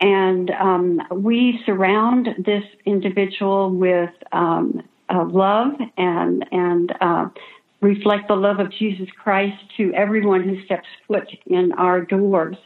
And 0.00 0.50
um, 0.50 1.02
we 1.10 1.60
surround 1.64 2.28
this 2.38 2.64
individual 2.84 3.70
with 3.70 4.10
um, 4.32 4.82
uh, 5.08 5.24
love 5.24 5.72
and 5.96 6.44
and 6.52 6.92
uh, 7.00 7.28
reflect 7.80 8.28
the 8.28 8.36
love 8.36 8.58
of 8.58 8.70
Jesus 8.70 9.08
Christ 9.22 9.56
to 9.76 9.92
everyone 9.94 10.42
who 10.42 10.64
steps 10.64 10.88
foot 11.06 11.28
in 11.46 11.72
our 11.72 12.00
doors. 12.00 12.56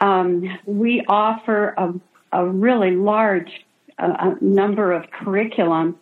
Um, 0.00 0.58
we 0.66 1.02
offer 1.08 1.74
a, 1.76 1.94
a 2.32 2.46
really 2.46 2.92
large 2.92 3.50
uh, 3.98 4.34
number 4.40 4.92
of 4.92 5.10
curriculum, 5.10 5.98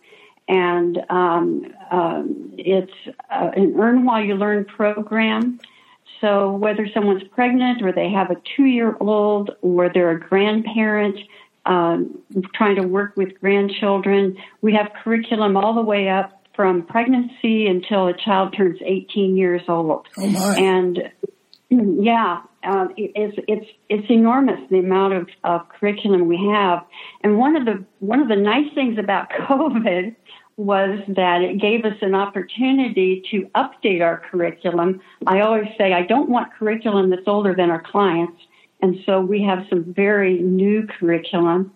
and 0.47 0.99
um, 1.09 1.73
um, 1.91 2.53
it's 2.57 2.91
uh, 3.29 3.51
an 3.55 3.75
Earn 3.79 4.05
While 4.05 4.23
You 4.23 4.35
Learn 4.35 4.65
program. 4.65 5.59
So 6.21 6.53
whether 6.53 6.87
someone's 6.93 7.23
pregnant 7.23 7.81
or 7.81 7.91
they 7.91 8.09
have 8.09 8.31
a 8.31 8.37
two-year-old 8.55 9.51
or 9.61 9.89
they're 9.89 10.11
a 10.11 10.19
grandparent 10.19 11.17
um, 11.65 12.17
trying 12.53 12.75
to 12.77 12.87
work 12.87 13.15
with 13.15 13.39
grandchildren, 13.41 14.37
we 14.61 14.73
have 14.73 14.91
curriculum 15.03 15.57
all 15.57 15.73
the 15.73 15.81
way 15.81 16.09
up 16.09 16.42
from 16.55 16.83
pregnancy 16.83 17.67
until 17.67 18.07
a 18.07 18.13
child 18.13 18.53
turns 18.55 18.79
18 18.85 19.37
years 19.37 19.61
old. 19.67 20.07
Oh 20.17 20.27
my! 20.27 20.55
And 20.57 21.11
yeah, 21.69 22.41
uh, 22.63 22.87
it's 22.97 23.37
it's 23.47 23.65
it's 23.89 24.09
enormous 24.09 24.59
the 24.69 24.79
amount 24.79 25.13
of, 25.13 25.27
of 25.43 25.61
curriculum 25.69 26.27
we 26.27 26.37
have. 26.53 26.85
And 27.23 27.37
one 27.37 27.55
of 27.55 27.65
the 27.65 27.83
one 27.99 28.19
of 28.19 28.27
the 28.27 28.35
nice 28.35 28.73
things 28.73 28.97
about 28.97 29.29
COVID 29.49 30.15
was 30.55 30.99
that 31.07 31.41
it 31.41 31.59
gave 31.59 31.83
us 31.83 31.97
an 32.01 32.13
opportunity 32.13 33.23
to 33.31 33.49
update 33.55 34.01
our 34.01 34.21
curriculum. 34.29 35.01
I 35.25 35.41
always 35.41 35.67
say 35.77 35.93
I 35.93 36.03
don't 36.03 36.29
want 36.29 36.53
curriculum 36.53 37.09
that's 37.09 37.27
older 37.27 37.55
than 37.55 37.71
our 37.71 37.81
clients, 37.81 38.37
and 38.81 38.97
so 39.05 39.19
we 39.19 39.41
have 39.43 39.65
some 39.69 39.93
very 39.93 40.39
new 40.39 40.87
curriculum. 40.87 41.71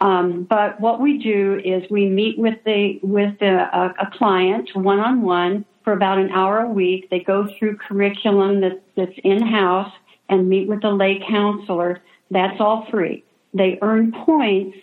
Um, 0.00 0.44
but 0.44 0.80
what 0.80 1.00
we 1.00 1.18
do 1.18 1.60
is 1.64 1.88
we 1.90 2.08
meet 2.08 2.38
with 2.38 2.62
the 2.64 3.00
with 3.02 3.38
the, 3.40 3.68
a, 3.76 3.94
a 4.00 4.10
client 4.12 4.70
one 4.74 5.00
on 5.00 5.22
one 5.22 5.64
for 5.82 5.92
about 5.92 6.18
an 6.18 6.30
hour 6.30 6.60
a 6.60 6.68
week. 6.68 7.10
They 7.10 7.20
go 7.20 7.48
through 7.58 7.78
curriculum 7.78 8.60
that, 8.60 8.80
that's 8.96 9.18
in 9.24 9.44
house 9.44 9.92
and 10.28 10.48
meet 10.48 10.68
with 10.68 10.84
a 10.84 10.90
lay 10.90 11.20
counselor. 11.26 12.00
That's 12.30 12.60
all 12.60 12.86
free. 12.90 13.24
They 13.54 13.78
earn 13.82 14.12
points 14.12 14.78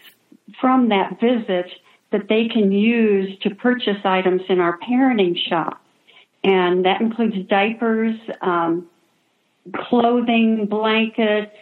from 0.60 0.90
that 0.90 1.20
visit 1.20 1.72
that 2.12 2.28
they 2.28 2.48
can 2.48 2.72
use 2.72 3.38
to 3.40 3.54
purchase 3.54 3.98
items 4.04 4.42
in 4.50 4.60
our 4.60 4.80
parenting 4.80 5.38
shop. 5.38 5.82
And 6.44 6.86
that 6.86 7.02
includes 7.02 7.38
diapers, 7.48 8.16
um, 8.42 8.88
clothing, 9.74 10.66
blankets, 10.66 11.56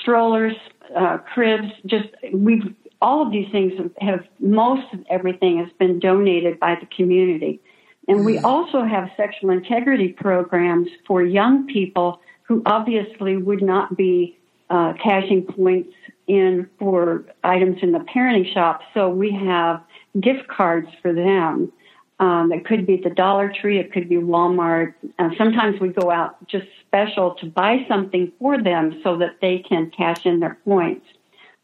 strollers, 0.00 0.54
uh, 0.96 1.18
cribs. 1.18 1.68
Just 1.86 2.08
we've 2.32 2.74
all 3.00 3.20
of 3.20 3.32
these 3.32 3.50
things 3.50 3.72
have 4.00 4.20
most 4.38 4.92
of 4.92 5.00
everything 5.10 5.58
has 5.58 5.68
been 5.78 5.98
donated 5.98 6.60
by 6.60 6.76
the 6.76 6.86
community. 6.86 7.60
And 8.08 8.24
we 8.24 8.38
also 8.38 8.82
have 8.82 9.10
sexual 9.16 9.50
integrity 9.50 10.08
programs 10.08 10.88
for 11.06 11.22
young 11.22 11.66
people 11.66 12.20
who 12.42 12.62
obviously 12.66 13.36
would 13.36 13.62
not 13.62 13.96
be 13.96 14.38
uh, 14.70 14.92
cashing 15.02 15.42
points 15.42 15.92
in 16.26 16.68
for 16.78 17.24
items 17.44 17.78
in 17.82 17.92
the 17.92 18.00
parenting 18.00 18.52
shop. 18.52 18.80
So 18.94 19.08
we 19.08 19.32
have 19.32 19.82
gift 20.20 20.48
cards 20.48 20.88
for 21.00 21.12
them. 21.12 21.72
Um, 22.20 22.52
it 22.52 22.64
could 22.64 22.86
be 22.86 22.98
the 22.98 23.10
Dollar 23.10 23.52
Tree, 23.52 23.78
it 23.78 23.92
could 23.92 24.08
be 24.08 24.16
Walmart. 24.16 24.94
Uh, 25.18 25.30
sometimes 25.36 25.80
we 25.80 25.88
go 25.88 26.10
out 26.10 26.46
just 26.46 26.66
special 26.86 27.34
to 27.36 27.46
buy 27.46 27.84
something 27.88 28.32
for 28.38 28.62
them 28.62 29.00
so 29.02 29.18
that 29.18 29.40
they 29.40 29.58
can 29.58 29.90
cash 29.90 30.24
in 30.24 30.38
their 30.38 30.56
points. 30.64 31.06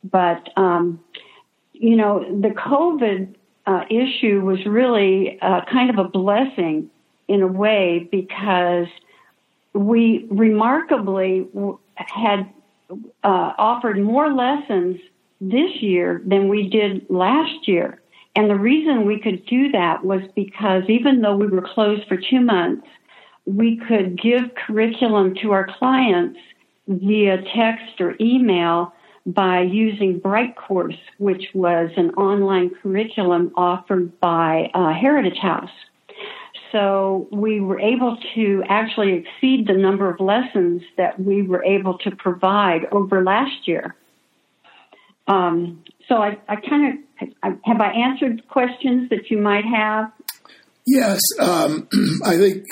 But 0.03 0.49
um, 0.57 1.01
you 1.73 1.97
know, 1.97 2.25
the 2.41 2.49
COVID 2.49 3.35
uh, 3.67 3.85
issue 3.91 4.41
was 4.41 4.65
really 4.67 5.39
uh, 5.41 5.61
kind 5.71 5.91
of 5.91 5.99
a 5.99 6.09
blessing 6.09 6.91
in 7.29 7.43
a 7.43 7.47
way 7.47 8.09
because 8.11 8.87
we 9.75 10.27
remarkably 10.31 11.47
had 11.97 12.51
uh, 12.91 13.53
offered 13.59 14.01
more 14.01 14.33
lessons 14.33 14.99
this 15.41 15.71
year 15.81 16.23
than 16.25 16.49
we 16.49 16.69
did 16.69 17.07
last 17.09 17.69
year. 17.69 18.01
And 18.39 18.49
the 18.49 18.55
reason 18.55 19.05
we 19.05 19.18
could 19.18 19.45
do 19.47 19.68
that 19.72 20.05
was 20.05 20.20
because 20.36 20.84
even 20.89 21.22
though 21.22 21.34
we 21.34 21.49
were 21.49 21.61
closed 21.74 22.07
for 22.07 22.16
two 22.16 22.39
months, 22.41 22.86
we 23.47 23.80
could 23.89 24.16
give 24.22 24.55
curriculum 24.55 25.34
to 25.43 25.51
our 25.51 25.66
clients 25.76 26.39
via 26.86 27.43
text 27.53 28.01
or 28.01 28.14
email 28.20 28.93
by 29.26 29.62
using 29.62 30.20
Bright 30.20 30.55
Course, 30.57 31.01
which 31.18 31.47
was 31.53 31.91
an 31.97 32.11
online 32.11 32.70
curriculum 32.80 33.51
offered 33.57 34.20
by 34.20 34.70
uh, 34.72 34.93
Heritage 34.93 35.39
House. 35.43 35.74
So 36.70 37.26
we 37.32 37.59
were 37.59 37.80
able 37.80 38.18
to 38.36 38.62
actually 38.68 39.14
exceed 39.14 39.66
the 39.66 39.74
number 39.74 40.09
of 40.09 40.20
lessons 40.20 40.82
that 40.97 41.18
we 41.18 41.43
were 41.43 41.64
able 41.64 41.99
to 41.99 42.12
provide 42.14 42.82
over 42.93 43.24
last 43.24 43.66
year. 43.66 43.97
Um, 45.26 45.82
so 46.09 46.17
I, 46.17 46.39
I 46.49 46.57
kind 46.57 47.05
of 47.21 47.55
have 47.65 47.81
I 47.81 47.93
answered 47.93 48.47
questions 48.49 49.11
that 49.11 49.31
you 49.31 49.39
might 49.39 49.65
have. 49.65 50.13
Yes, 50.87 51.21
um, 51.39 51.89
I 52.25 52.37
think 52.37 52.65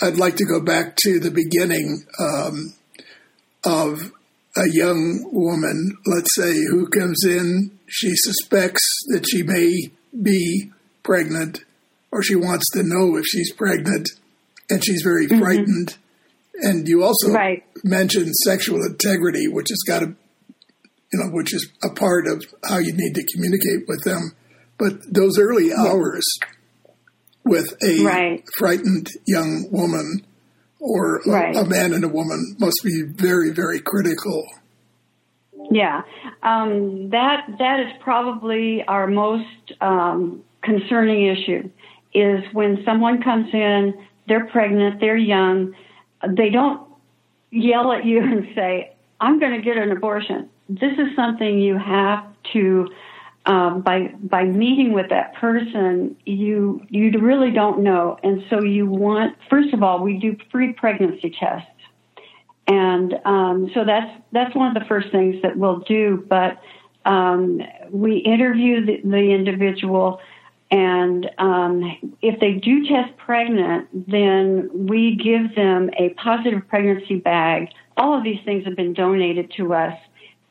I'd 0.00 0.16
like 0.16 0.36
to 0.36 0.44
go 0.44 0.60
back 0.60 0.96
to 0.96 1.18
the 1.18 1.30
beginning 1.30 2.04
um, 2.20 2.74
of 3.64 4.12
a 4.56 4.68
young 4.70 5.28
woman, 5.32 5.96
let's 6.06 6.34
say, 6.36 6.52
who 6.70 6.88
comes 6.88 7.24
in, 7.24 7.76
she 7.88 8.12
suspects 8.14 8.82
that 9.08 9.26
she 9.28 9.42
may 9.42 9.90
be 10.22 10.70
pregnant, 11.02 11.64
or 12.12 12.22
she 12.22 12.36
wants 12.36 12.64
to 12.72 12.82
know 12.84 13.16
if 13.16 13.24
she's 13.26 13.52
pregnant, 13.52 14.08
and 14.70 14.84
she's 14.84 15.02
very 15.02 15.26
mm-hmm. 15.26 15.40
frightened. 15.40 15.96
And 16.60 16.86
you 16.86 17.02
also 17.02 17.32
right. 17.32 17.64
mentioned 17.82 18.32
sexual 18.44 18.80
integrity, 18.84 19.48
which 19.48 19.70
has 19.70 19.82
got 19.88 20.00
to, 20.00 20.14
you 21.14 21.24
know, 21.24 21.30
which 21.30 21.54
is 21.54 21.70
a 21.84 21.90
part 21.94 22.26
of 22.26 22.44
how 22.64 22.78
you 22.78 22.92
need 22.92 23.14
to 23.14 23.24
communicate 23.32 23.86
with 23.86 24.02
them. 24.04 24.32
But 24.78 24.94
those 25.12 25.38
early 25.38 25.72
hours 25.72 26.24
with 27.44 27.72
a 27.82 28.04
right. 28.04 28.44
frightened 28.58 29.08
young 29.26 29.68
woman 29.70 30.26
or 30.80 31.20
right. 31.26 31.54
a, 31.54 31.60
a, 31.60 31.68
man 31.68 31.92
and 31.92 32.04
a 32.04 32.08
woman 32.08 32.56
must 32.58 32.80
be 32.82 33.02
very, 33.14 33.50
very 33.50 33.80
critical. 33.80 34.44
Yeah, 35.70 36.02
um, 36.42 37.10
that 37.10 37.46
that 37.58 37.80
is 37.80 37.92
probably 38.02 38.84
our 38.86 39.06
most 39.06 39.72
um, 39.80 40.42
concerning 40.62 41.26
issue. 41.26 41.70
Is 42.12 42.44
when 42.52 42.82
someone 42.84 43.22
comes 43.22 43.48
in, 43.52 43.94
they're 44.28 44.46
pregnant, 44.46 45.00
they're 45.00 45.16
young, 45.16 45.74
they 46.36 46.50
don't 46.50 46.86
yell 47.50 47.92
at 47.92 48.04
you 48.04 48.18
and 48.22 48.48
say, 48.54 48.94
"I'm 49.20 49.38
going 49.38 49.52
to 49.52 49.62
get 49.62 49.76
an 49.76 49.90
abortion." 49.90 50.50
This 50.68 50.92
is 50.98 51.14
something 51.16 51.58
you 51.58 51.78
have 51.78 52.24
to 52.52 52.88
um, 53.46 53.82
by 53.82 54.14
by 54.22 54.44
meeting 54.44 54.92
with 54.94 55.10
that 55.10 55.34
person, 55.34 56.16
you 56.24 56.80
you 56.88 57.10
really 57.20 57.50
don't 57.50 57.82
know, 57.82 58.16
and 58.22 58.42
so 58.48 58.62
you 58.62 58.86
want. 58.86 59.36
First 59.50 59.74
of 59.74 59.82
all, 59.82 60.02
we 60.02 60.18
do 60.18 60.34
free 60.50 60.72
pregnancy 60.72 61.28
tests, 61.38 61.68
and 62.66 63.14
um, 63.26 63.70
so 63.74 63.84
that's 63.84 64.10
that's 64.32 64.54
one 64.54 64.74
of 64.74 64.82
the 64.82 64.88
first 64.88 65.10
things 65.10 65.42
that 65.42 65.58
we'll 65.58 65.80
do. 65.80 66.24
But 66.26 66.58
um, 67.04 67.60
we 67.90 68.16
interview 68.16 68.86
the, 68.86 69.00
the 69.04 69.30
individual, 69.30 70.20
And 70.70 71.30
um, 71.38 72.14
if 72.20 72.40
they 72.40 72.54
do 72.54 72.84
test 72.86 73.16
pregnant, 73.16 74.10
then 74.10 74.70
we 74.72 75.14
give 75.14 75.54
them 75.54 75.90
a 75.96 76.08
positive 76.14 76.66
pregnancy 76.68 77.16
bag. 77.16 77.68
All 77.96 78.16
of 78.16 78.24
these 78.24 78.40
things 78.44 78.64
have 78.64 78.74
been 78.74 78.92
donated 78.92 79.52
to 79.56 79.72
us. 79.74 79.96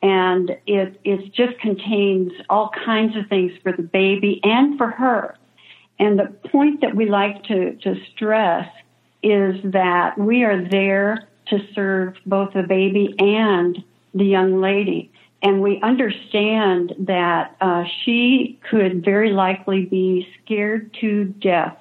And 0.03 0.51
it, 0.67 0.99
it 1.03 1.33
just 1.33 1.57
contains 1.59 2.31
all 2.49 2.69
kinds 2.85 3.15
of 3.15 3.27
things 3.27 3.53
for 3.63 3.71
the 3.71 3.81
baby 3.81 4.39
and 4.43 4.77
for 4.77 4.91
her. 4.91 5.35
And 5.97 6.19
the 6.19 6.25
point 6.49 6.81
that 6.81 6.95
we 6.95 7.09
like 7.09 7.43
to, 7.45 7.75
to 7.77 7.95
stress 8.13 8.67
is 9.23 9.55
that 9.63 10.17
we 10.17 10.43
are 10.43 10.67
there 10.69 11.29
to 11.47 11.59
serve 11.73 12.15
both 12.25 12.53
the 12.53 12.63
baby 12.63 13.15
and 13.17 13.83
the 14.13 14.25
young 14.25 14.61
lady 14.61 15.11
and 15.43 15.61
we 15.61 15.79
understand 15.81 16.93
that 16.99 17.55
uh, 17.59 17.83
she 18.03 18.57
could 18.69 19.03
very 19.03 19.31
likely 19.31 19.85
be 19.85 20.25
scared 20.43 20.95
to 21.01 21.25
death 21.25 21.77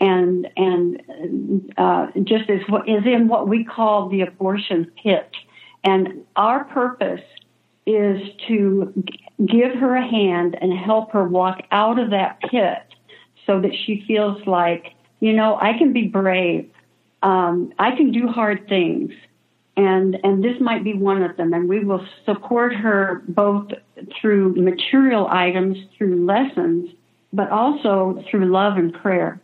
and 0.00 0.48
and 0.56 1.72
uh, 1.78 2.08
just 2.24 2.50
is 2.50 2.62
in 3.06 3.28
what 3.28 3.48
we 3.48 3.64
call 3.64 4.08
the 4.08 4.22
abortion 4.22 4.90
pit. 5.02 5.30
And 5.84 6.24
our 6.34 6.64
purpose 6.64 7.22
is 7.86 8.20
to 8.48 8.92
give 9.44 9.72
her 9.74 9.96
a 9.96 10.06
hand 10.06 10.56
and 10.60 10.76
help 10.76 11.12
her 11.12 11.24
walk 11.24 11.62
out 11.70 11.98
of 11.98 12.10
that 12.10 12.40
pit 12.40 12.82
so 13.46 13.60
that 13.60 13.72
she 13.84 14.04
feels 14.06 14.44
like, 14.46 14.94
you 15.20 15.32
know, 15.32 15.56
I 15.60 15.78
can 15.78 15.92
be 15.92 16.08
brave. 16.08 16.70
Um, 17.22 17.72
I 17.78 17.92
can 17.92 18.10
do 18.10 18.26
hard 18.28 18.68
things. 18.68 19.12
And 19.76 20.18
and 20.24 20.42
this 20.42 20.58
might 20.60 20.84
be 20.84 20.94
one 20.94 21.22
of 21.22 21.36
them. 21.36 21.52
And 21.52 21.68
we 21.68 21.84
will 21.84 22.04
support 22.24 22.74
her 22.74 23.22
both 23.28 23.70
through 24.20 24.54
material 24.54 25.28
items 25.28 25.76
through 25.96 26.24
lessons 26.24 26.90
but 27.32 27.50
also 27.50 28.24
through 28.30 28.46
love 28.46 28.78
and 28.78 28.94
prayer 28.94 29.40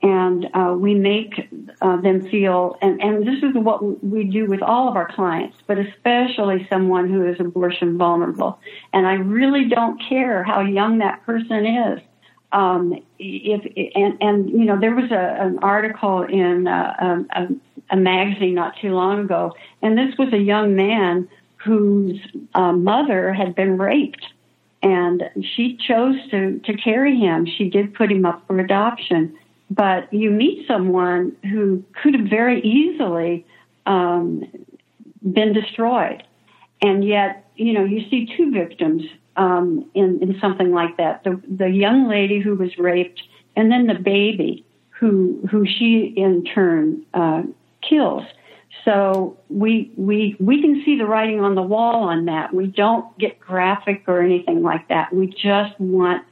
and 0.00 0.48
uh, 0.54 0.74
we 0.78 0.94
make 0.94 1.48
uh, 1.80 1.96
them 2.00 2.28
feel 2.28 2.76
and, 2.80 3.00
and 3.02 3.26
this 3.26 3.42
is 3.42 3.54
what 3.54 4.04
we 4.04 4.24
do 4.24 4.46
with 4.46 4.62
all 4.62 4.88
of 4.88 4.96
our 4.96 5.10
clients 5.12 5.56
but 5.66 5.78
especially 5.78 6.66
someone 6.70 7.08
who 7.08 7.26
is 7.26 7.40
abortion 7.40 7.98
vulnerable. 7.98 8.60
And 8.92 9.06
i 9.06 9.14
really 9.14 9.68
don't 9.68 10.00
care 10.08 10.44
how 10.44 10.60
young 10.60 10.98
that 10.98 11.24
person 11.24 11.66
is. 11.66 12.00
Um, 12.50 13.02
if 13.18 13.60
and 13.94 14.16
and 14.22 14.48
you 14.48 14.64
know 14.64 14.80
there 14.80 14.94
was 14.94 15.10
a, 15.10 15.36
an 15.40 15.58
article 15.58 16.22
in 16.22 16.66
uh, 16.66 17.24
a, 17.30 17.48
a 17.90 17.96
magazine 17.96 18.54
not 18.54 18.74
too 18.80 18.94
long 18.94 19.20
ago, 19.20 19.54
and 19.82 19.98
this 19.98 20.16
was 20.18 20.32
a 20.32 20.38
young 20.38 20.74
man 20.74 21.28
whose 21.56 22.18
uh, 22.54 22.72
mother 22.72 23.34
had 23.34 23.54
been 23.54 23.76
raped, 23.76 24.24
and 24.82 25.24
she 25.42 25.76
chose 25.76 26.16
to 26.30 26.58
to 26.60 26.74
carry 26.74 27.16
him. 27.16 27.44
She 27.44 27.68
did 27.68 27.92
put 27.92 28.10
him 28.10 28.24
up 28.24 28.46
for 28.46 28.58
adoption, 28.58 29.36
but 29.70 30.12
you 30.12 30.30
meet 30.30 30.66
someone 30.66 31.36
who 31.42 31.82
could 32.02 32.14
have 32.14 32.28
very 32.28 32.60
easily 32.62 33.46
um, 33.86 34.44
been 35.32 35.52
destroyed, 35.52 36.22
and 36.80 37.04
yet 37.04 37.50
you 37.56 37.72
know 37.72 37.84
you 37.84 38.08
see 38.08 38.34
two 38.36 38.50
victims 38.50 39.02
um, 39.36 39.88
in, 39.94 40.18
in 40.22 40.38
something 40.40 40.72
like 40.72 40.96
that. 40.96 41.24
The, 41.24 41.40
the 41.48 41.68
young 41.68 42.08
lady 42.08 42.40
who 42.40 42.54
was 42.54 42.76
raped, 42.78 43.22
and 43.56 43.70
then 43.70 43.86
the 43.86 43.94
baby 43.94 44.64
who 44.90 45.46
who 45.50 45.64
she 45.64 46.12
in 46.16 46.44
turn 46.44 47.04
uh, 47.14 47.42
kills. 47.88 48.24
So 48.84 49.36
we 49.48 49.92
we 49.96 50.36
we 50.40 50.60
can 50.60 50.82
see 50.84 50.96
the 50.96 51.06
writing 51.06 51.40
on 51.40 51.54
the 51.54 51.62
wall 51.62 52.04
on 52.04 52.26
that. 52.26 52.52
We 52.52 52.66
don't 52.66 53.16
get 53.18 53.38
graphic 53.38 54.04
or 54.06 54.20
anything 54.22 54.62
like 54.62 54.88
that. 54.88 55.12
We 55.12 55.26
just 55.26 55.78
want 55.78 56.24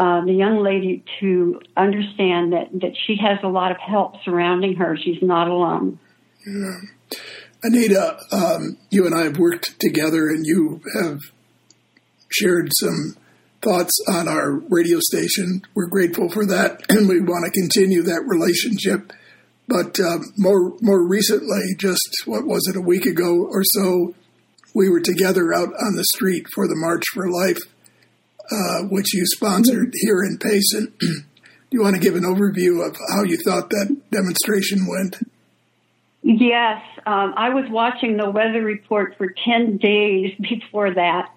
uh, 0.00 0.24
the 0.24 0.32
young 0.32 0.62
lady 0.62 1.04
to 1.20 1.60
understand 1.76 2.54
that 2.54 2.68
that 2.80 2.92
she 3.06 3.16
has 3.20 3.38
a 3.42 3.48
lot 3.48 3.70
of 3.70 3.76
help 3.76 4.14
surrounding 4.24 4.74
her. 4.76 4.96
She's 4.96 5.22
not 5.22 5.46
alone. 5.46 5.98
Yeah. 6.46 7.18
Anita, 7.62 8.18
um, 8.32 8.78
you 8.88 9.04
and 9.04 9.14
I 9.14 9.24
have 9.24 9.36
worked 9.36 9.78
together, 9.78 10.28
and 10.28 10.46
you 10.46 10.80
have 11.02 11.20
shared 12.30 12.70
some 12.80 13.14
thoughts 13.60 13.92
on 14.08 14.26
our 14.26 14.52
radio 14.70 15.00
station. 15.00 15.60
We're 15.74 15.88
grateful 15.88 16.30
for 16.30 16.46
that, 16.46 16.80
and 16.88 17.06
we 17.06 17.20
want 17.20 17.44
to 17.44 17.60
continue 17.60 18.02
that 18.04 18.24
relationship. 18.26 19.12
But 19.68 20.00
uh, 20.00 20.20
more 20.38 20.72
more 20.80 21.06
recently, 21.06 21.74
just 21.76 22.22
what 22.24 22.46
was 22.46 22.66
it, 22.68 22.76
a 22.78 22.80
week 22.80 23.04
ago 23.04 23.46
or 23.50 23.64
so, 23.64 24.14
we 24.74 24.88
were 24.88 25.00
together 25.00 25.52
out 25.52 25.68
on 25.68 25.96
the 25.96 26.06
street 26.14 26.46
for 26.54 26.66
the 26.66 26.76
March 26.76 27.04
for 27.12 27.30
Life, 27.30 27.58
uh, 28.50 28.82
which 28.88 29.14
you 29.14 29.24
sponsored 29.26 29.92
here 29.94 30.22
in 30.22 30.38
Payson. 30.38 30.92
Do 31.00 31.76
you 31.76 31.82
want 31.82 31.94
to 31.94 32.00
give 32.00 32.16
an 32.16 32.24
overview 32.24 32.84
of 32.86 32.96
how 33.14 33.22
you 33.22 33.36
thought 33.44 33.70
that 33.70 33.96
demonstration 34.10 34.86
went? 34.88 35.16
Yes, 36.22 36.82
um, 37.06 37.32
I 37.36 37.50
was 37.50 37.64
watching 37.70 38.16
the 38.16 38.30
weather 38.30 38.62
report 38.62 39.14
for 39.16 39.32
10 39.44 39.78
days 39.78 40.34
before 40.40 40.92
that, 40.92 41.32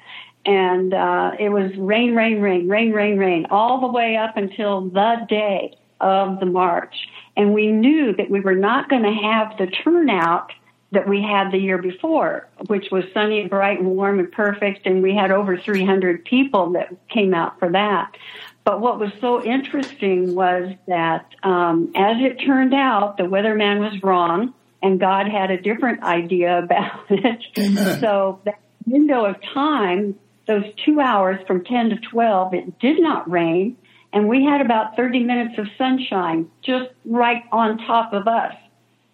and 0.46 0.94
uh, 0.94 1.32
it 1.40 1.50
was 1.50 1.72
rain, 1.78 2.16
rain, 2.16 2.42
rain, 2.42 2.68
rain, 2.68 2.92
rain, 2.92 3.18
rain, 3.18 3.46
all 3.50 3.80
the 3.80 3.88
way 3.88 4.18
up 4.18 4.36
until 4.36 4.82
the 4.90 5.26
day 5.30 5.74
of 6.02 6.40
the 6.40 6.46
march. 6.46 6.96
And 7.38 7.54
we 7.54 7.72
knew 7.72 8.14
that 8.16 8.30
we 8.30 8.42
were 8.42 8.56
not 8.56 8.90
going 8.90 9.04
to 9.04 9.14
have 9.14 9.58
the 9.58 9.68
turnout 9.68 10.52
that 10.94 11.08
we 11.08 11.22
had 11.22 11.52
the 11.52 11.58
year 11.58 11.78
before, 11.78 12.48
which 12.68 12.88
was 12.92 13.04
sunny 13.14 13.42
and 13.42 13.50
bright 13.50 13.80
and 13.80 13.90
warm 13.90 14.20
and 14.20 14.32
perfect, 14.32 14.86
and 14.86 15.04
we 15.04 15.16
had 15.16 15.32
over 15.32 15.58
300 15.58 16.26
people 16.26 16.72
that 16.72 16.94
came 17.10 17.34
out 17.34 17.60
for 17.60 17.72
that. 17.72 18.16
But 18.64 18.80
what 18.80 19.00
was 19.00 19.12
so 19.20 19.44
interesting 19.44 20.36
was 20.36 20.74
that, 20.88 21.36
um, 21.44 21.92
as 21.96 22.18
it 22.20 22.38
turned 22.46 22.74
out, 22.74 23.18
the 23.18 23.24
weatherman 23.24 23.80
was 23.80 24.02
wrong, 24.02 24.54
and 24.82 25.00
God 25.00 25.28
had 25.28 25.52
a 25.52 25.62
different 25.62 26.04
idea 26.04 26.60
about 26.60 27.06
it. 27.10 27.44
Amen. 27.60 28.00
So 28.00 28.40
that 28.46 28.60
window 28.86 29.26
of 29.26 29.36
time 29.54 30.16
those 30.48 30.66
two 30.86 31.00
hours 31.00 31.40
from 31.48 31.64
10 31.64 31.92
to 31.92 31.96
12, 31.98 32.54
it 32.54 32.80
did 32.80 33.00
not 33.00 33.30
rain, 33.30 33.78
and 34.12 34.28
we 34.28 34.44
had 34.44 34.62
about 34.62 34.96
30 34.96 35.24
minutes 35.24 35.58
of 35.58 35.68
sunshine 35.78 36.50
just 36.62 36.90
right 37.06 37.44
on 37.52 37.78
top 37.80 38.14
of 38.14 38.28
us. 38.28 38.54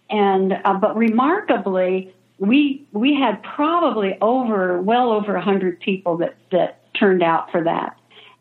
And 0.09 0.53
uh, 0.63 0.73
but 0.75 0.95
remarkably, 0.95 2.13
we 2.37 2.85
we 2.91 3.13
had 3.15 3.41
probably 3.43 4.17
over 4.21 4.81
well 4.81 5.11
over 5.11 5.31
a 5.33 5.39
100 5.39 5.79
people 5.79 6.17
that 6.17 6.35
that 6.51 6.93
turned 6.93 7.23
out 7.23 7.51
for 7.51 7.63
that. 7.63 7.95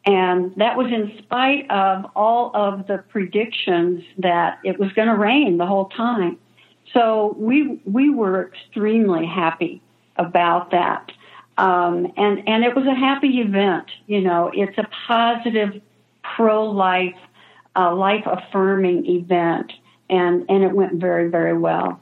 And 0.06 0.54
that 0.56 0.76
was 0.76 0.90
in 0.90 1.18
spite 1.18 1.70
of 1.70 2.06
all 2.16 2.50
of 2.54 2.86
the 2.86 2.98
predictions 3.10 4.02
that 4.18 4.58
it 4.64 4.78
was 4.78 4.90
going 4.92 5.08
to 5.08 5.14
rain 5.14 5.58
the 5.58 5.66
whole 5.66 5.90
time. 5.90 6.38
So 6.94 7.34
we 7.38 7.80
we 7.84 8.08
were 8.08 8.48
extremely 8.48 9.26
happy 9.26 9.82
about 10.16 10.70
that. 10.70 11.12
Um, 11.58 12.12
and, 12.16 12.48
and 12.48 12.64
it 12.64 12.74
was 12.76 12.86
a 12.86 12.94
happy 12.94 13.40
event. 13.40 13.90
You 14.06 14.20
know, 14.20 14.50
it's 14.54 14.78
a 14.78 14.86
positive, 15.08 15.82
pro-life, 16.22 17.16
uh, 17.74 17.94
life-affirming 17.94 19.06
event. 19.06 19.72
And, 20.10 20.46
and 20.48 20.64
it 20.64 20.74
went 20.74 21.00
very, 21.00 21.28
very 21.28 21.56
well. 21.56 22.00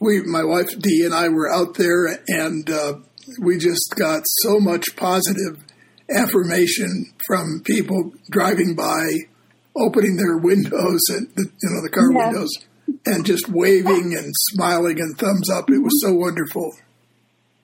We, 0.00 0.22
my 0.22 0.44
wife 0.44 0.68
Dee 0.78 1.04
and 1.04 1.14
I 1.14 1.28
were 1.28 1.52
out 1.52 1.74
there 1.74 2.18
and, 2.28 2.70
uh, 2.70 2.94
we 3.40 3.58
just 3.58 3.94
got 3.96 4.22
so 4.24 4.58
much 4.58 4.84
positive 4.96 5.62
affirmation 6.10 7.12
from 7.26 7.60
people 7.64 8.12
driving 8.30 8.74
by, 8.74 9.04
opening 9.76 10.16
their 10.16 10.38
windows 10.38 11.00
and 11.10 11.28
the, 11.34 11.44
you 11.44 11.70
know 11.70 11.82
the 11.82 11.90
car 11.92 12.10
windows, 12.10 12.48
and 13.06 13.26
just 13.26 13.48
waving 13.48 14.14
and 14.16 14.32
smiling 14.52 14.98
and 14.98 15.16
thumbs 15.18 15.50
up. 15.50 15.68
It 15.68 15.82
was 15.82 16.00
so 16.02 16.14
wonderful. 16.14 16.72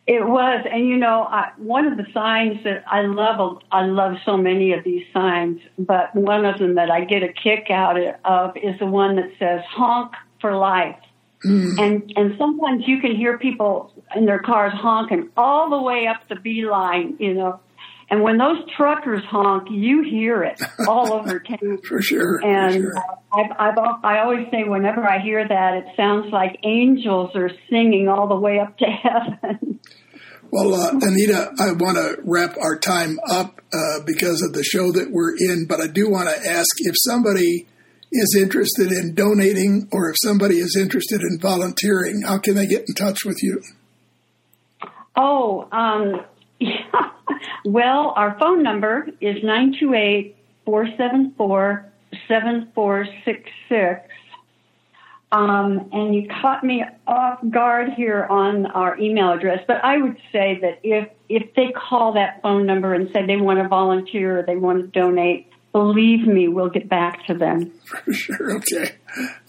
It 0.06 0.26
was, 0.26 0.66
and 0.70 0.86
you 0.86 0.98
know, 0.98 1.22
I, 1.22 1.52
one 1.56 1.86
of 1.86 1.96
the 1.96 2.06
signs 2.12 2.62
that 2.64 2.84
I 2.86 3.02
love, 3.02 3.62
I 3.72 3.86
love 3.86 4.16
so 4.26 4.36
many 4.36 4.74
of 4.74 4.84
these 4.84 5.04
signs, 5.14 5.60
but 5.78 6.14
one 6.14 6.44
of 6.44 6.58
them 6.58 6.74
that 6.74 6.90
I 6.90 7.04
get 7.04 7.22
a 7.22 7.32
kick 7.32 7.70
out 7.70 7.96
of 8.24 8.56
is 8.56 8.78
the 8.78 8.86
one 8.86 9.16
that 9.16 9.30
says 9.38 9.62
"honk 9.66 10.12
for 10.40 10.56
life." 10.56 10.98
Hmm. 11.42 11.78
And 11.78 12.12
and 12.16 12.36
sometimes 12.36 12.84
you 12.86 13.00
can 13.00 13.16
hear 13.16 13.38
people 13.38 13.92
in 14.14 14.26
their 14.26 14.40
cars 14.40 14.74
honking 14.74 15.30
all 15.38 15.70
the 15.70 15.80
way 15.80 16.06
up 16.06 16.28
the 16.28 16.36
Beeline, 16.36 17.16
you 17.18 17.32
know. 17.32 17.60
And 18.14 18.22
when 18.22 18.38
those 18.38 18.58
truckers 18.76 19.24
honk, 19.28 19.66
you 19.72 20.04
hear 20.08 20.44
it 20.44 20.62
all 20.86 21.14
over 21.14 21.40
town. 21.48 21.78
For 21.82 22.00
sure. 22.00 22.38
for 22.40 22.46
And 22.46 22.74
sure. 22.74 22.96
uh, 22.96 23.00
I've, 23.32 23.50
I've, 23.58 23.78
I 24.04 24.20
always 24.20 24.46
say 24.52 24.62
whenever 24.62 25.02
I 25.02 25.18
hear 25.18 25.44
that, 25.48 25.74
it 25.78 25.86
sounds 25.96 26.32
like 26.32 26.56
angels 26.62 27.32
are 27.34 27.50
singing 27.68 28.06
all 28.08 28.28
the 28.28 28.36
way 28.36 28.60
up 28.60 28.78
to 28.78 28.84
heaven. 29.02 29.80
Well, 30.52 30.74
uh, 30.74 30.92
Anita, 30.92 31.50
I 31.58 31.72
want 31.72 31.96
to 31.96 32.22
wrap 32.22 32.56
our 32.56 32.78
time 32.78 33.18
up 33.28 33.60
uh, 33.72 34.04
because 34.06 34.40
of 34.42 34.52
the 34.52 34.62
show 34.62 34.92
that 34.92 35.10
we're 35.10 35.34
in, 35.36 35.66
but 35.66 35.80
I 35.80 35.88
do 35.88 36.08
want 36.08 36.28
to 36.28 36.48
ask 36.48 36.68
if 36.82 36.94
somebody 36.96 37.66
is 38.12 38.38
interested 38.40 38.92
in 38.92 39.16
donating 39.16 39.88
or 39.90 40.08
if 40.08 40.14
somebody 40.22 40.58
is 40.58 40.76
interested 40.80 41.20
in 41.22 41.40
volunteering, 41.40 42.22
how 42.22 42.38
can 42.38 42.54
they 42.54 42.68
get 42.68 42.84
in 42.86 42.94
touch 42.94 43.24
with 43.24 43.42
you? 43.42 43.60
Oh, 45.16 45.66
um, 45.72 46.24
yeah. 46.60 47.10
Well, 47.64 48.12
our 48.16 48.38
phone 48.38 48.62
number 48.62 49.08
is 49.20 49.42
nine 49.42 49.74
two 49.78 49.94
eight 49.94 50.36
474 50.64 51.90
7466. 52.28 54.10
Um, 55.32 55.88
and 55.92 56.14
you 56.14 56.28
caught 56.28 56.62
me 56.62 56.84
off 57.08 57.40
guard 57.50 57.88
here 57.96 58.24
on 58.30 58.66
our 58.66 58.96
email 59.00 59.32
address, 59.32 59.64
but 59.66 59.84
I 59.84 59.96
would 59.98 60.16
say 60.30 60.60
that 60.60 60.78
if 60.84 61.08
if 61.28 61.54
they 61.54 61.72
call 61.72 62.12
that 62.12 62.40
phone 62.40 62.66
number 62.66 62.94
and 62.94 63.10
say 63.12 63.26
they 63.26 63.36
want 63.36 63.58
to 63.58 63.66
volunteer 63.66 64.38
or 64.38 64.42
they 64.44 64.54
want 64.54 64.80
to 64.80 64.86
donate, 65.00 65.48
believe 65.72 66.24
me, 66.24 66.46
we'll 66.46 66.68
get 66.68 66.88
back 66.88 67.26
to 67.26 67.34
them. 67.34 67.72
For 67.86 68.12
sure. 68.12 68.56
Okay. 68.58 68.92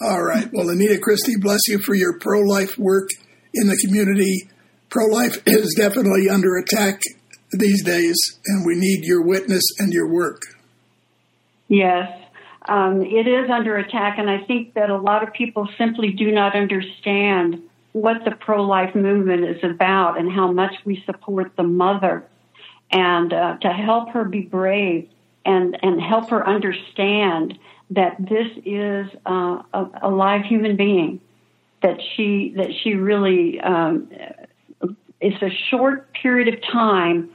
All 0.02 0.24
right. 0.24 0.50
Well, 0.52 0.70
Anita 0.70 0.98
Christie, 1.00 1.38
bless 1.40 1.62
you 1.68 1.78
for 1.78 1.94
your 1.94 2.18
pro 2.18 2.40
life 2.40 2.80
work 2.80 3.10
in 3.54 3.68
the 3.68 3.78
community. 3.86 4.50
Pro 4.90 5.06
life 5.06 5.44
is 5.46 5.76
definitely 5.78 6.30
under 6.30 6.58
attack 6.58 7.00
these 7.58 7.84
days, 7.84 8.16
and 8.45 8.66
we 8.66 8.76
need 8.76 9.03
your 9.03 9.24
witness 9.24 9.64
and 9.80 9.93
your 9.93 10.12
work. 10.12 10.41
Yes, 11.68 12.12
um, 12.68 13.01
it 13.01 13.28
is 13.28 13.49
under 13.49 13.78
attack, 13.78 14.18
and 14.18 14.30
I 14.30 14.39
think 14.45 14.74
that 14.74 14.89
a 14.89 14.97
lot 14.97 15.24
of 15.24 15.34
people 15.34 15.68
simply 15.78 16.12
do 16.12 16.32
not 16.32 16.56
understand 16.56 17.62
what 17.91 18.26
the 18.26 18.32
pro 18.32 18.64
life 18.64 18.93
movement 18.93 19.45
is 19.45 19.64
about 19.64 20.20
and 20.20 20.32
how 20.32 20.51
much 20.51 20.74
we 20.84 21.01
support 21.06 21.51
the 21.56 21.64
mother 21.64 22.26
and 22.91 23.32
uh, 23.32 23.58
to 23.58 23.70
help 23.70 24.10
her 24.10 24.26
be 24.26 24.41
brave 24.41 25.10
and, 25.45 25.78
and 25.82 26.01
help 26.01 26.30
her 26.30 26.47
understand 26.47 27.58
that 27.91 28.18
this 28.20 28.47
is 28.66 29.08
uh, 29.26 29.62
a, 29.74 29.88
a 30.03 30.10
live 30.10 30.43
human 30.43 30.76
being 30.76 31.22
that 31.82 31.99
she 32.16 32.53
that 32.58 32.72
she 32.84 32.95
really 32.95 33.60
um, 33.62 34.10
it's 35.22 35.41
a 35.41 35.49
short 35.70 36.12
period 36.14 36.53
of 36.53 36.62
time 36.64 37.30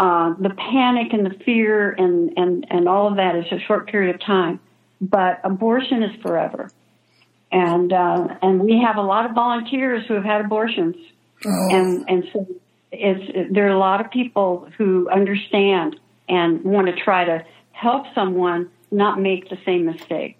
uh, 0.00 0.32
the 0.38 0.48
panic 0.48 1.12
and 1.12 1.26
the 1.26 1.38
fear 1.44 1.90
and, 1.90 2.32
and, 2.38 2.66
and 2.70 2.88
all 2.88 3.06
of 3.06 3.16
that 3.16 3.36
is 3.36 3.44
a 3.52 3.58
short 3.66 3.86
period 3.86 4.14
of 4.14 4.20
time. 4.22 4.58
But 4.98 5.40
abortion 5.44 6.02
is 6.02 6.22
forever. 6.22 6.70
And, 7.52 7.92
uh, 7.92 8.28
and 8.40 8.60
we 8.60 8.82
have 8.82 8.96
a 8.96 9.02
lot 9.02 9.26
of 9.26 9.32
volunteers 9.32 10.06
who 10.08 10.14
have 10.14 10.24
had 10.24 10.40
abortions. 10.40 10.96
Oh. 11.44 11.68
And, 11.70 12.08
and 12.08 12.24
so 12.32 12.46
it's, 12.90 13.30
it, 13.34 13.52
there 13.52 13.66
are 13.66 13.76
a 13.76 13.78
lot 13.78 14.00
of 14.00 14.10
people 14.10 14.70
who 14.78 15.10
understand 15.10 16.00
and 16.30 16.64
want 16.64 16.86
to 16.86 16.94
try 17.04 17.26
to 17.26 17.44
help 17.72 18.06
someone 18.14 18.70
not 18.90 19.20
make 19.20 19.50
the 19.50 19.58
same 19.66 19.84
mistake. 19.84 20.38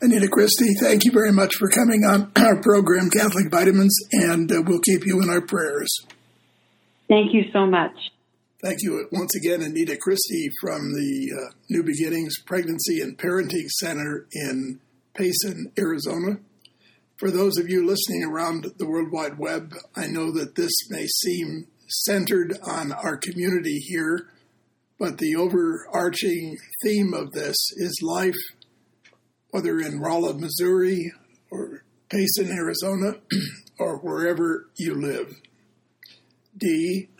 Anita 0.00 0.28
Christie, 0.28 0.74
thank 0.80 1.04
you 1.04 1.10
very 1.10 1.32
much 1.32 1.56
for 1.56 1.68
coming 1.68 2.04
on 2.04 2.30
our 2.36 2.62
program, 2.62 3.10
Catholic 3.10 3.50
Vitamins, 3.50 3.96
and 4.12 4.52
uh, 4.52 4.62
we'll 4.64 4.80
keep 4.80 5.04
you 5.06 5.20
in 5.22 5.28
our 5.28 5.40
prayers. 5.40 5.88
Thank 7.08 7.34
you 7.34 7.50
so 7.52 7.66
much. 7.66 7.94
Thank 8.64 8.80
you 8.80 9.06
once 9.12 9.34
again, 9.36 9.60
Anita 9.60 9.94
Christie 9.94 10.48
from 10.58 10.94
the 10.94 11.30
uh, 11.36 11.52
New 11.68 11.82
Beginnings 11.82 12.38
Pregnancy 12.46 13.02
and 13.02 13.18
Parenting 13.18 13.68
Center 13.68 14.26
in 14.32 14.80
Payson, 15.12 15.70
Arizona. 15.78 16.38
For 17.18 17.30
those 17.30 17.58
of 17.58 17.68
you 17.68 17.86
listening 17.86 18.24
around 18.24 18.72
the 18.78 18.86
World 18.86 19.12
Wide 19.12 19.38
Web, 19.38 19.74
I 19.94 20.06
know 20.06 20.32
that 20.32 20.54
this 20.54 20.72
may 20.88 21.06
seem 21.06 21.66
centered 22.06 22.56
on 22.62 22.90
our 22.90 23.18
community 23.18 23.80
here, 23.80 24.30
but 24.98 25.18
the 25.18 25.36
overarching 25.36 26.56
theme 26.82 27.12
of 27.12 27.32
this 27.32 27.56
is 27.76 28.00
life, 28.00 28.32
whether 29.50 29.78
in 29.78 30.00
Rolla, 30.00 30.32
Missouri, 30.32 31.12
or 31.50 31.84
Payson, 32.08 32.50
Arizona, 32.50 33.16
or 33.78 33.98
wherever 33.98 34.70
you 34.78 34.94
live. 34.94 35.34
Dee, 36.56 37.10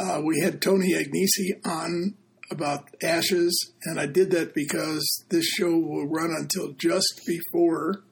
uh, 0.00 0.20
we 0.24 0.40
had 0.40 0.62
Tony 0.62 0.94
Agnesi 0.94 1.60
on 1.64 2.14
about 2.50 2.88
ashes, 3.02 3.72
and 3.84 4.00
I 4.00 4.06
did 4.06 4.30
that 4.30 4.54
because 4.54 5.06
this 5.28 5.46
show 5.46 5.70
will 5.70 6.08
run 6.08 6.30
until 6.36 6.72
just 6.72 7.20
before 7.26 8.02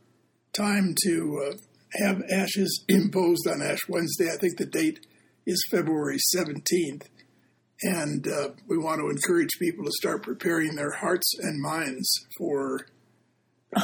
time 0.53 0.95
to 1.05 1.51
uh, 1.51 1.57
have 2.05 2.22
ashes 2.30 2.84
imposed 2.89 3.49
on 3.49 3.62
Ash 3.62 3.89
Wednesday. 3.89 4.30
I 4.32 4.36
think 4.36 4.59
the 4.59 4.66
date 4.66 5.07
is 5.47 5.64
February 5.70 6.18
17th. 6.36 7.07
And 7.80 8.26
uh, 8.26 8.49
we 8.66 8.76
want 8.76 9.01
to 9.01 9.09
encourage 9.09 9.51
people 9.61 9.84
to 9.84 9.93
start 9.93 10.24
preparing 10.24 10.74
their 10.74 10.91
hearts 10.91 11.32
and 11.39 11.62
minds 11.62 12.11
for 12.36 12.86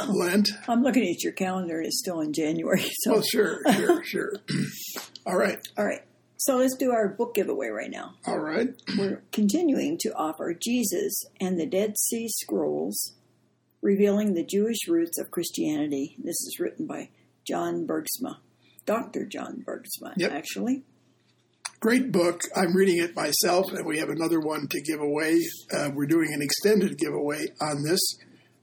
Lent. 0.07 0.49
I'm 0.67 0.83
looking 0.83 1.03
at 1.03 1.23
your 1.23 1.31
calendar 1.31 1.81
it's 1.81 1.99
still 1.99 2.19
in 2.19 2.33
January. 2.33 2.81
So. 3.03 3.13
Well, 3.13 3.21
sure, 3.21 3.61
sure, 3.73 4.03
sure. 4.03 4.31
All 5.25 5.37
right. 5.37 5.59
All 5.77 5.85
right. 5.85 6.01
So 6.45 6.57
let's 6.57 6.75
do 6.75 6.91
our 6.91 7.07
book 7.07 7.33
giveaway 7.33 7.69
right 7.69 7.89
now. 7.89 8.13
All 8.27 8.37
right. 8.37 8.69
We're 8.99 9.23
continuing 9.31 9.97
to 10.01 10.13
offer 10.13 10.53
Jesus 10.53 11.23
and 11.41 11.59
the 11.59 11.65
Dead 11.65 11.97
Sea 11.97 12.27
Scrolls, 12.29 13.13
revealing 13.81 14.35
the 14.35 14.43
Jewish 14.45 14.87
roots 14.87 15.17
of 15.17 15.31
Christianity. 15.31 16.15
This 16.19 16.35
is 16.35 16.57
written 16.59 16.85
by 16.85 17.09
John 17.47 17.87
Bergsma, 17.87 18.35
Dr. 18.85 19.25
John 19.25 19.65
Bergsma, 19.67 20.13
Yep. 20.17 20.31
actually. 20.33 20.83
Great 21.79 22.11
book. 22.11 22.41
I'm 22.55 22.75
reading 22.75 22.99
it 22.99 23.15
myself, 23.15 23.71
and 23.71 23.83
we 23.83 23.97
have 23.97 24.09
another 24.09 24.39
one 24.39 24.67
to 24.67 24.81
give 24.81 24.99
away. 25.01 25.39
Uh, 25.75 25.89
we're 25.95 26.05
doing 26.05 26.31
an 26.31 26.43
extended 26.43 26.99
giveaway 26.99 27.45
on 27.59 27.81
this 27.81 28.01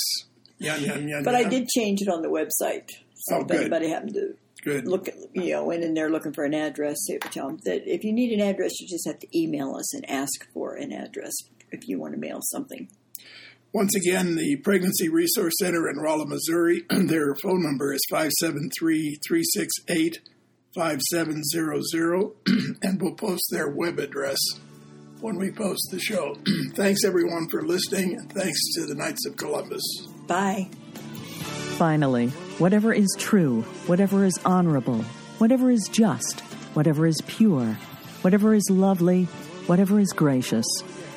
Yan, 0.58 0.82
yan, 0.82 1.08
yan, 1.08 1.22
But 1.24 1.34
I 1.34 1.44
did 1.44 1.68
change 1.68 2.00
it 2.00 2.08
on 2.08 2.22
the 2.22 2.28
website. 2.28 2.88
So 3.14 3.36
Oh, 3.36 3.40
if 3.40 3.48
good. 3.48 3.60
anybody 3.62 3.88
happened 3.88 4.14
to 4.14 4.34
Good. 4.62 4.86
look 4.86 5.08
at, 5.08 5.14
you 5.34 5.52
know, 5.52 5.64
went 5.64 5.82
in 5.84 5.94
there 5.94 6.08
looking 6.10 6.32
for 6.32 6.44
an 6.44 6.54
address, 6.54 6.96
it 7.08 7.22
would 7.24 7.32
tell 7.32 7.48
them 7.48 7.58
that 7.64 7.82
if 7.92 8.04
you 8.04 8.12
need 8.12 8.32
an 8.32 8.40
address, 8.46 8.80
you 8.80 8.86
just 8.88 9.06
have 9.06 9.18
to 9.18 9.38
email 9.38 9.74
us 9.76 9.94
and 9.94 10.08
ask 10.08 10.30
for 10.52 10.74
an 10.76 10.92
address 10.92 11.32
if 11.72 11.88
you 11.88 11.98
want 11.98 12.14
to 12.14 12.20
mail 12.20 12.38
something. 12.42 12.88
Once 13.76 13.94
again, 13.94 14.36
the 14.36 14.56
Pregnancy 14.64 15.10
Resource 15.10 15.52
Center 15.60 15.86
in 15.86 15.98
Rolla, 15.98 16.24
Missouri, 16.26 16.84
their 16.88 17.34
phone 17.42 17.62
number 17.62 17.92
is 17.92 18.00
573 18.08 19.18
368 19.28 20.18
5700, 20.74 22.30
and 22.82 23.02
we'll 23.02 23.12
post 23.12 23.44
their 23.50 23.68
web 23.68 23.98
address 23.98 24.38
when 25.20 25.36
we 25.36 25.50
post 25.50 25.88
the 25.90 26.00
show. 26.00 26.38
thanks 26.74 27.04
everyone 27.04 27.50
for 27.50 27.66
listening, 27.66 28.14
and 28.14 28.32
thanks 28.32 28.58
to 28.76 28.86
the 28.86 28.94
Knights 28.94 29.26
of 29.26 29.36
Columbus. 29.36 29.84
Bye. 30.26 30.70
Finally, 31.76 32.28
whatever 32.56 32.94
is 32.94 33.14
true, 33.18 33.60
whatever 33.84 34.24
is 34.24 34.40
honorable, 34.46 35.02
whatever 35.36 35.70
is 35.70 35.86
just, 35.92 36.40
whatever 36.72 37.06
is 37.06 37.20
pure, 37.26 37.76
whatever 38.22 38.54
is 38.54 38.70
lovely, 38.70 39.24
whatever 39.66 40.00
is 40.00 40.14
gracious 40.14 40.64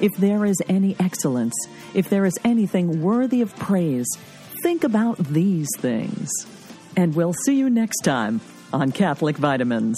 if 0.02 0.16
there 0.18 0.46
is 0.46 0.62
any 0.70 0.96
excellence, 1.00 1.56
if 1.94 2.10
there 2.10 2.26
is 2.26 2.38
anything 2.44 3.02
worthy 3.02 3.42
of 3.42 3.56
praise, 3.58 4.08
think 4.64 4.84
about 4.84 5.18
these 5.18 5.70
things. 5.78 6.30
And 6.96 7.16
we'll 7.16 7.34
see 7.34 7.56
you 7.56 7.70
next 7.70 8.02
time 8.04 8.42
on 8.72 8.92
Catholic 8.92 9.38
Vitamins. 9.38 9.98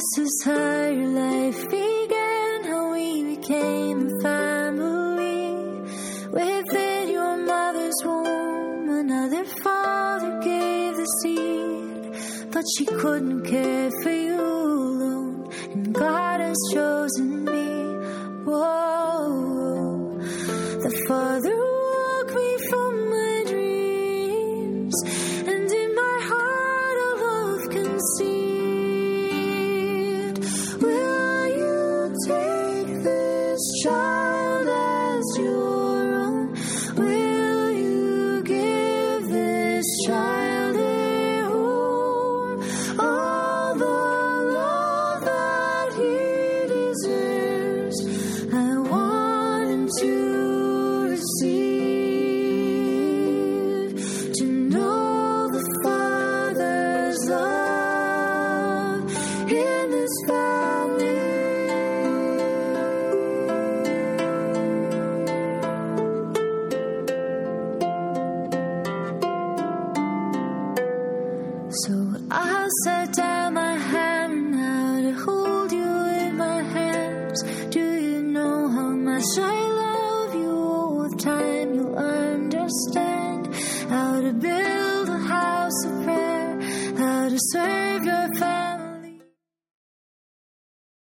This 0.00 0.18
is 0.18 0.42
her 0.44 0.92
life. 0.92 1.39
she 12.76 12.84
couldn't 12.84 13.42
care. 13.42 13.79